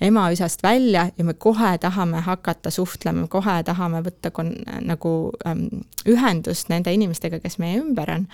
emaüsast 0.00 0.62
välja 0.62 1.08
ja 1.18 1.24
me 1.24 1.34
kohe 1.34 1.76
tahame 1.78 2.20
hakata 2.24 2.70
suhtlema, 2.70 3.26
kohe 3.28 3.60
tahame 3.64 4.02
võtta 4.06 4.32
kon-, 4.34 4.56
nagu 4.80 5.14
ähm, 5.46 5.84
ühendust 6.08 6.72
nende 6.72 6.92
inimestega, 6.94 7.40
kes 7.42 7.58
meie 7.60 7.80
ümber 7.82 8.12
on 8.14 8.26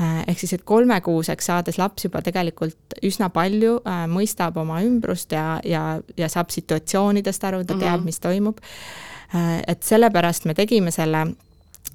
äh, 0.00 0.22
ehk 0.26 0.42
siis, 0.44 0.54
et 0.56 0.66
kolmekuuseks 0.68 1.50
saades 1.50 1.78
laps 1.80 2.06
juba 2.06 2.22
tegelikult 2.24 2.98
üsna 3.02 3.32
palju 3.34 3.78
äh, 3.82 4.04
mõistab 4.10 4.58
oma 4.62 4.82
ümbrust 4.86 5.34
ja, 5.34 5.60
ja, 5.64 6.00
ja 6.16 6.28
saab 6.32 6.54
situatsioonidest 6.54 7.48
aru, 7.50 7.64
ta 7.64 7.76
teab, 7.76 8.00
mhm. 8.00 8.10
mis 8.10 8.22
toimub 8.22 8.62
äh,. 9.34 9.62
et 9.66 9.82
sellepärast 9.82 10.46
me 10.46 10.54
tegime 10.54 10.94
selle 10.94 11.26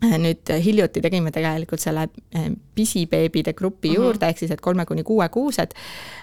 nüüd 0.02 0.52
hiljuti 0.64 1.02
tegime 1.02 1.32
tegelikult 1.34 1.82
selle 1.82 2.08
äh, 2.36 2.50
pisibeebide 2.76 3.54
grupi 3.54 3.90
mm 3.90 3.94
-hmm. 3.94 4.04
juurde, 4.04 4.30
ehk 4.30 4.38
siis 4.38 4.52
et 4.52 4.62
kolme 4.62 4.86
kuni 4.86 5.04
kuue 5.04 5.30
kuused, 5.30 5.74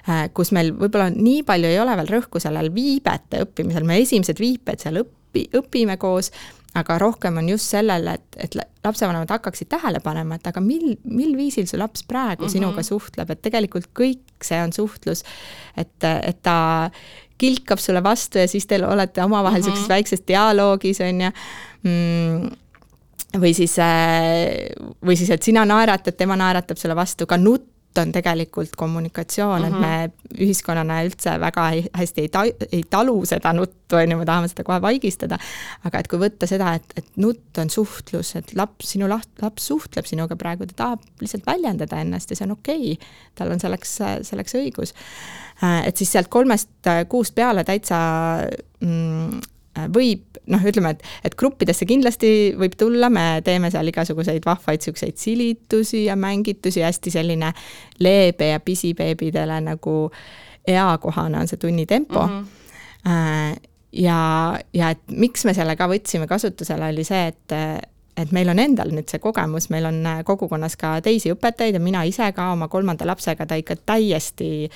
äh, 0.08 0.28
kus 0.34 0.52
meil 0.52 0.72
võib-olla 0.72 1.10
nii 1.10 1.42
palju 1.42 1.68
ei 1.68 1.80
ole 1.80 1.96
veel 1.96 2.12
rõhku 2.18 2.40
sellel 2.40 2.74
viibete 2.74 3.42
õppimisel, 3.42 3.84
me 3.84 3.98
esimesed 3.98 4.40
viiped 4.40 4.80
seal 4.80 5.02
õpi, 5.02 5.48
õpime 5.58 5.96
koos, 5.96 6.30
aga 6.74 6.98
rohkem 6.98 7.36
on 7.36 7.48
just 7.48 7.70
sellel, 7.70 8.06
et, 8.06 8.24
et 8.36 8.56
lapsevanemad 8.84 9.30
hakkaksid 9.30 9.68
tähele 9.68 10.00
panema, 10.00 10.34
et 10.34 10.46
aga 10.46 10.60
mil, 10.60 10.96
mil 11.04 11.36
viisil 11.36 11.66
su 11.66 11.78
laps 11.78 12.02
praegu 12.02 12.42
mm 12.42 12.46
-hmm. 12.46 12.52
sinuga 12.52 12.82
suhtleb, 12.82 13.30
et 13.30 13.42
tegelikult 13.42 13.86
kõik 14.00 14.22
see 14.42 14.62
on 14.62 14.72
suhtlus, 14.72 15.22
et, 15.76 16.04
et 16.04 16.42
ta 16.42 16.90
kilkab 17.38 17.78
sulle 17.78 18.02
vastu 18.02 18.38
ja 18.38 18.48
siis 18.48 18.66
te 18.66 18.86
olete 18.86 19.22
omavahel 19.22 19.60
mm 19.60 19.62
-hmm. 19.62 19.66
niisuguses 19.66 19.88
väikses 19.88 20.22
dialoogis, 20.28 21.00
on 21.00 21.20
ju 21.20 21.30
mm, 21.82 22.50
või 23.40 23.54
siis, 23.54 23.78
äh, 23.78 24.68
või 25.04 25.16
siis, 25.18 25.30
et 25.30 25.42
sina 25.42 25.64
naeratad, 25.68 26.16
tema 26.16 26.36
naeratab 26.38 26.78
sulle 26.80 26.96
vastu, 26.96 27.26
ka 27.26 27.38
nutt 27.40 27.70
on 27.98 28.10
tegelikult 28.12 28.72
kommunikatsioon 28.76 29.62
mm, 29.62 29.68
-hmm. 29.68 29.74
et 29.74 29.80
me 29.80 30.06
mhm. 30.06 30.42
ühiskonnana 30.42 30.96
üldse 31.06 31.36
väga 31.40 31.68
ei, 31.70 31.84
hästi 31.94 32.20
ei 32.20 32.28
ta-, 32.28 32.66
ei 32.72 32.82
talu 32.90 33.20
seda 33.26 33.52
nuttu, 33.52 33.96
on 33.96 34.10
ju, 34.10 34.18
me 34.18 34.26
tahame 34.26 34.48
seda 34.50 34.64
kohe 34.64 34.80
vaigistada. 34.82 35.38
aga 35.84 35.98
et 35.98 36.08
kui 36.10 36.18
võtta 36.18 36.48
seda, 36.50 36.74
et, 36.74 36.96
et 36.96 37.06
nutt 37.16 37.58
on 37.58 37.70
suhtlus, 37.70 38.34
et 38.36 38.54
laps, 38.58 38.90
sinu 38.96 39.08
laht-, 39.10 39.42
laps 39.42 39.70
suhtleb 39.70 40.10
sinuga 40.10 40.36
praegu, 40.36 40.66
ta 40.66 40.74
tahab 40.82 41.06
lihtsalt 41.20 41.46
väljendada 41.46 42.00
ennast 42.02 42.30
ja 42.30 42.36
see 42.36 42.48
on 42.48 42.56
okei 42.58 42.92
okay.. 42.92 43.08
tal 43.34 43.54
on 43.54 43.62
selleks, 43.62 43.98
selleks 44.22 44.58
õigus. 44.58 44.94
Äh, 45.62 45.86
et 45.86 45.96
siis 45.96 46.12
sealt 46.12 46.28
kolmest 46.28 46.90
kuust 47.08 47.34
peale 47.34 47.64
täitsa 47.64 47.98
mm, 48.80 49.38
võib 49.94 50.33
noh, 50.52 50.64
ütleme, 50.68 50.94
et, 50.94 51.04
et 51.24 51.36
gruppidesse 51.38 51.86
kindlasti 51.88 52.30
võib 52.60 52.76
tulla, 52.78 53.10
me 53.12 53.40
teeme 53.44 53.70
seal 53.72 53.88
igasuguseid 53.92 54.44
vahvaid 54.46 54.82
niisuguseid 54.82 55.20
silitusi 55.20 56.04
ja 56.08 56.16
mängitusi, 56.16 56.82
hästi 56.84 57.14
selline 57.14 57.52
leebe 58.04 58.52
ja 58.52 58.60
pisibeebidele 58.60 59.60
nagu 59.64 59.96
eakohane 60.68 61.40
on 61.40 61.48
see 61.48 61.60
tunnitempo 61.60 62.26
mm. 62.26 62.44
-hmm. 63.04 63.58
ja, 63.92 64.20
ja 64.72 64.90
et 64.90 65.02
miks 65.10 65.44
me 65.44 65.54
selle 65.54 65.76
ka 65.76 65.88
võtsime 65.88 66.26
kasutusele, 66.26 66.88
oli 66.92 67.04
see, 67.04 67.26
et 67.26 67.58
et 68.16 68.30
meil 68.32 68.48
on 68.48 68.58
endal 68.62 68.92
nüüd 68.94 69.10
see 69.10 69.18
kogemus, 69.18 69.68
meil 69.74 69.88
on 69.88 70.04
kogukonnas 70.24 70.76
ka 70.78 71.00
teisi 71.02 71.32
õpetajaid 71.34 71.74
ja 71.74 71.82
mina 71.82 72.04
ise 72.06 72.28
ka 72.32 72.52
oma 72.52 72.68
kolmanda 72.70 73.06
lapsega, 73.06 73.46
ta 73.46 73.58
ikka 73.58 73.76
täiesti 73.86 74.70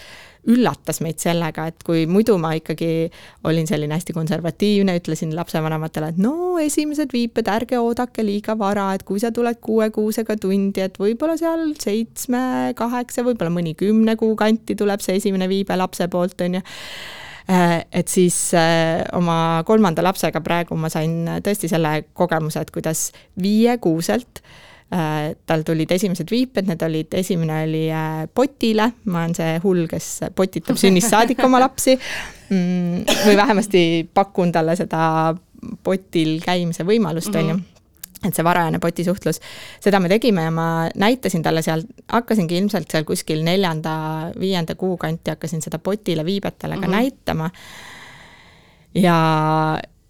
üllatas 0.49 1.03
meid 1.05 1.21
sellega, 1.23 1.67
et 1.71 1.85
kui 1.87 2.07
muidu 2.11 2.39
ma 2.41 2.55
ikkagi 2.57 3.09
olin 3.49 3.69
selline 3.69 3.97
hästi 3.97 4.15
konservatiivne, 4.17 4.97
ütlesin 5.01 5.35
lapsevanematele, 5.37 6.13
et 6.15 6.21
no 6.23 6.57
esimesed 6.63 7.13
viiped, 7.15 7.51
ärge 7.53 7.81
oodake 7.81 8.25
liiga 8.27 8.57
vara, 8.59 8.91
et 8.97 9.05
kui 9.09 9.21
sa 9.23 9.33
tuled 9.35 9.61
kuue 9.65 9.91
kuusega 9.95 10.39
tundi, 10.41 10.85
et 10.85 10.99
võib-olla 11.01 11.37
seal 11.41 11.73
seitsme, 11.81 12.75
kaheksa, 12.79 13.27
võib-olla 13.27 13.53
mõni 13.55 13.75
kümne 13.79 14.17
kuu 14.21 14.37
kanti 14.39 14.77
tuleb 14.79 15.05
see 15.05 15.19
esimene 15.21 15.51
viibe 15.51 15.77
lapse 15.79 16.09
poolt, 16.13 16.41
on 16.47 16.59
ju 16.59 16.63
äh, 16.65 17.83
et 17.93 18.09
siis 18.09 18.39
äh, 18.57 19.05
oma 19.19 19.65
kolmanda 19.69 20.05
lapsega 20.07 20.41
praegu 20.45 20.79
ma 20.81 20.91
sain 20.93 21.41
tõesti 21.45 21.71
selle 21.71 22.01
kogemuse, 22.17 22.65
et 22.65 22.73
kuidas 22.73 23.11
viiekuuselt 23.43 24.43
Äh, 24.43 24.67
tal 24.88 25.64
tulid 25.68 25.90
esimesed 25.92 26.31
viiped, 26.33 26.68
need 26.70 26.83
olid, 26.87 27.12
esimene 27.20 27.62
oli 27.66 27.85
äh, 27.92 28.22
potile, 28.35 28.87
ma 29.12 29.24
olen 29.24 29.35
see 29.37 29.59
hull, 29.64 29.85
kes 29.90 30.07
potitab 30.37 30.79
sünnist 30.83 31.12
saadik 31.12 31.42
oma 31.44 31.61
lapsi. 31.61 31.98
Mm, 32.48 33.03
või 33.27 33.37
vähemasti 33.37 33.83
pakun 34.14 34.53
talle 34.55 34.77
seda 34.79 35.35
potil 35.85 36.38
käimise 36.40 36.87
võimalust, 36.88 37.35
on 37.37 37.53
ju 37.53 37.59
et 38.27 38.35
see 38.35 38.42
varajane 38.42 38.81
potisuhtlus, 38.83 39.38
seda 39.83 40.01
me 40.03 40.09
tegime 40.11 40.48
ja 40.48 40.51
ma 40.55 40.68
näitasin 40.98 41.42
talle 41.44 41.62
seal, 41.62 41.85
hakkasingi 42.11 42.57
ilmselt 42.59 42.90
seal 42.90 43.05
kuskil 43.07 43.44
neljanda-viienda 43.46 44.74
kuu 44.79 44.96
kanti 44.98 45.31
hakkasin 45.37 45.62
seda 45.62 45.79
potile 45.79 46.24
viibetele 46.27 46.74
ka 46.74 46.81
mm 46.81 46.87
-hmm. 46.87 46.96
näitama. 46.96 47.51
ja, 48.94 49.18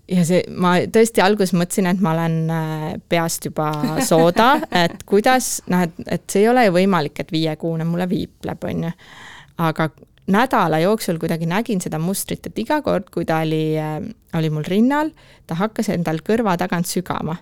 ja 0.08 0.24
see, 0.26 0.42
ma 0.56 0.74
tõesti 0.92 1.22
alguses 1.22 1.54
mõtlesin, 1.56 1.88
et 1.90 2.02
ma 2.04 2.12
olen 2.16 2.36
äh, 2.52 2.84
peast 3.10 3.48
juba 3.48 3.70
sooda, 4.06 4.50
et 4.84 5.02
kuidas, 5.08 5.58
noh, 5.70 5.84
et, 5.86 6.04
et 6.06 6.24
see 6.30 6.44
ei 6.44 6.52
ole 6.52 6.66
ju 6.68 6.76
võimalik, 6.78 7.20
et 7.22 7.32
viiekuune 7.34 7.86
mulle 7.88 8.08
viipleb, 8.10 8.68
on 8.70 8.86
ju. 8.88 8.92
aga 9.68 9.88
nädala 10.28 10.80
jooksul 10.82 11.18
kuidagi 11.20 11.48
nägin 11.48 11.80
seda 11.80 12.00
mustrit, 12.00 12.46
et 12.46 12.58
iga 12.60 12.80
kord, 12.84 13.08
kui 13.12 13.26
ta 13.28 13.42
oli, 13.44 13.62
äh, 13.80 13.98
oli 14.38 14.52
mul 14.52 14.66
rinnal, 14.68 15.12
ta 15.48 15.58
hakkas 15.58 15.92
endal 15.94 16.22
kõrva 16.24 16.56
tagant 16.60 16.88
sügama. 16.88 17.36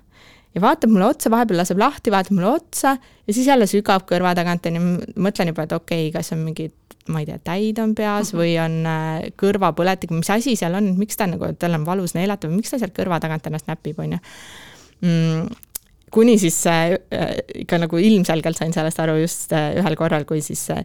ja 0.56 0.60
vaatab 0.64 0.88
mulle 0.88 1.10
otsa, 1.12 1.30
vahepeal 1.30 1.58
laseb 1.60 1.78
lahti, 1.78 2.10
vaatab 2.10 2.32
mulle 2.32 2.54
otsa 2.56 2.94
ja 2.96 3.32
siis 3.32 3.46
jälle 3.46 3.66
sügab 3.68 4.06
kõrva 4.08 4.32
tagant, 4.34 4.66
on 4.66 4.78
ju, 4.78 4.84
mõtlen 5.20 5.52
juba, 5.52 5.66
et 5.66 5.72
okei 5.76 6.08
okay,, 6.08 6.12
kas 6.14 6.32
on 6.32 6.40
mingid 6.46 6.72
ma 7.12 7.22
ei 7.22 7.28
tea, 7.28 7.38
täid 7.44 7.78
on 7.82 7.94
peas 7.98 8.32
mhm. 8.32 8.40
või 8.40 8.56
on 8.62 8.78
äh, 8.90 9.28
kõrvapõletik, 9.40 10.14
mis 10.16 10.30
asi 10.32 10.56
seal 10.58 10.78
on, 10.78 10.94
miks 11.00 11.18
ta 11.18 11.28
nagu, 11.30 11.52
tal 11.60 11.78
on 11.78 11.86
valus 11.88 12.16
neelata 12.16 12.50
või 12.50 12.60
miks 12.62 12.74
ta 12.74 12.80
sealt 12.82 12.96
kõrva 12.96 13.20
tagant 13.22 13.46
ennast 13.46 13.70
näpib, 13.70 13.98
on 14.02 14.16
ju 14.16 14.22
mm, 15.06 15.46
kuni 16.14 16.38
siis 16.40 16.58
äh, 16.70 16.96
ikka 17.62 17.80
nagu 17.82 18.00
ilmselgelt 18.00 18.58
sain 18.58 18.74
sellest 18.74 19.00
aru 19.02 19.18
just 19.22 19.52
äh, 19.56 19.74
ühel 19.80 19.98
korral, 19.98 20.26
kui 20.28 20.42
siis 20.44 20.68
äh, 20.74 20.84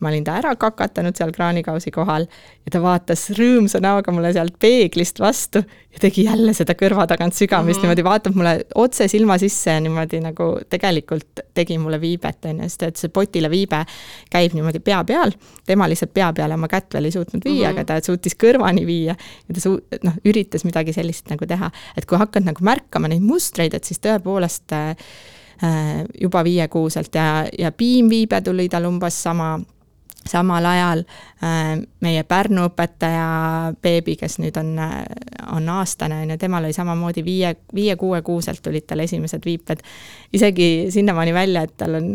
ma 0.00 0.10
olin 0.10 0.24
ta 0.24 0.36
ära 0.36 0.52
kakatanud 0.60 1.16
seal 1.16 1.32
kraanikausi 1.32 1.90
kohal 1.94 2.26
ja 2.28 2.72
ta 2.72 2.80
vaatas 2.84 3.30
rõõmsa 3.36 3.80
näoga 3.80 4.12
mulle 4.12 4.32
sealt 4.36 4.58
peeglist 4.60 5.20
vastu 5.22 5.62
ja 5.64 6.00
tegi 6.02 6.26
jälle 6.26 6.52
seda 6.56 6.74
kõrva 6.76 7.06
tagant 7.08 7.34
sügamist 7.34 7.66
mm, 7.66 7.72
-hmm. 7.72 7.86
niimoodi 7.86 8.04
vaatab 8.04 8.36
mulle 8.36 8.54
otse 8.74 9.08
silma 9.08 9.38
sisse 9.40 9.70
ja 9.70 9.80
niimoodi 9.80 10.20
nagu 10.20 10.50
tegelikult 10.68 11.40
tegi 11.54 11.78
mulle 11.78 12.00
viibet, 12.00 12.44
on 12.44 12.60
ju, 12.60 12.68
sest 12.68 12.82
et 12.82 12.96
see 13.00 13.08
potile 13.08 13.50
viibe 13.50 13.84
käib 14.30 14.56
niimoodi 14.56 14.80
pea 14.84 15.04
peal, 15.04 15.32
tema 15.66 15.88
lihtsalt 15.88 16.12
pea 16.12 16.32
peale 16.32 16.54
oma 16.54 16.68
kätt 16.68 16.94
veel 16.94 17.08
ei 17.08 17.14
suutnud 17.16 17.44
viia 17.44 17.70
mm, 17.70 17.76
-hmm. 17.76 17.80
aga 17.80 18.00
ta 18.00 18.06
suutis 18.06 18.36
kõrvani 18.36 18.84
viia 18.86 19.16
ja 19.48 19.54
ta 19.54 19.60
suu-, 19.60 19.80
noh, 20.02 20.18
üritas 20.24 20.64
midagi 20.64 20.92
sellist 20.92 21.30
nagu 21.30 21.46
teha, 21.46 21.70
et 21.96 22.04
kui 22.06 22.18
hakkad 22.18 22.44
nagu 22.44 22.60
märkama 22.60 23.08
neid 23.08 23.24
mustreid, 23.24 23.74
et 23.74 23.84
siis 23.84 24.00
tõepoolest 24.04 24.72
äh, 24.72 24.96
juba 26.20 26.44
viiekuuselt 26.44 27.14
ja, 27.14 27.46
ja 27.58 27.72
piimviibe 27.72 28.40
tuli 28.44 28.68
tal 28.68 28.84
umbes 28.84 29.22
sama 29.22 29.56
samal 30.30 30.66
ajal 30.66 31.04
äh, 31.42 31.76
meie 32.00 32.24
Pärnu 32.24 32.66
õpetaja 32.70 33.28
beebi, 33.82 34.16
kes 34.20 34.38
nüüd 34.42 34.56
on, 34.60 34.74
äh, 34.82 34.98
on 35.52 35.68
aastane, 35.76 36.22
on 36.24 36.34
ju, 36.34 36.40
temal 36.40 36.66
oli 36.66 36.76
samamoodi 36.76 37.24
viie, 37.24 37.54
viie-kuue-kuuselt 37.74 38.62
tulid 38.62 38.86
tal 38.86 39.04
esimesed 39.04 39.46
viiped. 39.46 39.82
isegi 40.32 40.90
sinnamaani 40.90 41.34
välja, 41.34 41.62
et 41.62 41.76
tal 41.76 42.00
on 42.00 42.14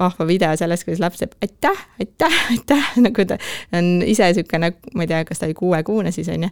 vahva 0.00 0.26
video 0.26 0.52
sellest, 0.56 0.86
kuidas 0.86 1.00
laps 1.02 1.20
teeb 1.20 1.34
aitäh, 1.44 1.82
aitäh, 2.00 2.36
aitäh, 2.54 2.92
nagu 3.06 3.26
ta 3.28 3.36
on 3.76 3.90
ise 4.06 4.30
niisugune, 4.30 4.72
ma 4.94 5.04
ei 5.04 5.10
tea, 5.10 5.20
kas 5.28 5.40
ta 5.40 5.48
oli 5.48 5.56
kuuekuune 5.58 6.12
siis, 6.14 6.28
on 6.32 6.46
ju. 6.46 6.50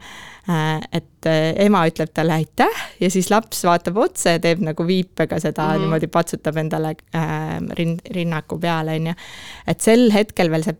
Äh, 0.52 0.84
et 1.00 1.28
äh, 1.28 1.52
ema 1.66 1.82
ütleb 1.88 2.12
talle 2.14 2.36
aitäh 2.38 2.82
ja 3.00 3.10
siis 3.12 3.30
laps 3.32 3.64
vaatab 3.68 3.98
otsa 4.04 4.36
ja 4.36 4.42
teeb 4.42 4.62
nagu 4.64 4.86
viipega 4.86 5.40
seda 5.40 5.64
mm 5.64 5.74
-hmm. 5.74 5.86
niimoodi 5.86 6.10
patsutab 6.12 6.56
endale 6.56 6.94
äh, 7.14 7.58
rin-, 7.80 8.00
rinnaku 8.14 8.58
peale, 8.58 8.96
on 8.96 9.06
ju. 9.12 9.14
et 9.66 9.80
sel 9.80 10.10
hetkel 10.12 10.50
veel 10.50 10.64
see 10.64 10.76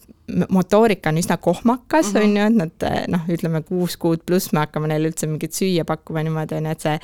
motoorika 0.49 1.09
on 1.09 1.19
üsna 1.19 1.37
kohmakas, 1.37 2.15
on 2.17 2.37
ju, 2.37 2.45
et 2.45 2.59
nad 2.63 2.85
äh, 2.85 3.05
noh, 3.09 3.25
ütleme 3.29 3.63
kuus 3.63 3.97
kuud 3.97 4.21
pluss 4.27 4.53
me 4.53 4.61
hakkame 4.67 4.89
neile 4.89 5.09
üldse 5.09 5.27
mingit 5.27 5.53
süüa 5.53 5.85
pakkuma 5.85 6.23
niimoodi, 6.23 6.55
on 6.61 6.67
ju, 6.67 6.77
et 6.77 6.81
see 6.81 6.99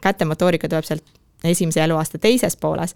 kätemotoorika 0.00 0.68
tuleb 0.68 0.84
sealt 0.84 1.04
esimese 1.44 1.84
eluaasta 1.84 2.18
teises 2.18 2.56
pooles 2.56 2.94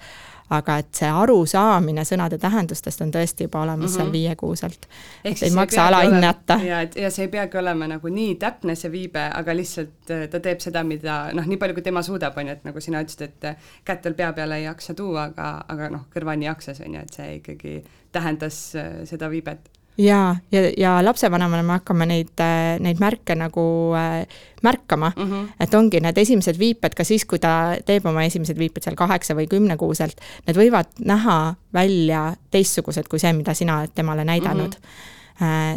aga 0.51 0.77
et 0.83 0.89
see 0.99 1.09
arusaamine 1.09 2.05
sõnade 2.07 2.39
tähendustest 2.43 3.03
on 3.05 3.13
tõesti 3.15 3.47
juba 3.47 3.63
olemas 3.63 3.79
mm 3.79 3.87
-hmm. 3.87 3.97
seal 3.97 4.07
mhm. 4.07 4.13
viiekuuselt. 4.13 4.89
et 5.25 5.43
ei 5.43 5.51
maksa 5.51 5.87
alahinnata. 5.87 6.61
ja, 6.65 6.81
et 6.81 6.97
ja 6.97 7.11
see 7.11 7.25
ei 7.25 7.29
peagi 7.29 7.59
olema 7.59 7.89
nagu 7.89 8.09
nii 8.09 8.35
täpne, 8.35 8.75
see 8.75 8.93
viibe, 8.93 9.31
aga 9.35 9.57
lihtsalt 9.57 10.11
äh, 10.11 10.29
ta 10.29 10.41
teeb 10.41 10.61
seda, 10.61 10.85
mida 10.85 11.31
noh, 11.33 11.47
nii 11.47 11.57
palju, 11.57 11.75
kui 11.75 11.83
tema 11.83 12.03
suudab, 12.03 12.39
on 12.39 12.47
ju, 12.47 12.53
et 12.53 12.65
nagu 12.65 12.81
sina 12.81 13.03
ütlesid, 13.03 13.23
et 13.23 13.45
äh, 13.45 13.57
kätt 13.85 14.05
veel 14.05 14.15
pea 14.15 14.33
peale 14.33 14.57
ei 14.57 14.65
jaksa 14.65 14.95
tuua, 14.95 15.25
aga, 15.25 15.65
aga 15.69 15.91
noh, 15.91 16.07
kõrvani 16.15 16.45
jaksas, 16.45 16.81
on 16.81 16.95
ju, 16.95 17.01
et 17.01 17.13
see 17.13 17.35
ikkagi 17.37 17.85
tähendas 18.13 18.75
äh, 18.75 19.05
seda 19.05 19.31
viibet 19.31 19.71
jaa, 20.01 20.37
ja, 20.53 20.63
ja, 20.63 20.73
ja 20.77 21.05
lapsevanemana 21.05 21.63
me 21.63 21.77
hakkame 21.79 22.07
neid, 22.09 22.33
äh, 22.41 22.79
neid 22.83 23.01
märke 23.03 23.37
nagu 23.39 23.63
äh, 23.99 24.25
märkama 24.63 25.13
mm, 25.17 25.31
-hmm. 25.31 25.49
et 25.61 25.75
ongi 25.75 26.01
need 26.01 26.19
esimesed 26.19 26.59
viiped 26.59 26.95
ka 26.97 27.05
siis, 27.05 27.25
kui 27.25 27.39
ta 27.39 27.77
teeb 27.87 28.07
oma 28.07 28.25
esimesed 28.25 28.59
viiped 28.59 28.83
seal 28.85 28.97
kaheksa 28.97 29.35
või 29.35 29.49
kümnekuuselt, 29.49 30.21
need 30.47 30.57
võivad 30.57 30.91
näha 31.05 31.55
välja 31.75 32.35
teistsugused 32.51 33.09
kui 33.09 33.19
see, 33.19 33.33
mida 33.33 33.55
sina 33.55 33.79
oled 33.79 33.95
temale 33.95 34.25
näidanud 34.25 34.75
mm. 34.75 34.85
-hmm 34.85 35.19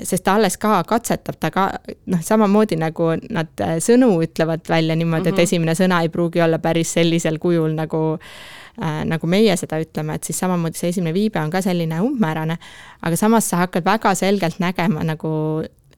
sest 0.04 0.24
ta 0.24 0.34
alles 0.36 0.58
ka 0.58 0.84
katsetab, 0.84 1.36
ta 1.40 1.48
ka 1.52 1.70
noh, 2.06 2.20
samamoodi 2.22 2.76
nagu 2.76 3.14
nad 3.30 3.62
sõnu 3.80 4.10
ütlevad 4.26 4.68
välja 4.70 4.96
niimoodi 4.96 5.22
mm, 5.22 5.26
-hmm. 5.26 5.30
et 5.30 5.34
mhm. 5.34 5.44
esimene 5.44 5.72
sõna 5.72 6.02
ei 6.02 6.10
pruugi 6.10 6.42
olla 6.42 6.60
päris 6.60 6.94
sellisel 6.94 7.40
kujul, 7.40 7.72
nagu 7.72 8.14
äh, 8.14 8.20
äh, 8.20 8.63
nagu 8.80 9.28
meie 9.30 9.54
seda 9.58 9.78
ütleme, 9.78 10.16
et 10.18 10.26
siis 10.26 10.40
samamoodi 10.42 10.80
see 10.80 10.90
esimene 10.90 11.14
viibe 11.14 11.38
on 11.38 11.52
ka 11.54 11.62
selline 11.62 12.00
umbmäärane, 12.02 12.58
aga 13.06 13.20
samas 13.20 13.50
sa 13.52 13.60
hakkad 13.62 13.86
väga 13.86 14.16
selgelt 14.18 14.58
nägema 14.64 15.04
nagu 15.06 15.30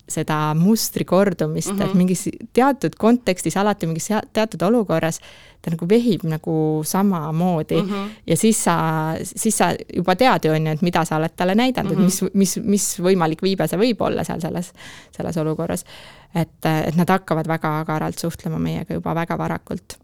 seda 0.10 0.54
mustri 0.54 1.06
kordumist 1.06 1.72
mm, 1.72 1.78
-hmm. 1.78 1.84
et 1.84 1.90
mhm. 1.90 1.98
mingis 1.98 2.30
teatud 2.54 2.96
kontekstis, 2.98 3.58
alati 3.58 3.88
mingis 3.88 4.10
teatud 4.34 4.62
olukorras 4.62 5.20
ta 5.62 5.72
nagu 5.74 5.88
vehib 5.90 6.24
nagu 6.30 6.82
samamoodi 6.86 7.82
mm. 7.82 7.90
-hmm. 7.90 8.10
ja 8.28 8.38
siis 8.38 8.64
sa, 8.64 8.76
siis 9.24 9.58
sa 9.58 9.74
juba 9.94 10.16
tead 10.16 10.46
ju, 10.46 10.52
on 10.52 10.68
ju, 10.68 10.74
et 10.74 10.82
mida 10.82 11.06
sa 11.06 11.18
oled 11.18 11.34
talle 11.36 11.56
näidanud 11.56 11.96
mm, 11.96 12.06
-hmm. 12.06 12.08
et 12.08 12.34
mhm. 12.34 12.40
mis, 12.40 12.58
mis, 12.58 12.66
mis 12.66 13.00
võimalik 13.00 13.42
viibe 13.42 13.68
see 13.68 13.80
võib 13.80 14.02
olla 14.02 14.24
seal 14.24 14.42
selles, 14.42 14.74
selles 15.18 15.38
olukorras. 15.38 15.86
et, 16.36 16.66
et 16.66 16.96
nad 16.96 17.10
hakkavad 17.10 17.48
väga 17.48 17.80
agaralt 17.80 18.20
suhtlema 18.20 18.60
meiega 18.60 18.94
juba 18.94 19.16
väga 19.16 19.38
varakult. 19.38 19.98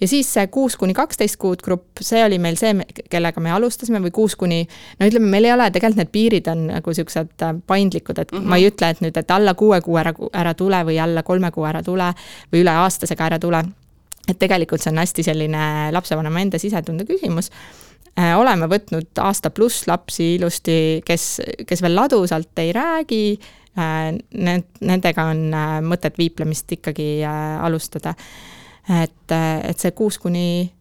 Ja 0.00 0.08
siis 0.08 0.28
see 0.34 0.46
kuus 0.52 0.76
kuni 0.80 0.94
kaksteist 0.94 1.38
kuud 1.40 1.62
grupp, 1.64 2.02
see 2.04 2.24
oli 2.24 2.38
meil 2.42 2.58
see, 2.60 2.74
kellega 3.10 3.40
me 3.40 3.52
alustasime 3.54 4.00
või 4.04 4.12
kuus 4.14 4.36
kuni, 4.38 4.62
no 5.00 5.08
ütleme, 5.08 5.30
meil 5.30 5.48
ei 5.48 5.54
ole, 5.54 5.70
tegelikult 5.74 6.02
need 6.02 6.12
piirid 6.14 6.50
on 6.52 6.66
nagu 6.72 6.96
siuksed 6.96 7.46
äh, 7.46 7.54
paindlikud, 7.66 8.18
et 8.18 8.32
mm 8.32 8.38
-hmm. 8.38 8.50
ma 8.50 8.60
ei 8.60 8.68
ütle, 8.70 8.90
et 8.90 9.00
nüüd, 9.04 9.16
et 9.16 9.30
alla 9.30 9.54
kuue 9.54 9.80
kuu 9.80 9.96
ära, 10.00 10.14
ära 10.32 10.54
tule 10.54 10.82
või 10.84 10.98
alla 11.02 11.22
kolme 11.22 11.50
kuu 11.50 11.64
ära 11.64 11.82
tule 11.82 12.12
või 12.52 12.64
üle 12.64 12.76
aastasega 12.84 13.26
ära 13.30 13.38
tule 13.38 13.64
et 14.28 14.38
tegelikult 14.38 14.82
see 14.82 14.92
on 14.92 15.02
hästi 15.02 15.22
selline 15.26 15.64
lapsevanema 15.92 16.40
enda 16.40 16.58
sisetunde 16.58 17.04
küsimus 17.08 17.50
äh, 18.18 18.32
oleme 18.38 18.68
võtnud 18.70 19.20
aasta 19.20 19.50
pluss 19.50 19.86
lapsi 19.90 20.34
ilusti, 20.38 21.02
kes, 21.06 21.40
kes 21.66 21.82
veel 21.84 21.96
ladusalt 21.96 22.58
ei 22.64 22.72
räägi, 22.72 23.38
äh, 23.78 24.10
need, 24.34 24.68
nendega 24.80 25.28
on 25.32 25.46
mõtet 25.84 26.18
viiplemist 26.18 26.72
ikkagi 26.72 27.08
alustada. 27.24 28.14
Et, 28.88 29.34
et 29.68 29.78
see 29.80 29.92
kuus 29.96 30.18
kuni 30.18 30.72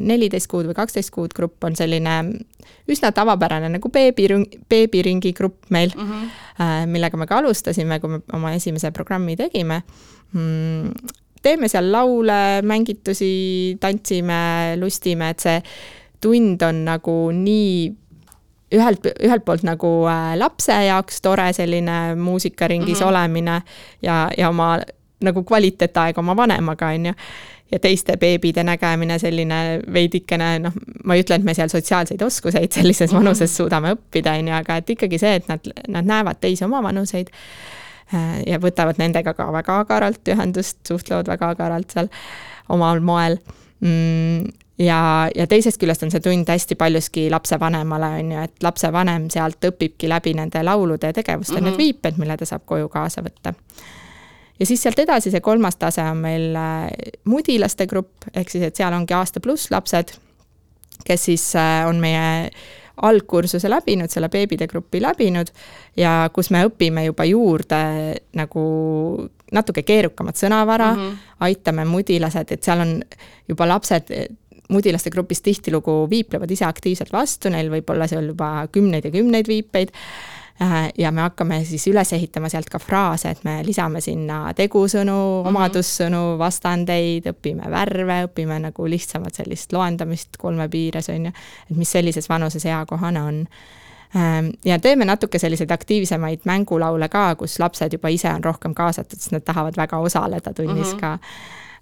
neliteist 0.00 0.46
kuud 0.48 0.68
või 0.68 0.76
kaksteist 0.78 1.10
kuud 1.12 1.34
grupp 1.36 1.64
on 1.66 1.74
selline 1.76 2.14
üsna 2.88 3.10
tavapärane 3.12 3.68
nagu 3.68 3.90
beebiring, 3.92 4.46
beebiringi 4.70 5.32
grupp 5.36 5.68
meil 5.74 5.90
mm, 5.96 6.06
-hmm. 6.10 6.86
millega 6.88 7.16
me 7.16 7.26
ka 7.26 7.40
alustasime, 7.42 7.98
kui 8.00 8.10
me 8.10 8.20
oma 8.32 8.54
esimese 8.54 8.90
programmi 8.90 9.36
tegime 9.36 9.82
mm, 10.32 10.94
teeme 11.42 11.68
seal 11.68 11.92
laule, 11.92 12.62
mängitusi, 12.62 13.76
tantsime, 13.80 14.76
lustime, 14.80 15.30
et 15.30 15.40
see 15.40 15.62
tund 16.20 16.62
on 16.62 16.84
nagu 16.84 17.16
nii 17.32 17.90
ühelt, 18.76 19.06
ühelt 19.24 19.44
poolt 19.46 19.64
nagu 19.66 19.90
äh, 20.06 20.34
lapse 20.38 20.74
jaoks 20.86 21.20
tore 21.24 21.48
selline 21.56 22.14
muusikaringis 22.16 23.00
mm 23.00 23.04
-hmm. 23.04 23.08
olemine 23.08 23.62
ja, 24.02 24.30
ja 24.38 24.48
oma 24.48 24.78
nagu 25.24 25.42
kvaliteetaeg 25.44 26.18
oma 26.18 26.36
vanemaga, 26.36 26.92
on 26.94 27.10
ju 27.10 27.14
ja 27.72 27.78
teiste 27.78 28.16
beebide 28.16 28.64
nägemine, 28.66 29.18
selline 29.18 29.80
veidikene 29.92 30.48
noh, 30.64 30.78
ma 31.04 31.14
ei 31.14 31.24
ütle, 31.24 31.38
et 31.38 31.46
me 31.46 31.54
seal 31.54 31.70
sotsiaalseid 31.70 32.22
oskuseid 32.26 32.72
sellises 32.74 33.12
vanuses 33.14 33.54
suudame 33.56 33.94
õppida, 33.94 34.34
on 34.38 34.50
ju, 34.50 34.54
aga 34.56 34.80
et 34.80 34.90
ikkagi 34.96 35.20
see, 35.22 35.36
et 35.38 35.50
nad, 35.50 35.70
nad 35.88 36.08
näevad 36.08 36.40
teisi 36.42 36.66
omavanuseid 36.66 37.30
äh, 37.30 38.40
ja 38.50 38.58
võtavad 38.62 38.98
nendega 38.98 39.34
ka 39.38 39.50
väga 39.54 39.78
agaralt 39.84 40.32
ühendust, 40.34 40.80
suhtlevad 40.88 41.30
väga 41.30 41.52
agaralt 41.54 41.94
seal 41.94 42.10
omal 42.74 43.02
moel 43.06 43.38
mm, 43.80 44.50
ja, 44.82 45.30
ja 45.34 45.46
teisest 45.46 45.80
küljest 45.80 46.02
on 46.06 46.10
see 46.10 46.22
tund 46.24 46.50
hästi 46.50 46.74
paljuski 46.80 47.28
lapsevanemale, 47.30 48.10
on 48.18 48.34
ju, 48.34 48.48
et 48.48 48.66
lapsevanem 48.66 49.30
sealt 49.32 49.70
õpibki 49.70 50.10
läbi 50.10 50.34
nende 50.38 50.62
laulude 50.66 51.12
ja 51.12 51.16
tegevuste 51.16 51.54
mm 51.54 51.58
-hmm. 51.58 51.64
need 51.64 51.74
mhm. 51.74 51.82
viiped, 51.84 52.18
mille 52.18 52.36
ta 52.36 52.44
saab 52.44 52.66
koju 52.66 52.88
kaasa 52.88 53.22
võtta. 53.22 53.54
Ja 54.60 54.66
siis 54.66 54.82
sealt 54.82 54.98
edasi, 54.98 55.32
see 55.32 55.40
kolmas 55.44 55.78
tase 55.80 56.04
on 56.04 56.20
meil 56.22 56.56
äh, 56.58 56.90
mudilaste 57.30 57.86
grupp, 57.90 58.28
ehk 58.34 58.52
siis, 58.52 58.66
et 58.68 58.76
seal 58.76 58.94
ongi 58.96 59.16
aasta 59.16 59.40
pluss 59.40 59.70
lapsed, 59.72 60.12
kes 61.06 61.26
siis 61.30 61.46
äh, 61.58 61.80
on 61.88 62.00
meie 62.02 62.50
algkursuse 63.00 63.70
läbinud, 63.70 64.12
selle 64.12 64.28
beebide 64.28 64.66
grupi 64.68 65.00
läbinud 65.00 65.48
ja 65.96 66.28
kus 66.34 66.50
me 66.52 66.66
õpime 66.68 67.06
juba 67.06 67.24
juurde 67.24 67.78
nagu 68.36 68.64
natuke 69.56 69.82
keerukamat 69.88 70.36
sõnavara 70.36 70.90
mm, 70.92 71.00
-hmm. 71.00 71.30
aitame 71.48 71.86
mudilased, 71.88 72.52
et 72.52 72.62
seal 72.62 72.84
on 72.84 72.92
juba 73.48 73.68
lapsed 73.68 74.12
mudilaste 74.70 75.10
grupis 75.10 75.40
tihtilugu 75.42 76.10
viiplevad 76.10 76.50
ise 76.50 76.64
aktiivselt 76.68 77.12
vastu, 77.12 77.48
neil 77.48 77.72
võib 77.72 77.88
olla 77.90 78.06
seal 78.06 78.28
juba 78.30 78.68
kümneid 78.72 79.08
ja 79.08 79.10
kümneid 79.10 79.48
viipeid 79.48 79.90
äh, 79.90 80.39
ja 80.98 81.10
me 81.10 81.22
hakkame 81.24 81.62
siis 81.64 81.86
üles 81.88 82.12
ehitama 82.12 82.50
sealt 82.52 82.68
ka 82.68 82.78
fraase, 82.78 83.30
et 83.30 83.44
me 83.44 83.60
lisame 83.64 84.00
sinna 84.04 84.52
tegusõnu 84.54 85.14
mm, 85.14 85.44
-hmm. 85.44 85.48
omadussõnu, 85.48 86.22
vastandeid, 86.38 87.30
õpime 87.32 87.70
värve, 87.70 88.24
õpime 88.28 88.58
nagu 88.66 88.86
lihtsamat 88.86 89.34
sellist 89.40 89.72
loendamist 89.72 90.36
kolme 90.38 90.68
piires, 90.68 91.08
on 91.08 91.30
ju, 91.30 91.32
et 91.70 91.76
mis 91.76 91.92
sellises 91.92 92.28
vanuses 92.28 92.66
eakohane 92.66 93.22
on. 93.22 93.46
Ähm, 94.16 94.50
ja 94.64 94.78
teeme 94.78 95.04
natuke 95.04 95.38
selliseid 95.38 95.70
aktiivsemaid 95.70 96.40
mängulaule 96.44 97.08
ka, 97.08 97.34
kus 97.34 97.58
lapsed 97.58 97.92
juba 97.92 98.08
ise 98.08 98.28
on 98.28 98.44
rohkem 98.44 98.74
kaasatud, 98.74 99.18
sest 99.18 99.32
nad 99.32 99.46
tahavad 99.46 99.76
väga 99.76 99.98
osaleda 99.98 100.52
tunnis 100.52 100.92
mm 100.92 100.98
-hmm. 100.98 101.00
ka 101.00 101.18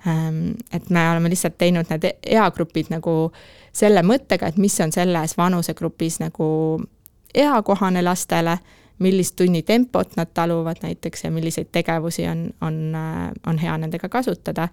Ehm, 0.07 0.51
et 0.72 0.91
me 0.91 1.11
oleme 1.11 1.31
lihtsalt 1.33 1.57
teinud 1.59 1.89
need 1.91 2.05
eagrupid 2.22 2.93
nagu 2.93 3.14
selle 3.74 4.05
mõttega, 4.07 4.47
et 4.47 4.59
mis 4.61 4.76
on 4.81 4.95
selles 4.95 5.35
vanusegrupis 5.39 6.20
nagu 6.22 6.47
eakohane 7.39 8.03
lastele, 8.03 8.59
millist 8.99 9.36
tunnitempot 9.39 10.16
nad 10.18 10.30
taluvad 10.34 10.82
näiteks 10.82 11.24
ja 11.24 11.30
milliseid 11.30 11.68
tegevusi 11.72 12.26
on, 12.28 12.49
on, 12.61 12.78
on 13.47 13.59
hea 13.59 13.78
nendega 13.78 14.09
kasutada. 14.09 14.68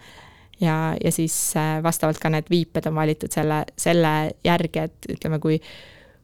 ja, 0.61 0.95
ja 1.03 1.11
siis 1.11 1.53
äh, 1.57 1.83
vastavalt 1.83 2.19
ka 2.19 2.29
need 2.29 2.49
viiped 2.49 2.85
on 2.87 2.95
valitud 2.95 3.31
selle, 3.31 3.65
selle 3.77 4.31
järgi, 4.43 4.79
et 4.79 5.09
ütleme, 5.11 5.39
kui 5.39 5.59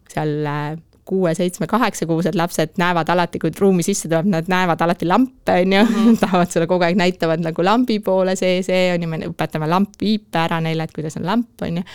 seal 0.10 0.48
äh, 0.48 0.78
kuue, 1.06 1.34
seitsme, 1.36 1.68
kaheksakuused 1.68 2.36
lapsed 2.38 2.78
näevad 2.78 3.10
alati, 3.10 3.40
kui 3.42 3.52
ruumi 3.60 3.84
sisse 3.86 4.10
tuleb, 4.10 4.30
nad 4.32 4.50
näevad 4.52 4.82
alati 4.86 5.08
lampe, 5.10 5.56
on 5.64 5.74
ju 5.74 5.84
mm, 5.84 6.18
tahavad 6.22 6.52
sulle 6.52 6.68
kogu 6.70 6.86
aeg 6.88 7.00
näitavad 7.00 7.44
nagu 7.44 7.66
lambi 7.66 8.00
poole, 8.06 8.36
see, 8.40 8.62
see 8.66 8.90
on 8.94 9.06
ju, 9.06 9.10
me 9.12 9.22
õpetame 9.30 9.70
lampviipe 9.72 10.40
ära 10.44 10.62
neile, 10.64 10.86
et 10.88 10.96
kuidas 10.96 11.18
on 11.20 11.26
lamp, 11.28 11.66
on 11.66 11.82
ju. 11.82 11.86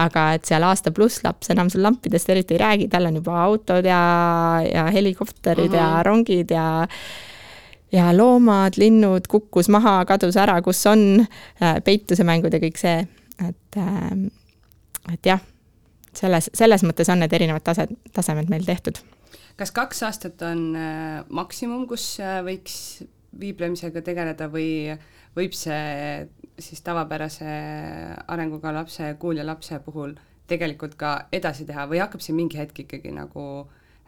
aga 0.00 0.26
et 0.38 0.46
seal 0.48 0.64
aasta 0.64 0.92
pluss 0.96 1.24
laps 1.24 1.50
enam 1.52 1.68
seal 1.70 1.82
lampidest 1.84 2.30
eriti 2.30 2.54
ei 2.56 2.60
räägi, 2.62 2.88
tal 2.88 3.08
on 3.08 3.18
juba 3.20 3.40
autod 3.42 3.84
ja, 3.84 4.00
ja 4.64 4.86
helikopterid 4.94 5.70
mm 5.70 5.74
-hmm. 5.74 5.82
ja 5.82 5.90
mhm. 5.90 6.06
rongid 6.06 6.50
ja 6.50 6.88
ja 7.92 8.16
loomad, 8.16 8.72
linnud, 8.76 9.26
kukkus 9.28 9.68
maha, 9.68 10.04
kadus 10.04 10.36
ära, 10.36 10.62
kus 10.62 10.86
on, 10.86 11.26
äh, 11.62 11.82
peitusemängud 11.84 12.52
ja 12.52 12.58
kõik 12.58 12.78
see, 12.78 13.06
et, 13.48 13.76
äh, 13.76 14.10
et 15.12 15.26
jah 15.26 15.40
selles, 16.16 16.50
selles 16.54 16.84
mõttes 16.86 17.10
on 17.12 17.22
need 17.22 17.32
erinevad 17.36 17.64
tase, 17.66 17.88
tasemed 18.12 18.50
meil 18.52 18.66
tehtud. 18.66 19.00
kas 19.60 19.72
kaks 19.76 20.02
aastat 20.08 20.42
on 20.42 20.70
äh, 20.76 21.22
maksimum, 21.28 21.86
kus 21.88 22.18
äh, 22.20 22.40
võiks 22.46 23.02
viiblemisega 23.40 24.02
tegeleda 24.02 24.48
või 24.50 24.96
võib 25.36 25.54
see 25.54 26.26
siis 26.60 26.82
tavapärase 26.84 27.50
arenguga 28.28 28.72
lapse, 28.74 29.14
kuulja 29.20 29.44
lapse 29.46 29.78
puhul 29.84 30.16
tegelikult 30.50 30.96
ka 30.98 31.12
edasi 31.32 31.66
teha 31.68 31.86
või 31.90 32.00
hakkab 32.02 32.22
see 32.24 32.34
mingi 32.36 32.58
hetk 32.58 32.82
ikkagi 32.84 33.12
nagu 33.14 33.44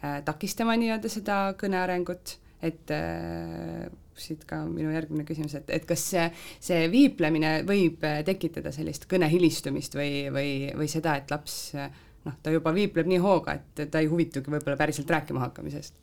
äh, 0.02 0.20
takistama 0.26 0.76
nii-öelda 0.80 1.10
seda 1.12 1.38
kõne 1.58 1.78
arengut, 1.82 2.36
et 2.62 2.90
äh, 2.94 3.86
siit 4.18 4.44
ka 4.48 4.62
minu 4.68 4.92
järgmine 4.92 5.24
küsimus, 5.28 5.54
et, 5.58 5.70
et 5.72 5.84
kas 5.88 6.04
see, 6.12 6.28
see 6.60 6.86
viiplemine 6.92 7.60
võib 7.68 8.04
äh, 8.08 8.20
tekitada 8.26 8.72
sellist 8.74 9.08
kõne 9.10 9.28
hilistumist 9.32 9.96
või, 9.98 10.26
või, 10.32 10.54
või 10.76 10.88
seda, 10.90 11.16
et 11.20 11.32
laps 11.32 11.74
noh, 11.76 12.36
ta 12.42 12.54
juba 12.54 12.74
viipleb 12.74 13.08
nii 13.10 13.20
hooga, 13.22 13.56
et 13.58 13.86
ta 13.90 14.02
ei 14.02 14.10
huvitugi 14.10 14.52
võib-olla 14.52 14.78
päriselt 14.80 15.10
rääkima 15.10 15.42
hakkamisest? 15.46 15.94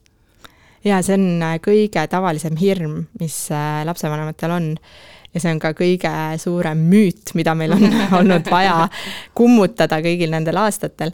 jaa, 0.85 1.01
see 1.03 1.17
on 1.17 1.43
äh, 1.43 1.57
kõige 1.63 2.05
tavalisem 2.11 2.57
hirm, 2.59 3.03
mis 3.19 3.45
äh, 3.51 3.81
lapsevanematel 3.87 4.55
on 4.55 4.71
ja 5.33 5.43
see 5.43 5.51
on 5.53 5.61
ka 5.61 5.73
kõige 5.77 6.13
suurem 6.41 6.87
müüt, 6.89 7.35
mida 7.37 7.53
meil 7.57 7.75
on 7.75 7.85
olnud 8.21 8.49
vaja 8.49 8.87
kummutada 9.37 10.01
kõigil 10.05 10.33
nendel 10.33 10.57
aastatel 10.63 11.13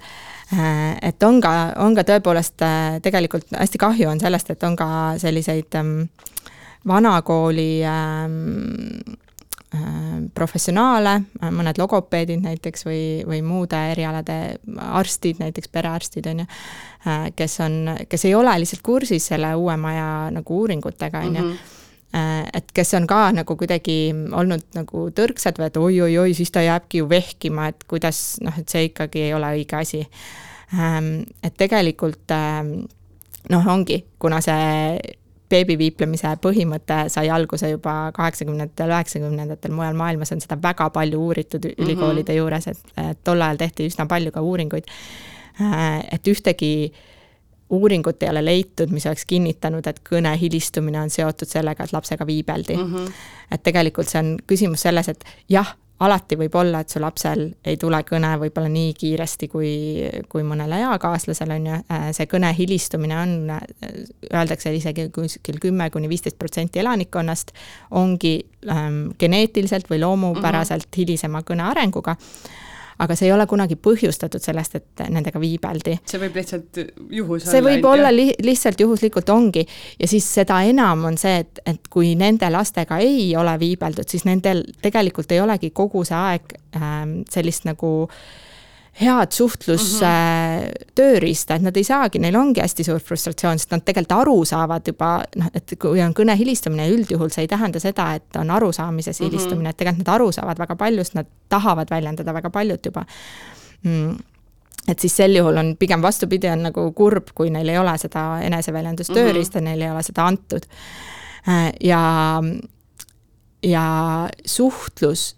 et 1.01 1.23
on 1.25 1.39
ka, 1.41 1.51
on 1.81 1.95
ka 1.97 2.03
tõepoolest 2.05 2.61
tegelikult 3.03 3.49
hästi 3.57 3.79
kahju 3.81 4.11
on 4.11 4.19
sellest, 4.21 4.51
et 4.53 4.63
on 4.63 4.75
ka 4.77 4.87
selliseid 5.17 5.73
ähm, 5.79 6.03
vanakooli 6.87 7.83
ähm, 7.85 9.15
äh, 9.75 10.31
professionaale, 10.33 11.15
mõned 11.41 11.79
logopeedid 11.81 12.43
näiteks 12.45 12.85
või, 12.87 13.05
või 13.27 13.41
muude 13.45 13.79
erialade 13.91 14.57
arstid, 14.77 15.39
näiteks 15.41 15.71
perearstid, 15.73 16.27
on 16.31 16.43
ju, 16.43 16.49
äh, 17.07 17.29
kes 17.35 17.59
on, 17.65 17.79
kes 18.09 18.27
ei 18.29 18.35
ole 18.37 18.53
lihtsalt 18.61 18.85
kursis 18.85 19.31
selle 19.31 19.55
uue 19.55 19.77
maja 19.81 20.29
nagu 20.35 20.61
uuringutega, 20.61 21.23
on 21.25 21.35
ju 21.39 21.43
mhm. 21.43 21.75
äh, 22.13 22.41
et 22.61 22.71
kes 22.73 22.93
on 22.99 23.07
ka 23.09 23.27
nagu 23.35 23.57
kuidagi 23.57 23.99
olnud 24.13 24.65
nagu 24.77 25.07
tõrksad 25.15 25.61
või 25.61 25.71
et 25.71 25.81
oi-oi-oi, 25.81 26.37
siis 26.37 26.53
ta 26.53 26.63
jääbki 26.65 27.03
ju 27.03 27.09
vehkima, 27.09 27.69
et 27.73 27.87
kuidas 27.89 28.37
noh, 28.45 28.61
et 28.61 28.69
see 28.69 28.91
ikkagi 28.91 29.27
ei 29.29 29.33
ole 29.33 29.55
õige 29.59 29.81
asi. 29.81 30.05
Ähm, 30.73 31.23
et 31.45 31.53
tegelikult 31.57 32.31
ähm, 32.33 32.85
noh, 33.49 33.67
ongi, 33.73 34.03
kuna 34.19 34.41
see 34.43 34.97
beebiviiplemise 35.49 36.31
põhimõte 36.41 37.05
sai 37.13 37.29
alguse 37.29 37.69
juba 37.69 38.11
kaheksakümnendatel, 38.15 38.93
üheksakümnendatel, 38.95 39.73
mujal 39.75 39.97
maailmas 39.97 40.33
on 40.33 40.41
seda 40.43 40.57
väga 40.61 40.89
palju 40.95 41.21
uuritud 41.21 41.65
ülikoolide 41.77 42.31
mm 42.31 42.35
-hmm. 42.35 42.37
juures, 42.37 42.67
et, 42.67 42.93
et 43.09 43.23
tol 43.23 43.41
ajal 43.41 43.57
tehti 43.61 43.87
üsna 43.91 44.07
palju 44.09 44.31
ka 44.31 44.41
uuringuid. 44.41 44.89
Äh, 45.61 45.99
et 46.11 46.27
ühtegi 46.27 46.93
uuringut 47.69 48.23
ei 48.23 48.29
ole 48.29 48.45
leitud, 48.45 48.89
mis 48.89 49.05
oleks 49.05 49.25
kinnitanud, 49.25 49.87
et 49.87 50.01
kõne 50.09 50.35
hilistumine 50.39 51.01
on 51.01 51.09
seotud 51.09 51.49
sellega, 51.49 51.83
et 51.83 51.93
lapsega 51.93 52.27
viibeldi 52.27 52.77
mm. 52.77 52.93
-hmm. 52.93 53.11
et 53.51 53.63
tegelikult 53.63 54.07
see 54.07 54.19
on 54.19 54.37
küsimus 54.47 54.81
selles, 54.81 55.09
et 55.09 55.25
jah, 55.49 55.75
alati 55.99 56.35
võib 56.39 56.55
olla, 56.59 56.81
et 56.83 56.91
su 56.91 56.99
lapsel 56.99 57.45
ei 57.63 57.77
tule 57.79 58.01
kõne 58.07 58.33
võib-olla 58.39 58.67
nii 58.71 58.91
kiiresti 58.99 59.47
kui, 59.51 59.71
kui 60.31 60.43
mõnel 60.43 60.73
eakaaslasel, 60.75 61.53
on 61.55 61.69
ju, 61.69 61.79
äh, 61.91 62.09
see 62.17 62.27
kõne 62.31 62.51
hilistumine 62.57 63.15
on, 63.21 63.35
äh, 63.55 63.63
öeldakse 64.33 64.73
isegi 64.75 65.07
kuskil 65.15 65.61
kümme 65.63 65.89
kuni 65.93 66.11
viisteist 66.11 66.39
protsenti 66.39 66.83
elanikkonnast 66.83 67.55
ongi 67.95 68.37
ähm, 68.67 69.07
geneetiliselt 69.19 69.89
või 69.89 70.01
loomupäraselt 70.03 70.85
mm 70.85 70.91
-hmm. 70.91 71.01
hilisema 71.01 71.43
kõne 71.47 71.69
arenguga 71.71 72.17
aga 72.99 73.17
see 73.17 73.29
ei 73.29 73.33
ole 73.35 73.47
kunagi 73.49 73.77
põhjustatud 73.81 74.43
sellest, 74.43 74.79
et 74.79 75.03
nendega 75.09 75.39
viibeldi. 75.41 75.97
see 76.05 76.21
võib 76.21 76.39
lihtsalt 76.39 76.79
juhus 77.09 77.43
see 77.43 77.49
olla. 77.49 77.57
see 77.57 77.65
võib 77.67 77.89
olla 77.89 78.13
li 78.13 78.29
lihtsalt 78.43 78.79
juhuslikult 78.85 79.29
ongi 79.33 79.65
ja 79.99 80.07
siis 80.07 80.27
seda 80.39 80.61
enam 80.67 81.05
on 81.11 81.19
see, 81.21 81.43
et, 81.43 81.61
et 81.65 81.91
kui 81.91 82.15
nende 82.19 82.49
lastega 82.53 82.99
ei 83.03 83.29
ole 83.37 83.57
viibeldud, 83.59 84.07
siis 84.09 84.25
nendel 84.27 84.63
tegelikult 84.81 85.31
ei 85.31 85.43
olegi 85.43 85.71
kogu 85.75 86.05
see 86.07 86.17
aeg 86.17 86.57
ähm, 86.79 87.21
sellist 87.31 87.67
nagu 87.67 87.93
äh, 88.05 88.44
head 89.01 89.31
suhtlustööriista 89.31 91.53
mm, 91.53 91.55
-hmm. 91.55 91.55
et 91.55 91.61
nad 91.61 91.77
ei 91.77 91.83
saagi, 91.83 92.19
neil 92.19 92.35
ongi 92.35 92.61
hästi 92.61 92.83
suur 92.83 92.99
frustratsioon, 92.99 93.59
sest 93.59 93.71
nad 93.71 93.81
tegelikult 93.85 94.21
aru 94.21 94.45
saavad 94.45 94.81
juba 94.87 95.23
noh, 95.35 95.47
et 95.53 95.73
kui 95.79 96.01
on 96.01 96.13
kõne 96.13 96.37
hilistamine, 96.37 96.89
üldjuhul 96.89 97.29
see 97.29 97.41
ei 97.43 97.47
tähenda 97.47 97.79
seda, 97.79 98.13
et 98.13 98.35
on 98.39 98.51
arusaamises 98.51 99.19
mhm. 99.19 99.29
hilistumine 99.29 99.55
mm, 99.55 99.65
-hmm. 99.65 99.69
et 99.69 99.77
tegelikult 99.77 100.07
nad 100.07 100.15
aru 100.15 100.31
saavad 100.31 100.59
väga 100.59 100.75
palju, 100.75 101.03
sest 101.03 101.15
nad 101.15 101.25
tahavad 101.49 101.87
väljendada 101.91 102.33
väga 102.33 102.49
paljut 102.49 102.85
juba 102.85 103.05
mm 103.83 104.17
et 104.87 104.99
siis 104.99 105.17
sel 105.17 105.35
juhul 105.35 105.57
on 105.57 105.75
pigem 105.79 106.01
vastupidi, 106.01 106.47
on 106.47 106.63
nagu 106.63 106.91
kurb, 106.91 107.27
kui 107.35 107.49
neil 107.49 107.69
ei 107.69 107.77
ole 107.77 107.97
seda 107.97 108.39
eneseväljendustööriista 108.41 109.59
mm, 109.59 109.65
-hmm. 109.65 109.69
neil 109.69 109.81
ei 109.81 109.91
ole 109.91 110.03
seda 110.03 110.25
antud. 110.25 110.61
Äh, 111.49 111.73
ja 111.83 112.41
ja 113.63 114.29
suhtlus, 114.45 115.35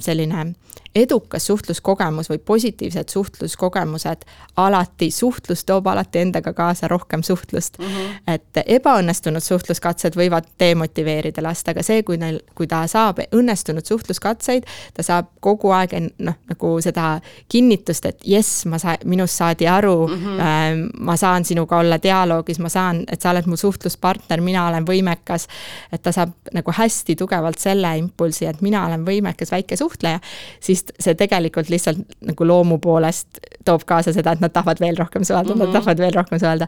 selline 0.00 0.54
edukas 0.98 1.46
suhtluskogemus 1.46 2.30
või 2.30 2.38
positiivsed 2.38 3.08
suhtluskogemused 3.12 4.24
alati, 4.56 5.10
suhtlus 5.10 5.64
toob 5.64 5.86
alati 5.86 6.22
endaga 6.24 6.52
kaasa 6.52 6.88
rohkem 6.88 7.22
suhtlust 7.22 7.78
mm. 7.78 7.84
-hmm. 7.84 8.34
et 8.34 8.62
ebaõnnestunud 8.66 9.44
suhtluskatsed 9.44 10.16
võivad 10.16 10.48
demotiveerida 10.60 11.42
last, 11.42 11.68
aga 11.68 11.82
see, 11.82 12.02
kui 12.02 12.16
neil, 12.16 12.40
kui 12.54 12.66
ta 12.66 12.86
saab 12.86 13.22
õnnestunud 13.32 13.86
suhtluskatseid, 13.86 14.66
ta 14.94 15.02
saab 15.02 15.30
kogu 15.40 15.70
aeg 15.74 15.94
noh, 16.18 16.38
nagu 16.50 16.74
seda 16.84 17.20
kinnitust, 17.48 18.06
et 18.06 18.24
jess, 18.24 18.64
ma 18.66 18.78
saan, 18.78 18.98
minust 19.04 19.38
saadi 19.38 19.68
aru 19.68 20.08
mm, 20.08 20.24
-hmm. 20.24 20.88
ma 21.00 21.16
saan 21.16 21.44
sinuga 21.44 21.78
olla 21.78 21.98
dialoogis, 22.02 22.58
ma 22.58 22.68
saan, 22.68 23.04
et 23.12 23.22
sa 23.22 23.30
oled 23.30 23.46
mu 23.46 23.56
suhtluspartner, 23.56 24.40
mina 24.40 24.66
olen 24.68 24.86
võimekas. 24.86 25.46
et 25.92 26.02
ta 26.02 26.12
saab 26.12 26.32
nagu 26.52 26.72
hästi 26.72 27.16
tugevalt 27.16 27.58
selle 27.58 27.96
impulsi, 27.98 28.46
et 28.46 28.60
mina 28.60 28.86
olen 28.86 29.06
võimekas 29.06 29.50
väike 29.50 29.76
suhtleja, 29.76 30.20
siis 30.60 30.84
sest 30.94 31.04
see 31.08 31.18
tegelikult 31.18 31.70
lihtsalt 31.72 32.00
nagu 32.28 32.46
loomu 32.46 32.78
poolest 32.82 33.40
toob 33.64 33.84
kaasa 33.88 34.12
seda, 34.12 34.32
et 34.32 34.44
nad 34.44 34.52
tahavad 34.54 34.80
veel 34.80 34.96
rohkem 34.98 35.24
suhelda 35.24 35.54
mm, 35.54 35.54
-hmm. 35.54 35.58
nad 35.58 35.68
mhm. 35.68 35.76
tahavad 35.78 35.98
veel 35.98 36.14
rohkem 36.14 36.38
suhelda. 36.38 36.66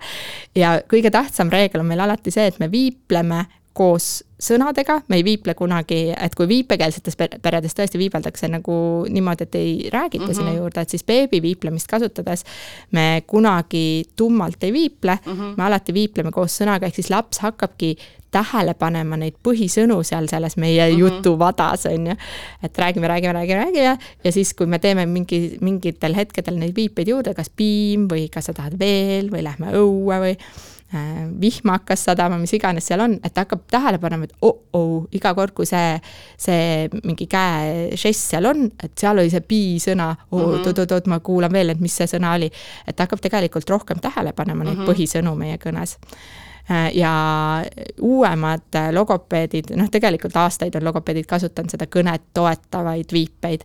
ja 0.55 0.81
kõige 0.93 1.11
tähtsam 1.11 1.51
reegel 1.51 1.81
on 1.81 1.87
meil 1.87 2.01
alati 2.01 2.31
see, 2.31 2.47
et 2.47 2.59
me 2.59 2.71
viipleme 2.71 3.45
koos 3.73 4.25
sõnadega, 4.41 5.01
me 5.09 5.21
ei 5.21 5.25
viiple 5.25 5.55
kunagi, 5.59 6.01
et 6.17 6.35
kui 6.37 6.49
viipekeelsetes 6.51 7.17
peredes 7.43 7.77
tõesti 7.77 8.01
viibeldakse 8.01 8.49
nagu 8.51 8.77
niimoodi, 9.09 9.47
et 9.47 9.59
ei 9.61 9.73
räägita 9.93 10.25
mm 10.25 10.31
-hmm. 10.31 10.37
sinna 10.37 10.55
juurde, 10.55 10.81
et 10.81 10.91
siis 10.91 11.05
beebi 11.05 11.43
viiplemist 11.43 11.87
kasutades 11.87 12.45
me 12.91 13.23
kunagi 13.27 14.05
tummalt 14.17 14.65
ei 14.65 14.73
viiple 14.73 15.19
mm, 15.27 15.33
-hmm. 15.33 15.57
me 15.57 15.65
alati 15.65 15.95
viipleme 15.95 16.31
koos 16.31 16.61
sõnaga, 16.61 16.87
ehk 16.87 16.95
siis 16.95 17.11
laps 17.11 17.39
hakkabki 17.39 17.97
tähele 18.31 18.75
panema 18.75 19.17
neid 19.17 19.35
põhisõnu 19.43 20.03
seal 20.07 20.29
selles 20.31 20.57
meie 20.57 20.87
mm 20.87 20.95
-hmm. 20.95 21.01
jutuvadas, 21.01 21.87
on 21.87 22.07
ju. 22.07 22.15
et 22.63 22.79
räägime, 22.79 23.09
räägime, 23.09 23.33
räägime, 23.33 23.65
räägime 23.65 23.99
ja 24.25 24.33
siis, 24.33 24.55
kui 24.55 24.67
me 24.67 24.79
teeme 24.79 25.07
mingi, 25.07 25.59
mingitel 25.61 26.15
hetkedel 26.15 26.59
neid 26.59 26.77
viipeid 26.77 27.09
juurde, 27.09 27.35
kas 27.35 27.51
piim 27.57 28.09
või 28.09 28.29
kas 28.31 28.45
sa 28.45 28.53
tahad 28.53 28.79
veel 28.79 29.31
või 29.31 29.43
lähme 29.43 29.73
õue 29.73 30.21
või 30.21 30.37
vihma 31.41 31.79
hakkas 31.79 32.05
sadama, 32.09 32.39
mis 32.41 32.53
iganes 32.57 32.87
seal 32.91 33.01
on, 33.05 33.17
et 33.25 33.35
ta 33.35 33.45
hakkab 33.45 33.63
tähele 33.71 34.01
panema, 34.03 34.27
et 34.27 34.35
oh-oh, 34.43 35.07
iga 35.15 35.35
kord, 35.39 35.55
kui 35.55 35.69
see, 35.69 35.95
see 36.41 36.89
mingi 37.05 37.29
käe 37.31 37.97
žest 38.01 38.35
seal 38.35 38.51
on, 38.51 38.67
et 38.83 38.93
seal 38.99 39.23
oli 39.23 39.31
see 39.31 39.45
pi-sõna 39.47 40.11
oh, 40.11 40.41
-hmm., 40.41 40.67
oot-oot-oot, 40.67 41.07
ma 41.07 41.21
kuulan 41.21 41.53
veel, 41.53 41.71
et 41.71 41.81
mis 41.81 41.95
see 41.95 42.11
sõna 42.11 42.35
oli. 42.35 42.51
et 42.87 42.97
ta 42.97 43.07
hakkab 43.07 43.23
tegelikult 43.23 43.71
rohkem 43.71 44.03
tähele 44.03 44.33
panema 44.33 44.65
neid 44.65 44.79
mm 44.79 44.85
-hmm. 44.85 44.91
põhisõnu 44.91 45.37
meie 45.37 45.59
kõnes 45.63 45.99
Äh, 45.99 46.50
ja 46.95 47.13
uuemad 48.01 48.75
äh, 48.75 48.93
logopeedid, 48.95 49.73
noh, 49.77 49.89
tegelikult 49.91 50.37
aastaid 50.37 50.75
on 50.79 50.85
logopeedid 50.85 51.27
kasutanud 51.27 51.73
seda 51.73 51.89
kõnet 51.91 52.29
toetavaid 52.35 53.13
viipeid, 53.13 53.65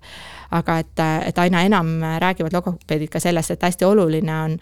aga 0.57 0.77
et, 0.81 0.99
äh, 0.99 1.17
et 1.29 1.41
aina 1.43 1.61
enam 1.67 1.91
räägivad 2.21 2.53
logopeedid 2.53 3.11
ka 3.13 3.19
sellest, 3.19 3.51
et 3.53 3.67
hästi 3.67 3.85
oluline 3.85 4.39
on 4.43 4.57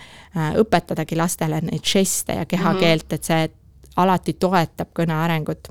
õpetadagi 0.60 1.18
lastele 1.18 1.62
neid 1.62 1.86
žeste 1.88 2.36
ja 2.42 2.46
kehakeelt, 2.46 3.08
mhm. 3.08 3.16
et 3.16 3.32
see 3.32 3.48
alati 3.96 4.34
toetab 4.34 4.92
kõne 4.98 5.16
arengut 5.16 5.70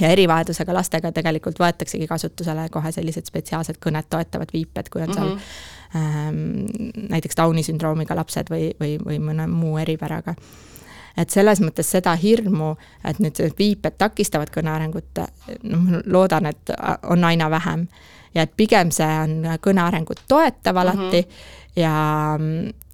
ja 0.00 0.08
erivajadusega 0.08 0.74
lastega 0.74 1.12
tegelikult 1.12 1.60
võetaksegi 1.60 2.06
kasutusele 2.08 2.66
kohe 2.72 2.92
sellised 2.92 3.28
spetsiaalsed 3.28 3.78
kõnet 3.82 4.08
toetavad 4.10 4.52
viiped, 4.52 4.88
kui 4.90 5.02
on 5.02 5.14
seal 5.14 5.28
mm 5.28 5.38
-hmm. 5.38 5.96
ähm, 5.96 7.06
näiteks 7.12 7.36
Downi 7.36 7.62
sündroomiga 7.62 8.16
lapsed 8.16 8.50
või, 8.50 8.72
või, 8.80 8.96
või 9.04 9.18
mõne 9.18 9.46
muu 9.46 9.78
eripäraga 9.78 10.34
et 11.16 11.30
selles 11.30 11.60
mõttes 11.60 11.90
seda 11.90 12.14
hirmu, 12.18 12.76
et 13.04 13.18
nüüd 13.22 13.40
viiped 13.58 13.98
takistavad 13.98 14.50
kõne 14.54 14.72
arengut, 14.74 15.22
noh, 15.62 15.84
ma 15.84 16.02
loodan, 16.06 16.46
et 16.46 16.74
on 17.02 17.24
aina 17.24 17.50
vähem. 17.50 17.88
ja 18.34 18.42
et 18.42 18.52
pigem 18.56 18.90
see 18.90 19.04
on 19.04 19.58
kõne 19.60 19.82
arengut 19.84 20.20
toetav 20.28 20.76
alati 20.76 21.20
mm 21.20 21.28
-hmm 21.28 21.62
ja, 21.76 22.38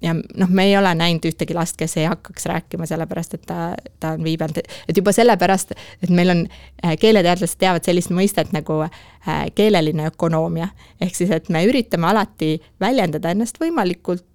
ja 0.01 0.13
noh, 0.13 0.49
me 0.49 0.65
ei 0.65 0.77
ole 0.77 0.91
näinud 0.95 1.25
ühtegi 1.29 1.55
last, 1.55 1.77
kes 1.79 1.97
ei 1.99 2.07
hakkaks 2.09 2.45
rääkima, 2.49 2.87
sellepärast 2.89 3.35
et 3.35 3.45
ta, 3.47 3.73
ta 3.99 4.13
on 4.15 4.23
viibelnud, 4.23 4.61
et 4.87 4.97
juba 4.97 5.13
sellepärast, 5.15 5.75
et 6.03 6.13
meil 6.13 6.33
on, 6.33 6.45
äh, 6.85 6.95
keeleteadlased 6.99 7.59
teavad 7.59 7.85
sellist 7.85 8.13
mõistet 8.15 8.53
nagu 8.55 8.81
äh, 8.85 9.45
keeleline 9.55 10.07
ökonoomia. 10.13 10.69
ehk 11.01 11.15
siis, 11.15 11.31
et 11.35 11.49
me 11.49 11.65
üritame 11.67 12.07
alati 12.07 12.57
väljendada 12.79 13.35
ennast 13.35 13.59
võimalikult 13.61 14.25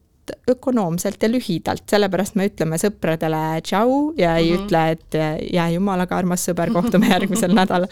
ökonoomselt 0.51 1.23
ja 1.23 1.29
lühidalt, 1.29 1.85
sellepärast 1.91 2.37
me 2.39 2.49
ütleme 2.51 2.79
sõpradele 2.81 3.61
tšau 3.65 4.13
ja 4.19 4.37
ei 4.37 4.51
mm 4.51 4.57
-hmm. 4.57 4.65
ütle, 4.65 4.91
et 4.91 5.51
jää 5.53 5.71
jumalaga, 5.75 6.17
armas 6.17 6.49
sõber, 6.49 6.73
kohtume 6.77 7.09
järgmisel 7.09 7.55
nädalal. 7.55 7.89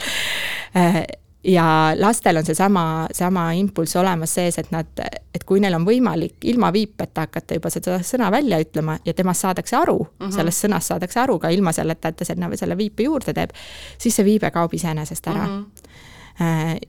Äh, 0.76 1.02
ja 1.44 1.92
lastel 1.98 2.36
on 2.36 2.44
seesama, 2.44 3.06
sama 3.12 3.52
impulss 3.52 3.96
olemas 3.96 4.34
sees, 4.34 4.58
et 4.58 4.70
nad, 4.70 4.86
et 5.34 5.44
kui 5.44 5.60
neil 5.60 5.74
on 5.74 5.86
võimalik 5.86 6.44
ilma 6.44 6.72
viipeta 6.72 7.20
hakata 7.26 7.54
juba 7.54 7.70
seda 7.70 7.98
sõna 7.98 8.30
välja 8.30 8.60
ütlema 8.62 8.98
ja 9.04 9.14
temast 9.14 9.40
saadakse 9.40 9.76
aru 9.76 9.98
mm, 9.98 10.26
-hmm. 10.26 10.34
sellest 10.34 10.64
sõnast 10.64 10.86
saadakse 10.86 11.20
aru 11.20 11.38
ka 11.38 11.48
ilma 11.48 11.72
selleta, 11.72 12.08
et 12.08 12.16
ta 12.16 12.24
sinna 12.24 12.50
selle 12.56 12.76
viipe 12.76 13.02
juurde 13.02 13.32
teeb, 13.32 13.50
siis 13.98 14.16
see 14.16 14.24
viibe 14.24 14.50
kaob 14.50 14.74
iseenesest 14.74 15.26
ära 15.26 15.46
mm. 15.46 15.58
-hmm 15.58 15.92
Äh, 15.92 16.11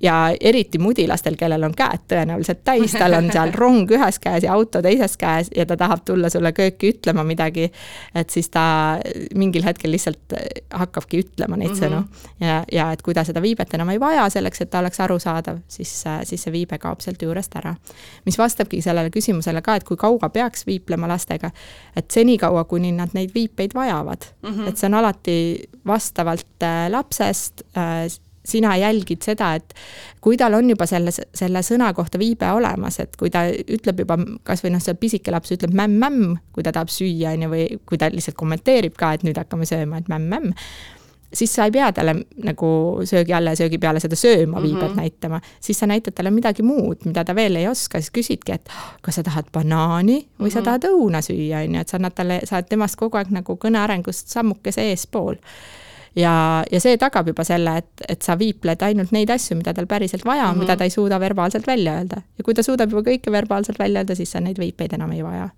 ja 0.01 0.15
eriti 0.41 0.79
mudilastel, 0.79 1.35
kellel 1.39 1.63
on 1.63 1.73
käed 1.77 2.05
tõenäoliselt 2.11 2.63
täis, 2.65 2.93
tal 2.97 3.17
on 3.17 3.29
seal 3.33 3.53
rong 3.61 3.91
ühes 3.91 4.19
käes 4.23 4.43
ja 4.43 4.53
auto 4.53 4.81
teises 4.81 5.17
käes 5.19 5.51
ja 5.55 5.65
ta 5.69 5.77
tahab 5.77 6.03
tulla 6.05 6.29
sulle 6.29 6.53
kööki 6.55 6.93
ütlema 6.93 7.25
midagi, 7.27 7.69
et 8.15 8.29
siis 8.33 8.49
ta 8.53 8.65
mingil 9.35 9.65
hetkel 9.65 9.91
lihtsalt 9.93 10.35
hakkabki 10.73 11.23
ütlema 11.23 11.57
neid 11.57 11.73
mm 11.73 11.75
-hmm. 11.75 11.83
sõnu. 11.83 12.27
ja, 12.39 12.63
ja 12.71 12.91
et 12.91 13.01
kui 13.01 13.13
ta 13.13 13.23
seda 13.23 13.41
viibet 13.41 13.73
enam 13.73 13.89
ei 13.89 13.99
vaja 13.99 14.29
selleks, 14.29 14.61
et 14.61 14.69
ta 14.69 14.79
oleks 14.79 14.99
arusaadav, 14.99 15.59
siis, 15.67 16.03
siis 16.23 16.43
see 16.43 16.51
viibe 16.51 16.77
kaob 16.77 16.99
sealt 16.99 17.21
juurest 17.21 17.55
ära. 17.55 17.75
mis 18.25 18.37
vastabki 18.37 18.81
sellele 18.81 19.09
küsimusele 19.09 19.61
ka, 19.61 19.75
et 19.75 19.83
kui 19.83 19.97
kaua 19.97 20.29
peaks 20.29 20.65
viiplema 20.65 21.07
lastega, 21.07 21.51
et 21.95 22.11
senikaua, 22.11 22.63
kuni 22.63 22.91
nad 22.91 23.09
neid 23.13 23.31
viipeid 23.35 23.71
vajavad 23.75 24.25
mm. 24.41 24.49
-hmm. 24.49 24.67
et 24.67 24.77
see 24.77 24.87
on 24.87 24.93
alati 24.93 25.69
vastavalt 25.85 26.63
äh, 26.63 26.89
lapsest 26.89 27.61
äh, 27.77 28.07
sina 28.45 28.75
jälgid 28.77 29.23
seda, 29.23 29.53
et 29.59 29.75
kui 30.21 30.37
tal 30.37 30.53
on 30.57 30.69
juba 30.69 30.87
selle, 30.89 31.11
selle 31.11 31.63
sõna 31.65 31.93
kohta 31.95 32.19
viibe 32.21 32.49
olemas, 32.51 32.99
et 33.03 33.15
kui 33.19 33.31
ta 33.33 33.45
ütleb 33.49 34.03
juba 34.03 34.17
kasvõi 34.43 34.73
noh, 34.73 34.83
see 34.83 34.97
pisike 34.99 35.31
laps 35.31 35.55
ütleb 35.55 35.75
mämm-mämm, 35.77 36.37
kui 36.55 36.65
ta 36.65 36.75
tahab 36.75 36.91
süüa, 36.91 37.33
on 37.33 37.47
ju, 37.47 37.53
või 37.53 37.69
kui 37.89 38.01
ta 38.01 38.11
lihtsalt 38.11 38.37
kommenteerib 38.39 38.97
ka, 38.99 39.13
et 39.13 39.23
nüüd 39.27 39.39
hakkame 39.39 39.69
sööma, 39.69 40.03
et 40.03 40.11
mämm-mämm 40.11 40.51
siis 41.33 41.55
sa 41.55 41.65
ei 41.65 41.71
pea 41.71 41.91
talle 41.91 42.13
nagu 42.45 42.67
söögi 43.09 43.33
alla 43.33 43.53
ja 43.53 43.59
söögi 43.63 43.79
peale 43.81 44.01
seda 44.03 44.15
sööma 44.15 44.61
viibet 44.61 44.83
mm 44.83 44.89
-hmm. 44.91 45.01
näitama, 45.01 45.41
siis 45.59 45.79
sa 45.79 45.87
näitad 45.87 46.13
talle 46.13 46.31
midagi 46.31 46.63
muud, 46.63 47.05
mida 47.05 47.23
ta 47.25 47.35
veel 47.35 47.55
ei 47.55 47.67
oska, 47.67 48.01
siis 48.01 48.11
küsidki, 48.11 48.51
et 48.51 48.69
kas 49.01 49.15
sa 49.15 49.23
tahad 49.23 49.45
banaani 49.53 50.13
või 50.13 50.25
mm 50.39 50.45
-hmm. 50.45 50.53
sa 50.53 50.59
mhm. 50.59 50.65
tahad 50.65 50.83
õuna 50.83 51.21
süüa, 51.21 51.63
on 51.65 51.75
ju, 51.75 51.81
et 51.81 51.87
sa 51.87 51.97
annad 51.97 52.13
talle, 52.15 52.41
sa 52.43 52.55
oled 52.55 52.69
temast 52.69 52.95
kogu 52.95 53.17
aeg 53.17 53.29
nagu 53.29 53.55
kõne 53.55 53.77
arengust 53.77 54.27
sammukese 54.27 54.81
eespool 54.81 55.35
ja, 56.15 56.63
ja 56.71 56.79
see 56.83 56.97
tagab 57.01 57.27
juba 57.31 57.45
selle, 57.47 57.77
et, 57.83 58.05
et 58.09 58.21
sa 58.21 58.37
viipled 58.39 58.85
ainult 58.85 59.13
neid 59.15 59.31
asju, 59.33 59.57
mida 59.59 59.73
tal 59.73 59.89
päriselt 59.89 60.25
vaja 60.25 60.47
on 60.47 60.49
mm, 60.49 60.53
-hmm. 60.53 60.63
mida 60.65 60.77
ta 60.77 60.83
ei 60.83 60.93
suuda 60.93 61.19
verbaalselt 61.19 61.67
välja 61.67 61.97
öelda. 61.97 62.21
ja 62.37 62.43
kui 62.43 62.53
ta 62.53 62.63
suudab 62.63 62.91
juba 62.91 63.09
kõike 63.09 63.31
verbaalselt 63.31 63.79
välja 63.79 64.01
öelda, 64.01 64.15
siis 64.15 64.31
sa 64.31 64.39
neid 64.39 64.59
viipeid 64.59 64.93
enam 64.93 65.11
ei 65.11 65.23
vaja. 65.23 65.49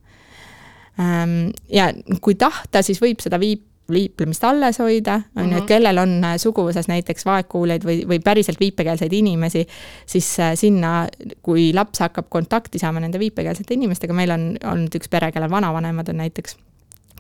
Ja 1.69 1.93
kui 2.21 2.35
tahta, 2.35 2.81
siis 2.81 3.01
võib 3.01 3.19
seda 3.19 3.37
viip-, 3.39 3.67
viiplemist 3.91 4.43
alles 4.43 4.79
hoida, 4.79 5.21
on 5.35 5.49
ju, 5.49 5.57
et 5.57 5.63
mhm. 5.63 5.67
kellel 5.67 5.97
on 6.01 6.13
äh, 6.23 6.37
suguvõsas 6.41 6.87
näiteks 6.87 7.25
vaegkuuljaid 7.25 7.85
või, 7.85 7.97
või 8.07 8.19
päriselt 8.23 8.59
viipekeelseid 8.59 9.13
inimesi, 9.13 9.65
siis 10.05 10.29
äh, 10.39 10.53
sinna, 10.55 11.07
kui 11.45 11.71
laps 11.73 11.99
hakkab 11.99 12.29
kontakti 12.29 12.79
saama 12.81 13.03
nende 13.03 13.19
viipekeelsete 13.21 13.77
inimestega, 13.77 14.13
meil 14.13 14.33
on 14.33 14.47
olnud 14.63 14.95
üks 14.97 15.11
pere, 15.11 15.31
kellel 15.35 15.51
vanavanemad 15.51 16.09
on 16.09 16.23
näiteks 16.23 16.57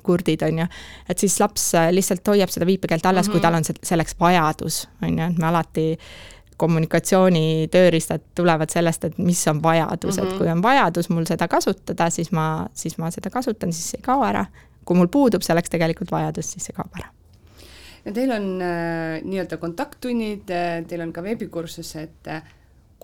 kurdid, 0.05 0.45
on 0.47 0.63
ju. 0.63 0.67
et 1.09 1.19
siis 1.19 1.39
laps 1.41 1.67
äh, 1.75 1.89
lihtsalt 1.93 2.27
hoiab 2.27 2.53
seda 2.53 2.67
viipekeelt 2.69 3.05
alles 3.05 3.27
mm, 3.27 3.31
-hmm. 3.31 3.41
kui 3.41 3.41
tal 3.41 3.53
on 3.53 3.63
selleks 3.65 4.15
vajadus, 4.19 4.85
on 5.03 5.19
ju, 5.19 5.25
et 5.25 5.37
me 5.37 5.47
alati 5.47 5.87
kommunikatsiooni 6.57 7.67
tööriistad 7.71 8.23
tulevad 8.35 8.71
sellest, 8.71 9.03
et 9.03 9.17
mis 9.17 9.47
on 9.47 9.63
vajadus 9.63 10.17
mm, 10.17 10.21
-hmm. 10.21 10.27
et 10.27 10.29
mhm. 10.29 10.37
kui 10.37 10.51
on 10.51 10.63
vajadus 10.63 11.09
mul 11.09 11.25
seda 11.25 11.47
kasutada, 11.47 12.09
siis 12.09 12.31
ma, 12.31 12.67
siis 12.73 12.97
ma 12.97 13.11
seda 13.11 13.29
kasutan, 13.29 13.73
siis 13.73 13.91
see 13.91 13.99
ei 13.99 14.05
kao 14.05 14.23
ära. 14.23 14.45
kui 14.85 14.97
mul 14.97 15.07
puudub 15.07 15.41
selleks 15.41 15.69
tegelikult 15.69 16.11
vajadus, 16.11 16.51
siis 16.51 16.65
see 16.65 16.73
kaob 16.73 16.93
ära 16.99 17.09
ja 18.05 18.11
teil 18.13 18.31
on 18.31 18.61
äh, 18.61 19.23
nii-öelda 19.23 19.57
kontakttunnid 19.57 20.51
äh,, 20.53 20.83
teil 20.87 21.01
on 21.01 21.13
ka 21.13 21.23
veebikursus, 21.23 21.95
et 21.95 22.27
äh, 22.27 22.43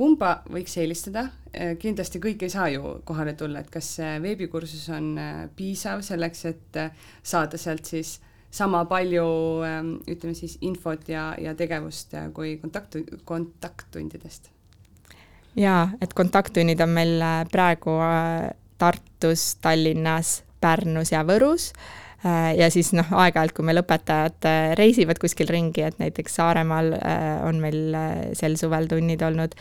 kumba 0.01 0.31
võiks 0.49 0.73
eelistada, 0.81 1.27
äh, 1.53 1.75
kindlasti 1.79 2.21
kõik 2.23 2.41
ei 2.45 2.53
saa 2.53 2.69
ju 2.73 2.97
kohale 3.05 3.35
tulla, 3.37 3.61
et 3.61 3.69
kas 3.69 3.93
veebikursus 4.23 4.87
on 4.95 5.13
äh, 5.21 5.43
piisav 5.55 6.01
selleks, 6.05 6.45
et 6.49 6.79
äh, 6.81 7.07
saada 7.21 7.59
sealt 7.61 7.85
siis 7.85 8.15
sama 8.51 8.81
palju 8.89 9.27
ähm, 9.63 9.91
ütleme 10.11 10.35
siis 10.35 10.57
infot 10.67 11.05
ja, 11.07 11.29
ja 11.39 11.53
tegevust 11.55 12.17
kui 12.35 12.57
kontakt, 12.59 12.97
kontakttundidest? 13.29 14.49
jaa, 15.55 15.85
et 16.01 16.15
kontakttunnid 16.17 16.81
on 16.83 16.91
meil 16.97 17.23
praegu 17.51 17.95
Tartus, 18.81 19.45
Tallinnas, 19.61 20.41
Pärnus 20.63 21.13
ja 21.13 21.21
Võrus 21.27 21.69
ja 22.57 22.67
siis 22.69 22.91
noh, 22.93 23.07
aeg-ajalt, 23.17 23.53
kui 23.57 23.65
meil 23.65 23.81
õpetajad 23.81 24.45
reisivad 24.77 25.17
kuskil 25.21 25.49
ringi, 25.49 25.81
et 25.87 25.97
näiteks 25.97 26.35
Saaremaal 26.37 26.93
on 27.47 27.61
meil 27.63 27.95
sel 28.37 28.57
suvel 28.61 28.85
tunnid 28.91 29.23
olnud, 29.25 29.55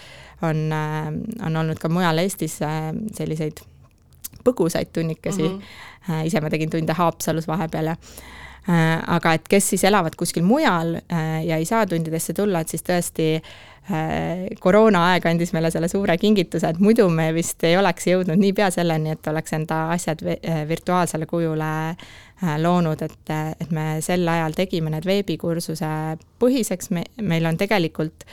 on, 0.44 0.66
on 1.46 1.56
olnud 1.62 1.80
ka 1.80 1.88
mujal 1.88 2.20
Eestis 2.20 2.58
selliseid 2.60 3.62
põgusaid 4.44 4.92
tunnikesi 4.92 5.46
mm. 5.48 5.56
-hmm. 5.56 6.26
ise 6.28 6.40
ma 6.40 6.50
tegin 6.50 6.70
tunde 6.70 6.92
Haapsalus 6.92 7.48
vahepeal 7.48 7.92
ja 7.92 7.96
aga 9.06 9.32
et 9.34 9.48
kes 9.48 9.70
siis 9.72 9.84
elavad 9.88 10.14
kuskil 10.16 10.44
mujal 10.44 10.98
ja 11.44 11.56
ei 11.56 11.64
saa 11.64 11.86
tundidesse 11.86 12.34
tulla, 12.36 12.60
et 12.60 12.68
siis 12.68 12.84
tõesti 12.84 13.40
koroonaaeg 14.60 15.26
andis 15.26 15.52
meile 15.56 15.70
selle 15.72 15.88
suure 15.88 16.16
kingituse, 16.20 16.68
et 16.68 16.78
muidu 16.78 17.08
me 17.10 17.30
vist 17.34 17.64
ei 17.64 17.76
oleks 17.80 18.06
jõudnud 18.06 18.38
niipea 18.38 18.68
selleni, 18.70 19.16
et 19.16 19.26
oleks 19.26 19.56
enda 19.56 19.88
asjad 19.96 20.22
virtuaalsele 20.68 21.26
kujule 21.26 21.70
loonud, 22.40 23.02
et, 23.02 23.32
et 23.60 23.70
me 23.70 24.00
sel 24.00 24.28
ajal 24.28 24.54
tegime 24.56 24.90
need 24.90 25.04
veebikursuse 25.04 25.90
põhiseks, 26.40 26.90
me, 26.90 27.04
meil 27.20 27.46
on 27.46 27.58
tegelikult 27.60 28.24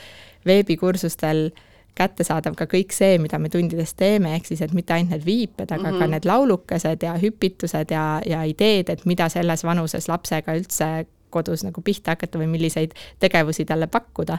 veebikursustel 0.48 1.50
äh, 1.50 1.64
kättesaadav 1.98 2.56
ka 2.58 2.66
kõik 2.70 2.94
see, 2.94 3.18
mida 3.22 3.40
me 3.42 3.50
tundides 3.52 3.94
teeme, 3.98 4.34
ehk 4.38 4.48
siis 4.50 4.62
et 4.64 4.74
mitte 4.76 4.94
ainult 4.94 5.16
need 5.16 5.26
viiped, 5.26 5.66
aga 5.70 5.82
mm 5.82 5.86
-hmm. 5.86 5.98
ka 5.98 6.04
mhm. 6.04 6.12
need 6.14 6.28
laulukesed 6.28 7.06
ja 7.06 7.14
hüpitused 7.22 7.94
ja, 7.94 8.04
ja 8.26 8.42
ideed, 8.44 8.88
et 8.88 9.06
mida 9.06 9.28
selles 9.28 9.64
vanuses 9.64 10.08
lapsega 10.08 10.54
üldse 10.58 11.06
kodus 11.30 11.64
nagu 11.64 11.82
pihta 11.84 12.14
hakata 12.16 12.38
või 12.38 12.46
milliseid 12.48 12.94
tegevusi 13.20 13.64
talle 13.64 13.86
pakkuda. 13.86 14.38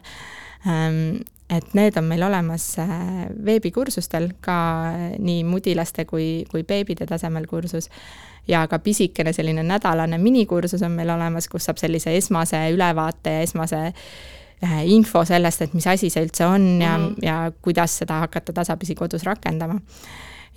Ehm, 0.66 1.22
et 1.50 1.74
need 1.74 1.98
on 1.98 2.04
meil 2.04 2.24
olemas 2.24 2.80
äh, 2.80 2.90
veebikursustel 3.46 4.30
ka 4.42 4.58
nii 5.20 5.44
mudilaste 5.44 6.06
kui, 6.06 6.46
kui 6.52 6.64
beebide 6.64 7.06
tasemel 7.06 7.48
kursus 7.48 7.90
ja 8.50 8.66
ka 8.68 8.80
pisikene 8.80 9.34
selline 9.34 9.64
nädalane 9.64 10.18
minikursus 10.18 10.82
on 10.82 10.98
meil 10.98 11.10
olemas, 11.14 11.48
kus 11.48 11.70
saab 11.70 11.78
sellise 11.78 12.18
esmase 12.18 12.66
ülevaate 12.74 13.38
ja 13.38 13.46
esmase 13.46 13.94
Äh, 14.60 14.84
info 14.92 15.22
sellest, 15.24 15.62
et 15.64 15.74
mis 15.74 15.86
asi 15.88 16.10
see 16.12 16.26
üldse 16.26 16.44
on 16.44 16.64
ja 16.82 16.98
mm, 16.98 17.04
-hmm. 17.06 17.24
ja 17.24 17.52
kuidas 17.64 17.94
seda 18.02 18.18
hakata 18.26 18.52
tasapisi 18.54 18.96
kodus 18.96 19.24
rakendama 19.24 19.80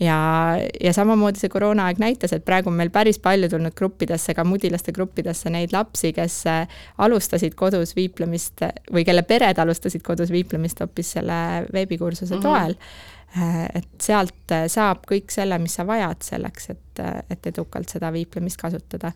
ja, 0.01 0.59
ja 0.80 0.93
samamoodi 0.93 1.38
see 1.38 1.49
koroonaaeg 1.49 1.99
näitas, 2.03 2.32
et 2.32 2.45
praegu 2.45 2.70
on 2.70 2.74
meil 2.74 2.90
päris 2.90 3.18
palju 3.18 3.49
tulnud 3.49 3.74
gruppidesse, 3.78 4.34
ka 4.34 4.45
mudilaste 4.45 4.93
gruppidesse 4.93 5.51
neid 5.51 5.70
lapsi, 5.72 6.12
kes 6.12 6.47
äh, 6.47 6.66
alustasid 6.99 7.55
kodus 7.55 7.95
viiplemist 7.97 8.66
või 8.93 9.05
kelle 9.05 9.22
pered 9.22 9.59
alustasid 9.59 10.03
kodus 10.03 10.34
viiplemist 10.34 10.80
hoopis 10.80 11.12
selle 11.12 11.66
veebikursuse 11.72 12.34
mm 12.34 12.40
-hmm. 12.40 12.74
Äh, 13.33 13.64
et 13.78 13.89
sealt 14.03 14.53
saab 14.68 15.07
kõik 15.09 15.33
selle, 15.33 15.57
mis 15.62 15.78
sa 15.78 15.87
vajad 15.89 16.24
selleks, 16.26 16.68
et, 16.74 17.05
et 17.33 17.47
edukalt 17.49 17.93
seda 17.93 18.11
viiplemist 18.12 18.61
kasutada. 18.61 19.12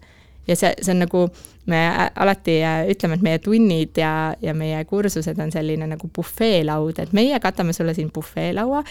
Ja 0.46 0.54
see, 0.56 0.70
see 0.78 0.94
on 0.94 1.02
nagu, 1.02 1.24
me 1.68 1.80
alati 2.14 2.60
äh, 2.62 2.84
ütleme, 2.92 3.18
et 3.18 3.26
meie 3.26 3.40
tunnid 3.42 3.98
ja, 3.98 4.12
ja 4.40 4.54
meie 4.56 4.84
kursused 4.88 5.38
on 5.42 5.50
selline 5.52 5.88
nagu 5.90 6.08
bufeelaud, 6.16 7.02
et 7.02 7.12
meie 7.16 7.40
katame 7.42 7.74
sulle 7.76 7.94
siin 7.96 8.12
bufeelaua 8.14 8.84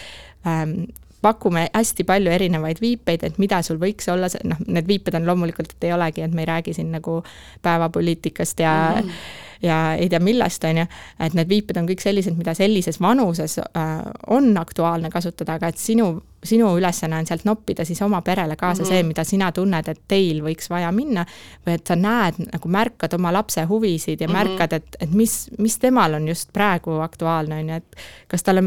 ähm,, 0.46 0.84
pakume 1.22 1.66
hästi 1.74 2.04
palju 2.04 2.30
erinevaid 2.30 2.80
viipeid, 2.80 3.24
et 3.26 3.38
mida 3.42 3.62
sul 3.62 3.80
võiks 3.82 4.08
olla, 4.12 4.28
noh, 4.44 4.60
need 4.66 4.86
viiped 4.88 5.16
on 5.18 5.26
loomulikult, 5.26 5.72
et 5.76 5.88
ei 5.88 5.96
olegi, 5.96 6.22
et 6.22 6.34
me 6.34 6.44
ei 6.44 6.52
räägi 6.52 6.76
siin 6.76 6.92
nagu 6.94 7.22
päevapoliitikast 7.62 8.60
ja 8.60 8.76
mm 8.94 9.08
-hmm 9.08 9.42
ja 9.62 9.94
ei 9.94 10.08
tea 10.08 10.20
millest, 10.20 10.64
on 10.64 10.78
ju, 10.82 10.86
et 11.20 11.34
need 11.34 11.48
viiped 11.48 11.78
on 11.80 11.88
kõik 11.88 12.02
sellised, 12.02 12.36
mida 12.38 12.54
sellises 12.54 13.00
vanuses 13.00 13.58
äh, 13.58 13.92
on 14.26 14.50
aktuaalne 14.58 15.10
kasutada, 15.10 15.56
aga 15.56 15.70
et 15.72 15.80
sinu, 15.80 16.10
sinu 16.46 16.70
ülesanne 16.78 17.18
on 17.20 17.26
sealt 17.28 17.44
noppida 17.44 17.84
siis 17.84 18.00
oma 18.02 18.22
perele 18.22 18.56
kaasa 18.56 18.82
mm 18.82 18.86
-hmm. 18.86 18.88
see, 18.88 19.02
mida 19.02 19.24
sina 19.24 19.52
tunned, 19.52 19.88
et 19.88 20.00
teil 20.08 20.42
võiks 20.42 20.70
vaja 20.70 20.92
minna, 20.92 21.26
või 21.66 21.74
et 21.74 21.86
sa 21.86 21.96
näed, 21.96 22.38
nagu 22.52 22.68
märkad 22.68 23.14
oma 23.14 23.32
lapse 23.32 23.64
huvisid 23.64 24.20
ja 24.20 24.28
mm 24.28 24.34
-hmm. 24.34 24.38
märkad, 24.38 24.72
et, 24.72 24.96
et 25.00 25.10
mis, 25.10 25.50
mis 25.58 25.78
temal 25.78 26.14
on 26.14 26.28
just 26.28 26.52
praegu 26.52 27.00
aktuaalne, 27.00 27.58
on 27.58 27.68
ju, 27.68 27.76
et 27.76 27.96
kas 28.28 28.42
talle, 28.42 28.62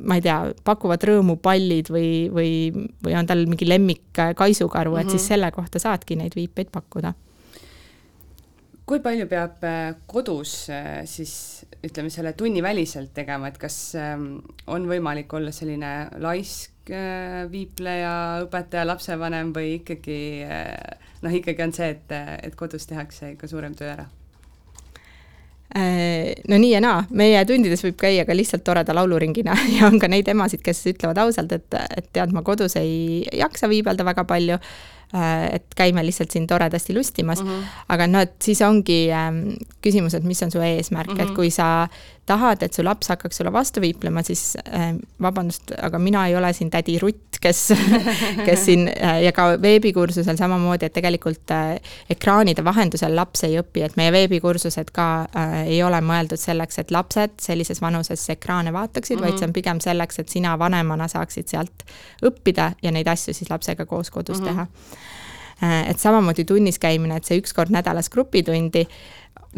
ma 0.00 0.14
ei 0.14 0.22
tea, 0.22 0.52
pakuvad 0.64 1.04
rõõmu 1.04 1.36
pallid 1.36 1.90
või, 1.90 2.30
või, 2.32 2.86
või 3.04 3.18
on 3.18 3.26
tal 3.26 3.46
mingi 3.46 3.68
lemmik 3.68 4.02
kaisukaru 4.36 4.90
mm, 4.90 4.96
-hmm. 4.96 5.00
et 5.00 5.10
siis 5.10 5.22
mhm. 5.22 5.28
selle 5.28 5.50
kohta 5.50 5.78
saadki 5.78 6.16
neid 6.16 6.32
viipeid 6.36 6.68
pakkuda 6.72 7.14
kui 8.92 9.00
palju 9.00 9.26
peab 9.30 9.62
äh, 9.64 9.94
kodus 10.10 10.66
äh, 10.72 11.02
siis 11.08 11.64
ütleme, 11.82 12.10
selle 12.12 12.34
tunni 12.38 12.62
väliselt 12.62 13.12
tegema, 13.14 13.48
et 13.48 13.58
kas 13.60 13.94
ähm, 13.98 14.36
on 14.70 14.86
võimalik 14.90 15.32
olla 15.38 15.52
selline 15.54 15.92
laisk 16.22 16.70
äh, 16.70 16.71
viipleja, 17.52 18.14
õpetaja, 18.46 18.86
lapsevanem 18.88 19.52
või 19.54 19.76
ikkagi 19.78 20.16
noh, 21.22 21.36
ikkagi 21.38 21.62
on 21.62 21.72
see, 21.76 21.92
et, 21.94 22.16
et 22.42 22.56
kodus 22.58 22.88
tehakse 22.90 23.34
ikka 23.36 23.50
suurem 23.50 23.76
töö 23.78 23.92
ära? 23.92 24.08
no 25.72 26.56
nii 26.60 26.72
ja 26.74 26.80
naa, 26.84 27.04
meie 27.16 27.38
tundides 27.48 27.80
võib 27.86 27.96
käia 28.02 28.26
ka 28.28 28.34
lihtsalt 28.36 28.64
toreda 28.66 28.92
lauluringina 28.92 29.54
ja 29.78 29.86
on 29.88 29.96
ka 30.02 30.10
neid 30.10 30.28
emasid, 30.28 30.60
kes 30.60 30.82
ütlevad 30.90 31.22
ausalt, 31.22 31.54
et, 31.54 31.78
et 31.96 32.10
tead, 32.12 32.34
ma 32.34 32.42
kodus 32.44 32.76
ei 32.76 33.22
jaksa 33.38 33.70
viibelda 33.72 34.04
väga 34.04 34.26
palju 34.28 34.58
Äh, 35.12 35.54
et 35.54 35.74
käime 35.76 36.00
lihtsalt 36.06 36.32
siin 36.32 36.46
toredasti 36.48 36.94
lustimas 36.96 37.42
mm, 37.42 37.48
-hmm. 37.48 37.64
aga 37.88 38.06
no 38.06 38.20
et 38.20 38.32
siis 38.40 38.62
ongi 38.62 39.10
ähm, 39.12 39.42
küsimus, 39.84 40.14
et 40.14 40.24
mis 40.24 40.42
on 40.42 40.50
su 40.50 40.58
eesmärk 40.58 41.10
mm, 41.10 41.16
-hmm. 41.16 41.22
et 41.22 41.28
mhm. 41.28 41.36
kui 41.36 41.50
sa 41.50 41.88
tahad, 42.26 42.62
et 42.62 42.74
su 42.74 42.84
laps 42.84 43.08
hakkaks 43.10 43.40
sulle 43.40 43.52
vastu 43.52 43.82
viiplema, 43.82 44.22
siis 44.22 44.56
äh, 44.62 44.92
vabandust, 45.22 45.72
aga 45.82 45.98
mina 45.98 46.26
ei 46.28 46.36
ole 46.36 46.52
siin 46.54 46.70
tädi 46.70 46.94
Rutt, 47.02 47.38
kes 47.42 47.62
kes 48.46 48.64
siin 48.68 48.86
äh, 48.88 49.22
ja 49.24 49.32
ka 49.34 49.48
veebikursusel 49.62 50.38
samamoodi, 50.38 50.86
et 50.86 50.94
tegelikult 50.94 51.50
äh, 51.54 51.74
ekraanide 52.10 52.64
vahendusel 52.64 53.16
laps 53.16 53.42
ei 53.48 53.58
õpi, 53.60 53.82
et 53.86 53.98
meie 53.98 54.12
veebikursused 54.14 54.92
ka 54.94 55.08
ei 55.66 55.80
ole 55.82 55.98
mõeldud 56.04 56.40
selleks, 56.40 56.78
et 56.78 56.94
lapsed 56.94 57.38
sellises 57.42 57.82
vanuses 57.82 58.22
ekraane 58.36 58.72
vaataksid 58.72 59.16
mm, 59.16 59.22
-hmm. 59.22 59.30
vaid 59.30 59.38
see 59.38 59.48
on 59.48 59.56
pigem 59.56 59.80
selleks, 59.82 60.18
et 60.18 60.28
sina 60.28 60.54
vanemana 60.58 61.08
saaksid 61.08 61.50
sealt 61.50 61.86
õppida 62.22 62.72
ja 62.82 62.92
neid 62.94 63.08
asju 63.08 63.34
siis 63.34 63.50
lapsega 63.50 63.86
koos 63.86 64.10
kodus 64.10 64.40
mm 64.40 64.46
-hmm. 64.46 64.50
teha 64.50 64.66
et 65.86 65.98
samamoodi 65.98 66.44
tunnis 66.44 66.78
käimine, 66.78 67.16
et 67.16 67.24
see 67.24 67.38
üks 67.38 67.54
kord 67.54 67.70
nädalas 67.70 68.10
grupitundi, 68.10 68.86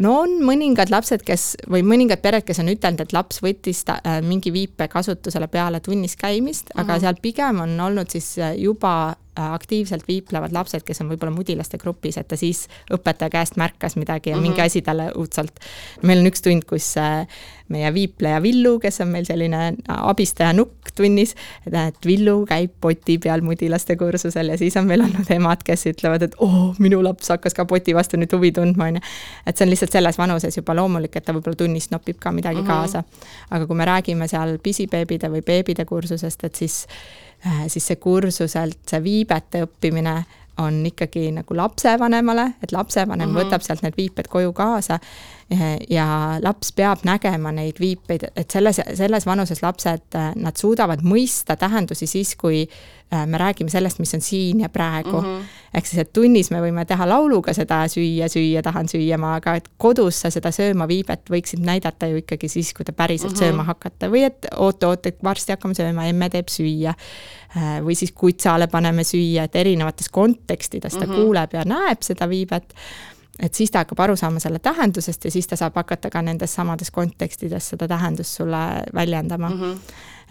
no 0.03 0.13
on 0.23 0.37
mõningad 0.45 0.91
lapsed, 0.91 1.23
kes 1.25 1.55
või 1.71 1.83
mõningad 1.87 2.21
pered, 2.23 2.45
kes 2.47 2.59
on 2.63 2.71
ütelnud, 2.71 3.05
et 3.05 3.13
laps 3.15 3.41
võttis 3.43 3.83
ta, 3.87 3.99
äh, 4.03 4.21
mingi 4.25 4.53
viipe 4.53 4.87
kasutusele 4.91 5.47
peale 5.51 5.79
tunnis 5.79 6.15
käimist 6.19 6.69
mm, 6.69 6.75
-hmm. 6.75 6.83
aga 6.83 6.99
seal 6.99 7.21
pigem 7.21 7.61
on 7.63 7.79
olnud 7.79 8.11
siis 8.11 8.37
äh, 8.39 8.55
juba 8.59 9.15
aktiivselt 9.35 10.07
viiplevad 10.07 10.53
lapsed, 10.55 10.83
kes 10.85 11.01
on 11.03 11.09
võib-olla 11.11 11.33
mudilaste 11.35 11.77
grupis, 11.77 12.17
et 12.17 12.27
ta 12.27 12.37
siis 12.39 12.65
õpetaja 12.93 13.31
käest 13.33 13.59
märkas 13.59 13.95
midagi 13.95 14.29
ja 14.29 14.35
mm 14.35 14.39
-hmm. 14.39 14.43
mingi 14.43 14.61
mhm. 14.61 14.65
asi 14.65 14.81
talle 14.81 15.11
õudselt. 15.11 15.59
meil 16.01 16.19
on 16.19 16.27
üks 16.31 16.41
tund, 16.41 16.63
kus 16.65 16.97
äh, 16.97 17.27
meie 17.69 17.93
viipleja 17.93 18.41
Villu, 18.41 18.79
kes 18.79 19.01
on 19.01 19.07
meil 19.07 19.25
selline 19.25 19.73
abistaja 19.87 20.53
nukk 20.53 20.91
tunnis, 20.95 21.35
et 21.65 22.05
Villu 22.05 22.45
käib 22.45 22.71
poti 22.81 23.17
peal 23.17 23.41
mudilaste 23.41 23.95
kursusel 23.95 24.53
ja 24.53 24.57
siis 24.57 24.77
on 24.77 24.85
meil 24.85 25.01
olnud 25.01 25.31
emad, 25.33 25.63
kes 25.65 25.85
ütlevad, 25.85 26.21
et 26.21 26.35
oo 26.37 26.47
oh,, 26.47 26.75
minu 26.79 27.01
laps 27.03 27.29
hakkas 27.33 27.57
ka 27.57 27.65
poti 27.65 27.95
vastu 27.95 28.17
nüüd 28.21 28.33
huvi 28.37 28.51
tundma, 28.51 28.85
on 28.85 28.95
ju. 28.95 29.01
et 29.45 29.57
see 29.57 29.65
on 29.65 29.73
lihtsalt 29.73 29.91
selles 29.91 30.17
vanuses 30.17 30.57
juba 30.57 30.75
loomulik, 30.75 31.15
et 31.15 31.25
ta 31.25 31.33
võib-olla 31.33 31.57
tunnis 31.57 31.89
nopib 31.91 32.19
ka 32.19 32.31
midagi 32.31 32.61
mm 32.61 32.67
-hmm. 32.67 32.67
kaasa. 32.67 33.03
aga 33.49 33.67
kui 33.67 33.75
me 33.75 33.85
räägime 33.85 34.27
seal 34.27 34.57
pisibeebide 34.63 35.29
või 35.29 35.41
beebide 35.41 35.85
kursusest, 35.85 36.43
et 36.43 36.55
siis 36.55 36.85
Äh, 36.85 37.24
siis 37.67 37.87
see 37.87 37.95
kursuselt, 38.01 38.79
see 38.89 39.03
viibete 39.03 39.63
õppimine 39.65 40.15
on 40.57 40.77
ikkagi 40.87 41.27
nagu 41.35 41.55
lapsevanemale, 41.57 42.45
et 42.63 42.71
lapsevanem 42.71 43.29
mm 43.29 43.35
-hmm. 43.35 43.43
võtab 43.43 43.61
sealt 43.61 43.81
need 43.83 43.97
viiped 43.97 44.27
koju 44.31 44.53
kaasa 44.53 44.99
ja 45.89 46.37
laps 46.41 46.71
peab 46.71 47.03
nägema 47.03 47.51
neid 47.51 47.79
viipeid, 47.79 48.23
et 48.35 48.51
selles, 48.51 48.81
selles 48.93 49.25
vanuses 49.25 49.61
lapsed, 49.61 50.15
nad 50.35 50.55
suudavad 50.57 51.03
mõista 51.03 51.55
tähendusi 51.55 52.07
siis, 52.07 52.35
kui 52.35 52.61
äh, 52.63 52.94
me 53.25 53.37
räägime 53.37 53.69
sellest, 53.69 53.99
mis 53.99 54.13
on 54.13 54.21
siin 54.21 54.59
ja 54.59 54.69
praegu 54.69 55.21
mm. 55.21 55.27
-hmm. 55.27 55.43
ehk 55.73 55.85
siis, 55.85 55.99
et 56.01 56.13
tunnis 56.13 56.51
me 56.51 56.59
võime 56.61 56.85
teha 56.85 57.07
lauluga 57.09 57.53
seda 57.53 57.83
süüa, 57.87 58.27
süüa, 58.29 58.61
tahan 58.61 58.89
süüa 58.89 59.17
ma, 59.17 59.35
aga 59.35 59.55
et 59.55 59.69
kodus 59.77 60.21
sa 60.21 60.29
seda 60.29 60.51
sööma 60.51 60.87
viibet 60.87 61.29
võiksid 61.29 61.63
näidata 61.65 62.07
ju 62.07 62.17
ikkagi 62.17 62.49
siis, 62.49 62.73
kui 62.73 62.85
te 62.85 62.91
päriselt 62.91 63.31
mm 63.31 63.37
-hmm. 63.37 63.45
sööma 63.45 63.63
hakkate 63.63 64.09
või 64.11 64.25
et 64.25 64.47
oot-oot, 64.55 65.05
et 65.05 65.23
varsti 65.23 65.51
hakkame 65.51 65.73
sööma, 65.73 66.05
emme 66.05 66.29
teeb 66.29 66.47
süüa. 66.49 66.93
Äh, 67.57 67.79
või 67.85 67.95
siis 67.95 68.11
kutsale 68.11 68.67
paneme 68.67 69.03
süüa, 69.03 69.43
et 69.43 69.55
erinevates 69.55 70.09
kontekstides 70.09 70.93
ta 70.93 71.05
mm 71.05 71.11
-hmm. 71.11 71.15
kuuleb 71.15 71.53
ja 71.53 71.63
näeb 71.65 72.01
seda 72.01 72.29
viibet 72.29 72.73
et 73.39 73.53
siis 73.53 73.71
ta 73.71 73.79
hakkab 73.83 73.99
aru 73.99 74.15
saama 74.15 74.39
selle 74.39 74.59
tähendusest 74.59 75.25
ja 75.25 75.31
siis 75.31 75.47
ta 75.47 75.55
saab 75.55 75.75
hakata 75.75 76.09
ka 76.09 76.21
nendes 76.21 76.53
samades 76.55 76.91
kontekstides 76.91 77.69
seda 77.69 77.87
tähendust 77.87 78.37
sulle 78.37 78.83
väljendama 78.93 79.49
mm. 79.49 79.61
-hmm 79.61 79.77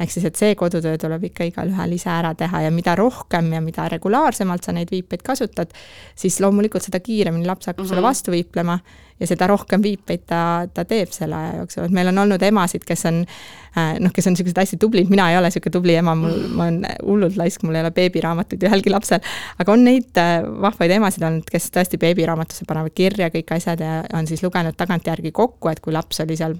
ehk 0.01 0.11
siis, 0.11 0.24
et 0.28 0.36
see 0.38 0.55
kodutöö 0.59 0.99
tuleb 0.99 1.28
ikka 1.30 1.47
igalühel 1.51 1.97
ise 1.97 2.11
ära 2.11 2.34
teha 2.38 2.64
ja 2.66 2.74
mida 2.74 2.97
rohkem 2.99 3.53
ja 3.55 3.62
mida 3.64 3.88
regulaarsemalt 3.92 4.66
sa 4.66 4.74
neid 4.74 4.90
viipeid 4.90 5.22
kasutad, 5.26 5.74
siis 6.18 6.40
loomulikult 6.42 6.82
seda 6.82 7.01
kiiremini 7.01 7.47
laps 7.47 7.66
hakkab 7.66 7.82
mm 7.82 7.84
-hmm. 7.84 7.88
sulle 7.88 8.01
mhm. 8.01 8.09
vastu 8.09 8.30
viiplema 8.30 8.78
ja 9.20 9.28
seda 9.30 9.47
rohkem 9.51 9.82
viipeid 9.82 10.24
ta, 10.26 10.40
ta 10.74 10.84
teeb 10.88 11.12
selle 11.14 11.36
aja 11.38 11.61
jooksul, 11.61 11.86
et 11.86 11.95
meil 11.95 12.11
on 12.11 12.18
olnud 12.24 12.42
emasid, 12.42 12.82
kes 12.86 13.07
on 13.11 13.20
äh, 13.22 13.95
noh, 14.03 14.12
kes 14.14 14.26
on 14.26 14.34
niisugused 14.34 14.59
hästi 14.59 14.78
tublid, 14.82 15.11
mina 15.12 15.28
ei 15.30 15.38
ole 15.38 15.51
niisugune 15.51 15.76
tubli 15.76 15.95
ema, 15.95 16.16
mul, 16.18 16.34
ma 16.51 16.66
olen 16.66 16.80
hullult 17.05 17.38
laisk, 17.38 17.62
mul 17.62 17.78
ei 17.78 17.84
ole 17.84 17.92
beebiraamatuid 17.95 18.66
ühelgi 18.68 18.90
lapsel, 18.90 19.22
aga 19.62 19.72
on 19.72 19.86
neid 19.86 20.20
äh, 20.20 20.36
vahvaid 20.66 20.97
emasid 20.99 21.26
olnud, 21.30 21.49
kes 21.51 21.70
tõesti 21.74 22.01
beebiraamatusse 22.03 22.66
panevad 22.68 22.95
kirja 22.95 23.30
kõik 23.34 23.55
asjad 23.55 23.84
ja 23.86 24.03
on 24.18 24.26
siis 24.30 24.42
lugenud 24.42 24.76
tagantjärgi 24.76 25.32
kokku, 25.32 25.70
et 25.70 25.82
kui 25.84 25.95
laps 25.95 26.24
oli 26.26 26.38
seal 26.40 26.59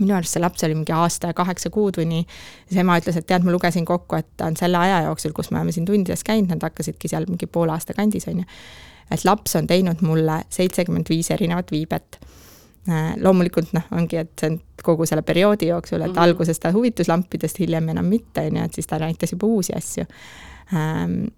minu 0.00 0.16
arust 0.16 0.36
see 0.36 0.42
laps 0.42 0.64
oli 0.66 0.76
mingi 0.78 0.94
aasta 0.94 1.32
ja 1.32 1.36
kaheksa 1.36 1.70
kuud 1.74 1.98
või 2.00 2.06
nii, 2.10 2.24
siis 2.68 2.80
ema 2.82 2.98
ütles, 3.00 3.18
et 3.18 3.26
tead, 3.26 3.44
ma 3.46 3.54
lugesin 3.54 3.84
kokku, 3.88 4.18
et 4.18 4.28
ta 4.36 4.50
on 4.50 4.56
selle 4.58 4.80
aja 4.80 5.02
jooksul, 5.08 5.34
kus 5.36 5.50
me 5.50 5.60
oleme 5.60 5.74
siin 5.74 5.86
tundides 5.88 6.24
käinud, 6.26 6.50
nad 6.54 6.66
hakkasidki 6.68 7.10
seal 7.12 7.28
mingi 7.28 7.48
poole 7.50 7.74
aasta 7.74 7.96
kandis, 7.96 8.28
on 8.30 8.42
ju. 8.42 8.48
et 9.10 9.24
laps 9.24 9.56
on 9.56 9.66
teinud 9.66 10.02
mulle 10.02 10.40
seitsekümmend 10.50 11.08
viis 11.08 11.30
erinevat 11.30 11.70
viibet. 11.70 12.20
Äh, 12.86 13.14
loomulikult 13.18 13.72
noh, 13.74 13.86
ongi, 13.98 14.20
et 14.22 14.30
see 14.38 14.52
on 14.52 14.60
kogu 14.86 15.06
selle 15.10 15.22
perioodi 15.26 15.72
jooksul, 15.72 16.00
et 16.00 16.06
mm 16.06 16.12
-hmm. 16.14 16.22
alguses 16.22 16.58
ta 16.62 16.70
huvitus 16.72 17.08
lampidest, 17.08 17.58
hiljem 17.58 17.88
enam 17.88 18.06
mitte, 18.06 18.46
on 18.46 18.56
ju, 18.56 18.64
et 18.64 18.74
siis 18.74 18.86
ta 18.86 18.98
näitas 18.98 19.32
juba 19.32 19.46
uusi 19.46 19.72
asju 19.74 20.04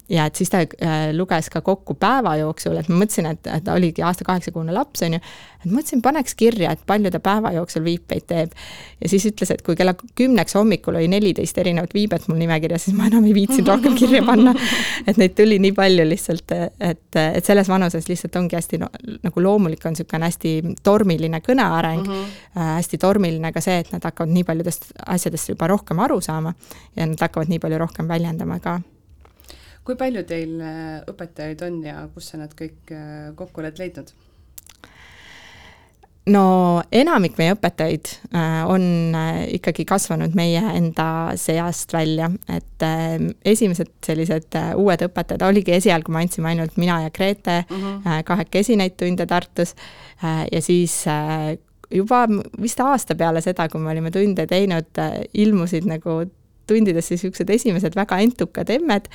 ja 0.09 0.25
et 0.25 0.39
siis 0.39 0.49
ta 0.49 0.63
äh, 0.63 1.11
luges 1.13 1.51
ka 1.53 1.61
kokku 1.61 1.93
päeva 2.01 2.33
jooksul, 2.39 2.79
et 2.79 2.87
ma 2.89 2.97
mõtlesin, 3.03 3.27
et, 3.29 3.49
ta 3.63 3.75
oligi 3.77 4.01
aasta 4.01 4.25
kaheksakuune 4.25 4.73
laps, 4.73 5.03
on 5.05 5.19
ju, 5.19 5.19
et 5.59 5.69
mõtlesin, 5.69 6.01
paneks 6.01 6.33
kirja, 6.39 6.71
et 6.73 6.81
palju 6.89 7.11
ta 7.13 7.21
päeva 7.21 7.51
jooksul 7.53 7.85
viipeid 7.85 8.25
teeb. 8.29 8.55
ja 8.97 9.11
siis 9.11 9.27
ütles, 9.29 9.53
et 9.53 9.61
kui 9.61 9.77
kella 9.77 9.93
kümneks 9.93 10.57
hommikul 10.57 10.97
oli 10.97 11.07
neliteist 11.13 11.61
erinevat 11.61 11.93
viibet 11.93 12.25
mul 12.27 12.41
nimekirjas, 12.41 12.87
siis 12.89 12.97
ma 12.97 13.05
enam 13.11 13.29
ei 13.29 13.37
viitsinud 13.37 13.69
rohkem 13.69 13.97
kirja 14.01 14.23
panna. 14.25 14.55
et 15.05 15.21
neid 15.21 15.37
tuli 15.37 15.61
nii 15.61 15.77
palju 15.77 16.09
lihtsalt, 16.09 16.57
et, 16.89 17.05
et 17.21 17.45
selles 17.45 17.69
vanuses 17.69 18.09
lihtsalt 18.09 18.41
ongi 18.41 18.57
hästi 18.57 18.81
no, 18.81 18.89
nagu 19.23 19.45
loomulik 19.45 19.85
on 19.85 19.93
niisugune 19.93 20.25
hästi 20.25 20.55
tormiline 20.83 21.41
kõneareng 21.45 22.05
mm, 22.07 22.13
-hmm. 22.13 22.69
hästi 22.79 22.97
tormiline 22.97 23.53
ka 23.53 23.61
see, 23.61 23.77
et 23.83 23.93
nad 23.93 24.09
hakkavad 24.09 24.33
nii 24.33 24.47
paljudest 24.47 24.89
asjadest 25.05 25.53
juba 25.53 25.69
rohkem 25.69 25.99
aru 25.99 26.17
saama 26.21 26.53
ja 26.95 27.05
nad 27.05 27.19
hakkavad 27.21 27.51
nii 27.51 27.59
palju 27.59 27.77
rohkem 27.77 28.07
väljendama 28.09 28.59
ka 28.63 28.79
kui 29.89 29.97
palju 29.97 30.21
teil 30.29 30.57
äh, 30.61 30.97
õpetajaid 31.09 31.61
on 31.65 31.83
ja 31.87 32.01
kus 32.13 32.29
sa 32.29 32.37
nad 32.37 32.51
kõik 32.57 32.91
äh, 32.93 33.29
kokku 33.37 33.63
oled 33.63 33.79
leidnud? 33.81 34.11
no 36.29 36.43
enamik 36.93 37.39
meie 37.39 37.55
õpetajaid 37.55 38.11
äh, 38.37 38.59
on 38.69 38.83
ikkagi 39.55 39.87
kasvanud 39.89 40.35
meie 40.37 40.61
enda 40.77 41.07
seast 41.41 41.95
välja, 41.95 42.27
et 42.53 42.85
esimesed 43.49 43.89
sellised 44.05 44.59
uued 44.77 45.07
õpetajad 45.07 45.47
oligi 45.47 45.73
esialgu, 45.79 46.13
me 46.13 46.21
andsime 46.21 46.51
ainult 46.51 46.77
mina 46.77 46.99
ja 47.07 47.09
Grete 47.09 47.63
mm 47.63 47.81
-hmm. 47.81 48.23
kahekesi 48.29 48.77
neid 48.77 48.93
tunde 48.99 49.25
Tartus 49.25 49.73
ja 50.51 50.61
siis 50.61 51.01
juba 51.89 52.27
vist 52.61 52.79
aasta 52.79 53.15
peale 53.15 53.41
seda, 53.41 53.65
kui 53.69 53.81
me 53.81 53.89
olime 53.89 54.11
tunde 54.11 54.45
teinud, 54.45 55.01
ilmusid 55.33 55.89
nagu 55.89 56.21
tundidesse 56.69 57.15
niisugused 57.15 57.49
esimesed 57.55 57.95
väga 57.97 58.19
entukad 58.25 58.69
emmed, 58.73 59.07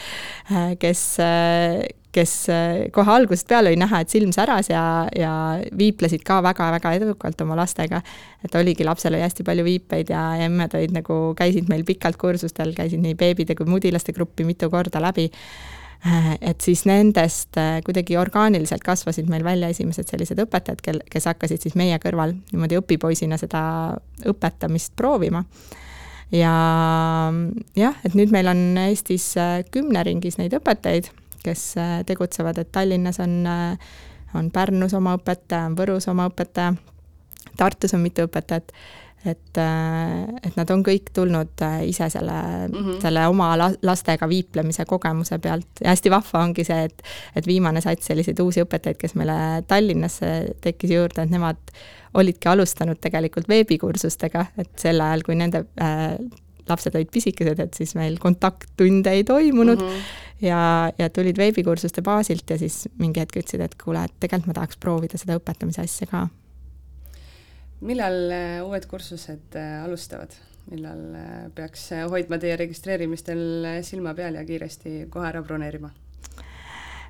äh, 0.50 0.72
kes, 0.80 1.02
äh, 1.22 1.82
kes 2.14 2.32
äh, 2.52 2.86
kohe 2.94 3.14
algusest 3.16 3.48
peale 3.50 3.72
oli 3.72 3.80
näha, 3.80 4.02
et 4.04 4.12
silm 4.12 4.32
säras 4.34 4.70
ja, 4.72 4.84
ja 5.18 5.34
viiplesid 5.78 6.24
ka 6.26 6.40
väga-väga 6.44 6.94
edukalt 7.00 7.40
oma 7.44 7.58
lastega. 7.58 8.02
et 8.44 8.54
oligi, 8.60 8.84
lapsel 8.84 9.14
oli 9.14 9.24
hästi 9.24 9.46
palju 9.46 9.64
viipeid 9.64 10.10
ja 10.12 10.24
emmed 10.44 10.74
olid 10.76 10.92
nagu, 10.94 11.20
käisid 11.38 11.70
meil 11.72 11.86
pikalt 11.86 12.20
kursustel, 12.20 12.74
käisid 12.76 13.02
nii 13.02 13.16
beebide 13.18 13.56
kui 13.58 13.70
mudilaste 13.70 14.12
gruppi 14.12 14.44
mitu 14.44 14.70
korda 14.70 15.00
läbi 15.02 15.30
et 16.44 16.60
siis 16.60 16.82
nendest 16.84 17.56
kuidagi 17.84 18.18
orgaaniliselt 18.20 18.82
kasvasid 18.84 19.30
meil 19.32 19.44
välja 19.44 19.70
esimesed 19.72 20.10
sellised 20.10 20.42
õpetajad, 20.42 20.82
kel, 20.84 21.00
kes 21.10 21.28
hakkasid 21.30 21.64
siis 21.64 21.78
meie 21.80 21.96
kõrval 22.02 22.34
niimoodi 22.52 22.76
õpipoisina 22.76 23.38
seda 23.40 23.62
õpetamist 24.28 24.92
proovima 25.00 25.40
ja 26.32 26.54
jah, 27.76 28.00
et 28.04 28.16
nüüd 28.16 28.32
meil 28.34 28.48
on 28.50 28.62
Eestis 28.86 29.34
äh, 29.40 29.60
kümne 29.74 30.04
ringis 30.06 30.38
neid 30.40 30.54
õpetajaid, 30.56 31.10
kes 31.44 31.62
äh, 31.80 32.00
tegutsevad, 32.08 32.58
et 32.58 32.72
Tallinnas 32.72 33.20
on, 33.24 33.40
äh, 33.46 33.94
on 34.34 34.50
Pärnus 34.54 34.96
oma 34.96 35.16
õpetaja, 35.18 35.68
on 35.70 35.78
Võrus 35.78 36.08
oma 36.10 36.28
õpetaja, 36.30 36.74
Tartus 37.58 37.94
on 37.94 38.02
mitu 38.02 38.24
õpetajat, 38.26 38.72
et, 39.24 39.58
et 40.44 40.56
nad 40.58 40.70
on 40.74 40.82
kõik 40.84 41.10
tulnud 41.16 41.64
ise 41.88 42.08
selle 42.12 42.36
mm, 42.68 42.74
-hmm. 42.74 43.00
selle 43.02 43.26
oma 43.30 43.54
lastega 43.58 44.28
viiplemise 44.28 44.84
kogemuse 44.84 45.38
pealt 45.38 45.82
ja 45.84 45.90
hästi 45.94 46.10
vahva 46.10 46.44
ongi 46.44 46.64
see, 46.64 46.84
et 46.84 47.02
et 47.36 47.46
viimane 47.46 47.80
sats 47.80 48.06
selliseid 48.06 48.40
uusi 48.40 48.62
õpetajaid, 48.64 49.00
kes 49.00 49.14
meile 49.14 49.36
Tallinnasse 49.66 50.32
tekkis 50.60 50.90
juurde, 50.90 51.22
et 51.22 51.30
nemad 51.30 51.60
olidki 52.14 52.48
alustanud 52.48 53.00
tegelikult 53.00 53.48
veebikursustega, 53.48 54.46
et 54.58 54.70
sel 54.78 55.00
ajal, 55.00 55.24
kui 55.26 55.34
nende 55.38 55.64
äh, 55.82 56.18
lapsed 56.68 56.94
olid 56.96 57.10
pisikesed, 57.12 57.60
et 57.60 57.74
siis 57.76 57.94
meil 57.98 58.16
kontakttunde 58.22 59.12
ei 59.12 59.24
toimunud 59.24 59.80
mm 59.80 59.88
-hmm. 59.88 60.46
ja, 60.46 60.92
ja 60.98 61.10
tulid 61.10 61.36
veebikursuste 61.36 62.02
baasilt 62.02 62.50
ja 62.50 62.58
siis 62.58 62.88
mingi 62.98 63.20
hetk 63.20 63.36
ütlesid, 63.36 63.60
et 63.60 63.74
kuule, 63.84 64.04
et 64.04 64.14
tegelikult 64.20 64.46
ma 64.46 64.60
tahaks 64.60 64.76
proovida 64.76 65.18
seda 65.18 65.36
õpetamise 65.38 65.82
asja 65.82 66.06
ka. 66.06 66.28
Millal 67.80 68.18
äh, 68.30 68.62
uued 68.64 68.86
kursused 68.90 69.56
äh, 69.58 69.82
alustavad? 69.84 70.34
millal 70.70 71.00
äh, 71.18 71.32
peaks 71.52 71.90
hoidma 72.08 72.38
teie 72.40 72.56
registreerimistel 72.56 73.66
silma 73.84 74.14
peal 74.16 74.38
ja 74.38 74.46
kiiresti 74.48 75.04
kohe 75.12 75.28
ära 75.28 75.42
broneerima? 75.44 75.90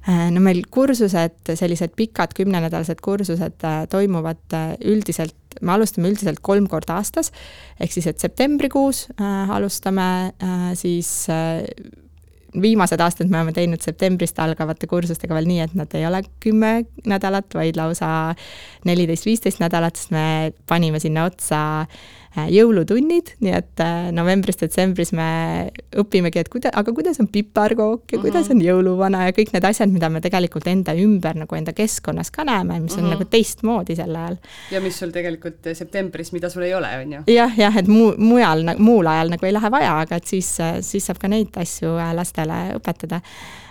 No 0.05 0.41
meil 0.45 0.59
kursused, 0.69 1.39
sellised 1.57 1.95
pikad 1.97 2.35
kümnenädalased 2.37 2.99
kursused 3.01 3.63
toimuvad 3.89 4.57
üldiselt, 4.85 5.33
me 5.65 5.73
alustame 5.73 6.11
üldiselt 6.13 6.43
kolm 6.45 6.67
korda 6.69 6.99
aastas, 7.01 7.33
ehk 7.81 7.95
siis, 7.95 8.11
et 8.11 8.21
septembrikuus 8.21 9.07
äh, 9.15 9.55
alustame 9.57 10.09
äh, 10.37 10.67
siis 10.77 11.09
äh, 11.33 11.65
viimased 12.63 13.01
aastad 13.01 13.31
me 13.31 13.41
oleme 13.41 13.55
teinud 13.57 13.83
septembrist 13.83 14.39
algavate 14.43 14.87
kursustega 14.91 15.35
veel 15.37 15.49
nii, 15.51 15.61
et 15.65 15.75
nad 15.79 15.95
ei 15.99 16.07
ole 16.07 16.23
kümme 16.43 16.73
nädalat, 17.11 17.49
vaid 17.55 17.79
lausa 17.79 18.09
neliteist, 18.87 19.27
viisteist 19.27 19.63
nädalat, 19.63 19.99
sest 19.99 20.15
me 20.15 20.53
panime 20.71 21.01
sinna 21.03 21.27
otsa 21.31 21.61
jõulutunnid, 22.51 23.35
nii 23.45 23.53
et 23.55 23.83
äh, 23.83 24.09
novembris-detsembris 24.15 25.13
me 25.17 25.29
õpimegi, 26.01 26.43
et 26.43 26.51
kuida-, 26.53 26.73
aga 26.75 26.95
kuidas 26.97 27.21
on 27.23 27.29
piparkook 27.33 28.13
ja 28.13 28.21
kuidas 28.23 28.49
mhm. 28.49 28.57
on 28.57 28.65
jõuluvana 28.67 29.25
ja 29.29 29.37
kõik 29.37 29.55
need 29.55 29.67
asjad, 29.69 29.93
mida 29.95 30.11
me 30.13 30.23
tegelikult 30.25 30.67
enda 30.71 30.97
ümber 30.99 31.39
nagu 31.39 31.59
enda 31.59 31.75
keskkonnas 31.77 32.33
ka 32.35 32.47
näeme, 32.49 32.81
mis 32.83 32.97
on 32.97 33.05
mm 33.05 33.07
-hmm. 33.07 33.17
nagu 33.17 33.31
teistmoodi 33.31 33.97
sel 33.97 34.17
ajal. 34.17 34.39
ja 34.71 34.81
mis 34.81 34.99
sul 34.99 35.15
tegelikult 35.15 35.73
septembris, 35.73 36.33
mida 36.33 36.51
sul 36.51 36.63
ei 36.63 36.75
ole, 36.75 36.91
on 37.03 37.13
ju? 37.13 37.25
jah, 37.35 37.59
jah, 37.59 37.77
et 37.77 37.89
muu, 37.89 38.15
mujal, 38.19 38.65
muul 38.79 39.07
ajal 39.07 39.31
nagu 39.37 39.47
ei 39.47 39.53
lähe 39.53 39.71
vaja, 39.71 39.99
aga 40.01 40.17
et 40.17 40.27
siis, 40.27 40.57
siis 40.81 41.07
saab 41.07 41.19
ka 41.19 41.29
neid 41.29 41.55
asju 41.57 41.99
äh, 41.99 42.15
lastele 42.15 42.65
õpetada 42.79 43.21
Äh, 43.21 43.64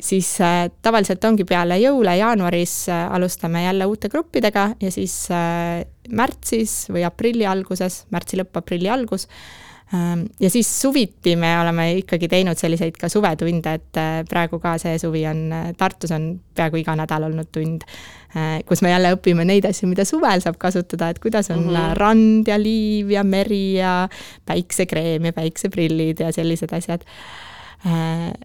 siis 0.00 0.40
äh, 0.40 0.70
tavaliselt 0.82 1.24
ongi 1.28 1.44
peale 1.44 1.76
jõule 1.82 2.16
jaanuaris 2.16 2.74
äh, 2.88 3.06
alustame 3.12 3.64
jälle 3.66 3.86
uute 3.86 4.08
gruppidega 4.08 4.70
ja 4.80 4.92
siis 4.92 5.26
märtsis 6.10 6.86
või 6.88 7.04
aprilli 7.04 7.46
alguses, 7.46 8.04
märtsi 8.10 8.40
lõpp, 8.40 8.56
aprilli 8.56 8.88
algus 8.88 9.26
ähm, 9.92 10.24
ja 10.40 10.48
siis 10.50 10.70
suviti 10.80 11.36
me 11.36 11.52
oleme 11.60 11.90
ikkagi 11.98 12.30
teinud 12.32 12.56
selliseid 12.56 12.96
ka 12.96 13.12
suvetunde, 13.12 13.76
et 13.76 14.00
praegu 14.30 14.62
ka 14.64 14.78
see 14.80 14.96
suvi 15.02 15.26
on, 15.28 15.44
Tartus 15.76 16.16
on 16.16 16.32
peaaegu 16.56 16.80
iga 16.80 16.96
nädal 16.96 17.28
olnud 17.28 17.52
tund, 17.52 17.84
kus 18.64 18.80
me 18.80 18.94
jälle 18.94 19.12
õpime 19.18 19.44
neid 19.44 19.68
asju, 19.68 19.90
mida 19.92 20.08
suvel 20.08 20.40
saab 20.40 20.56
kasutada, 20.62 21.12
et 21.12 21.20
kuidas 21.20 21.52
on 21.52 21.66
mm 21.66 21.76
-hmm. 21.76 21.94
rand 22.00 22.48
ja 22.48 22.56
liiv 22.56 23.12
ja 23.12 23.24
meri 23.24 23.76
ja 23.76 24.08
päiksekreem 24.46 25.28
ja 25.28 25.32
päikseprillid 25.36 26.20
ja 26.24 26.32
sellised 26.32 26.72
asjad. 26.72 27.04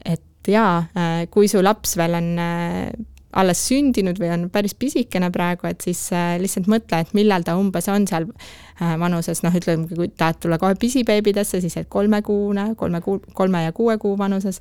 et 0.06 0.25
et 0.46 0.54
jaa, 0.54 0.86
äh, 0.94 1.26
kui 1.34 1.50
su 1.50 1.62
laps 1.64 1.96
veel 1.98 2.18
on 2.20 2.32
äh, 2.42 2.94
alles 3.36 3.60
sündinud 3.68 4.20
või 4.22 4.30
on 4.32 4.46
päris 4.54 4.76
pisikene 4.80 5.28
praegu, 5.34 5.68
et 5.68 5.84
siis 5.84 6.06
äh, 6.16 6.36
lihtsalt 6.40 6.70
mõtle, 6.72 7.02
et 7.04 7.12
millal 7.18 7.44
ta 7.44 7.58
umbes 7.60 7.90
on 7.92 8.06
seal 8.08 8.30
vanuses, 8.76 9.40
noh, 9.40 9.54
ütleme, 9.56 9.88
kui 9.88 10.10
tahad 10.20 10.42
tulla 10.44 10.58
kohe 10.60 10.76
pisibeebidesse, 10.80 11.62
siis 11.64 11.78
et 11.80 11.88
kolmekuune, 11.88 12.74
kolme 12.76 13.00
kuu, 13.04 13.22
kolme 13.36 13.62
ja 13.64 13.72
kuue 13.72 13.96
kuu 13.98 14.18
vanuses. 14.20 14.60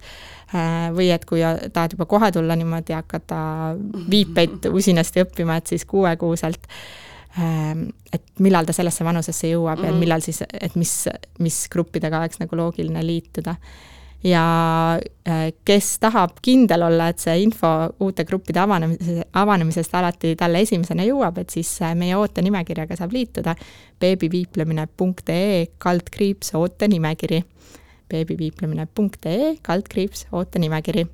või 0.95 1.09
et 1.11 1.25
kui 1.27 1.41
tahad 1.43 1.97
juba 1.97 2.07
kohe 2.07 2.29
tulla 2.31 2.55
niimoodi 2.55 2.95
hakata 2.95 3.39
viipeid 4.11 4.69
usinasti 4.71 5.25
õppima, 5.25 5.57
et 5.59 5.67
siis 5.67 5.83
kuuekuuselt 5.85 6.71
et 8.15 8.23
millal 8.39 8.69
ta 8.69 8.73
sellesse 8.73 9.03
vanusesse 9.05 9.51
jõuab 9.51 9.81
mm 9.81 9.83
-hmm. 9.83 9.95
ja 9.95 9.99
millal 9.99 10.23
siis, 10.23 10.45
et 10.47 10.77
mis, 10.79 11.09
mis 11.43 11.57
gruppidega 11.69 12.21
oleks 12.23 12.39
nagu 12.39 12.57
loogiline 12.57 13.03
liituda 13.03 13.57
ja 14.25 14.99
äh, 15.29 15.53
kes 15.65 15.99
tahab 16.01 16.39
kindel 16.43 16.87
olla, 16.87 17.11
et 17.13 17.21
see 17.21 17.37
info 17.45 17.71
uute 18.03 18.25
gruppide 18.25 18.63
avanemise, 18.63 19.27
avanemisest 19.37 19.97
alati 19.99 20.33
talle 20.41 20.63
esimesena 20.65 21.05
jõuab, 21.05 21.43
et 21.43 21.53
siis 21.53 21.71
äh, 21.85 21.93
meie 21.99 22.17
ootenimekirjaga 22.17 22.97
saab 22.99 23.13
liituda. 23.13 23.55
beebiviiplemine.ee 24.01 25.67
kaldkriips 25.79 26.55
ootenimekiri. 26.55 27.43
beebiviiplemine.ee 28.09 29.55
kaldkriips 29.63 30.27
ootenimekiri. 30.33 31.07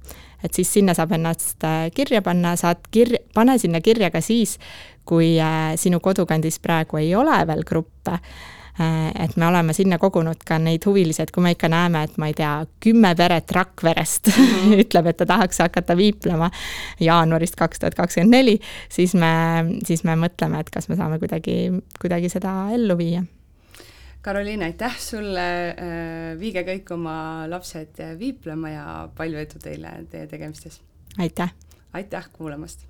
et 0.44 0.54
siis 0.54 0.72
sinna 0.72 0.94
saab 0.94 1.12
ennast 1.18 1.64
äh, 1.64 1.90
kirja 1.94 2.22
panna, 2.22 2.54
saad 2.56 2.86
kirja, 2.90 3.18
pane 3.34 3.58
sinna 3.58 3.80
kirja 3.80 4.11
ka 4.11 4.20
siis, 4.20 4.58
kui 5.04 5.34
sinu 5.76 5.98
kodukandis 6.00 6.61
praegu 6.62 6.96
ei 7.00 7.14
ole 7.14 7.46
veel 7.46 7.64
gruppe 7.66 8.20
et 8.80 9.36
me 9.36 9.46
oleme 9.46 9.74
sinna 9.76 9.98
kogunud 10.00 10.40
ka 10.46 10.58
neid 10.58 10.84
huvilisi, 10.86 11.22
et 11.22 11.30
kui 11.34 11.44
me 11.44 11.52
ikka 11.54 11.68
näeme, 11.72 12.04
et 12.06 12.16
ma 12.18 12.30
ei 12.30 12.36
tea, 12.36 12.52
kümme 12.80 13.14
peret 13.16 13.52
Rakverest 13.52 14.30
mm 14.30 14.44
-hmm. 14.44 14.78
ütleb, 14.84 15.06
et 15.06 15.16
ta 15.16 15.26
tahaks 15.26 15.58
hakata 15.58 15.96
viiplema 15.96 16.50
jaanuarist 17.00 17.56
kaks 17.56 17.78
tuhat 17.78 17.94
kakskümmend 17.94 18.30
neli, 18.30 18.60
siis 18.88 19.14
me, 19.14 19.32
siis 19.84 20.04
me 20.04 20.16
mõtleme, 20.16 20.60
et 20.60 20.70
kas 20.70 20.88
me 20.88 20.96
saame 20.96 21.18
kuidagi, 21.18 21.72
kuidagi 22.00 22.28
seda 22.28 22.70
ellu 22.72 22.96
viia 22.98 23.24
Karoliina, 24.22 24.64
aitäh 24.64 24.98
sulle, 25.00 25.68
äh, 25.68 26.38
viige 26.40 26.62
kõik 26.62 26.92
oma 26.92 27.48
lapsed 27.48 28.02
viiplema 28.18 28.68
ja 28.68 29.08
palju 29.16 29.38
edu 29.38 29.58
teile 29.62 30.04
teie 30.10 30.26
tegemistes! 30.26 30.80
aitäh! 31.18 31.52
aitäh 31.92 32.28
kuulamast! 32.32 32.89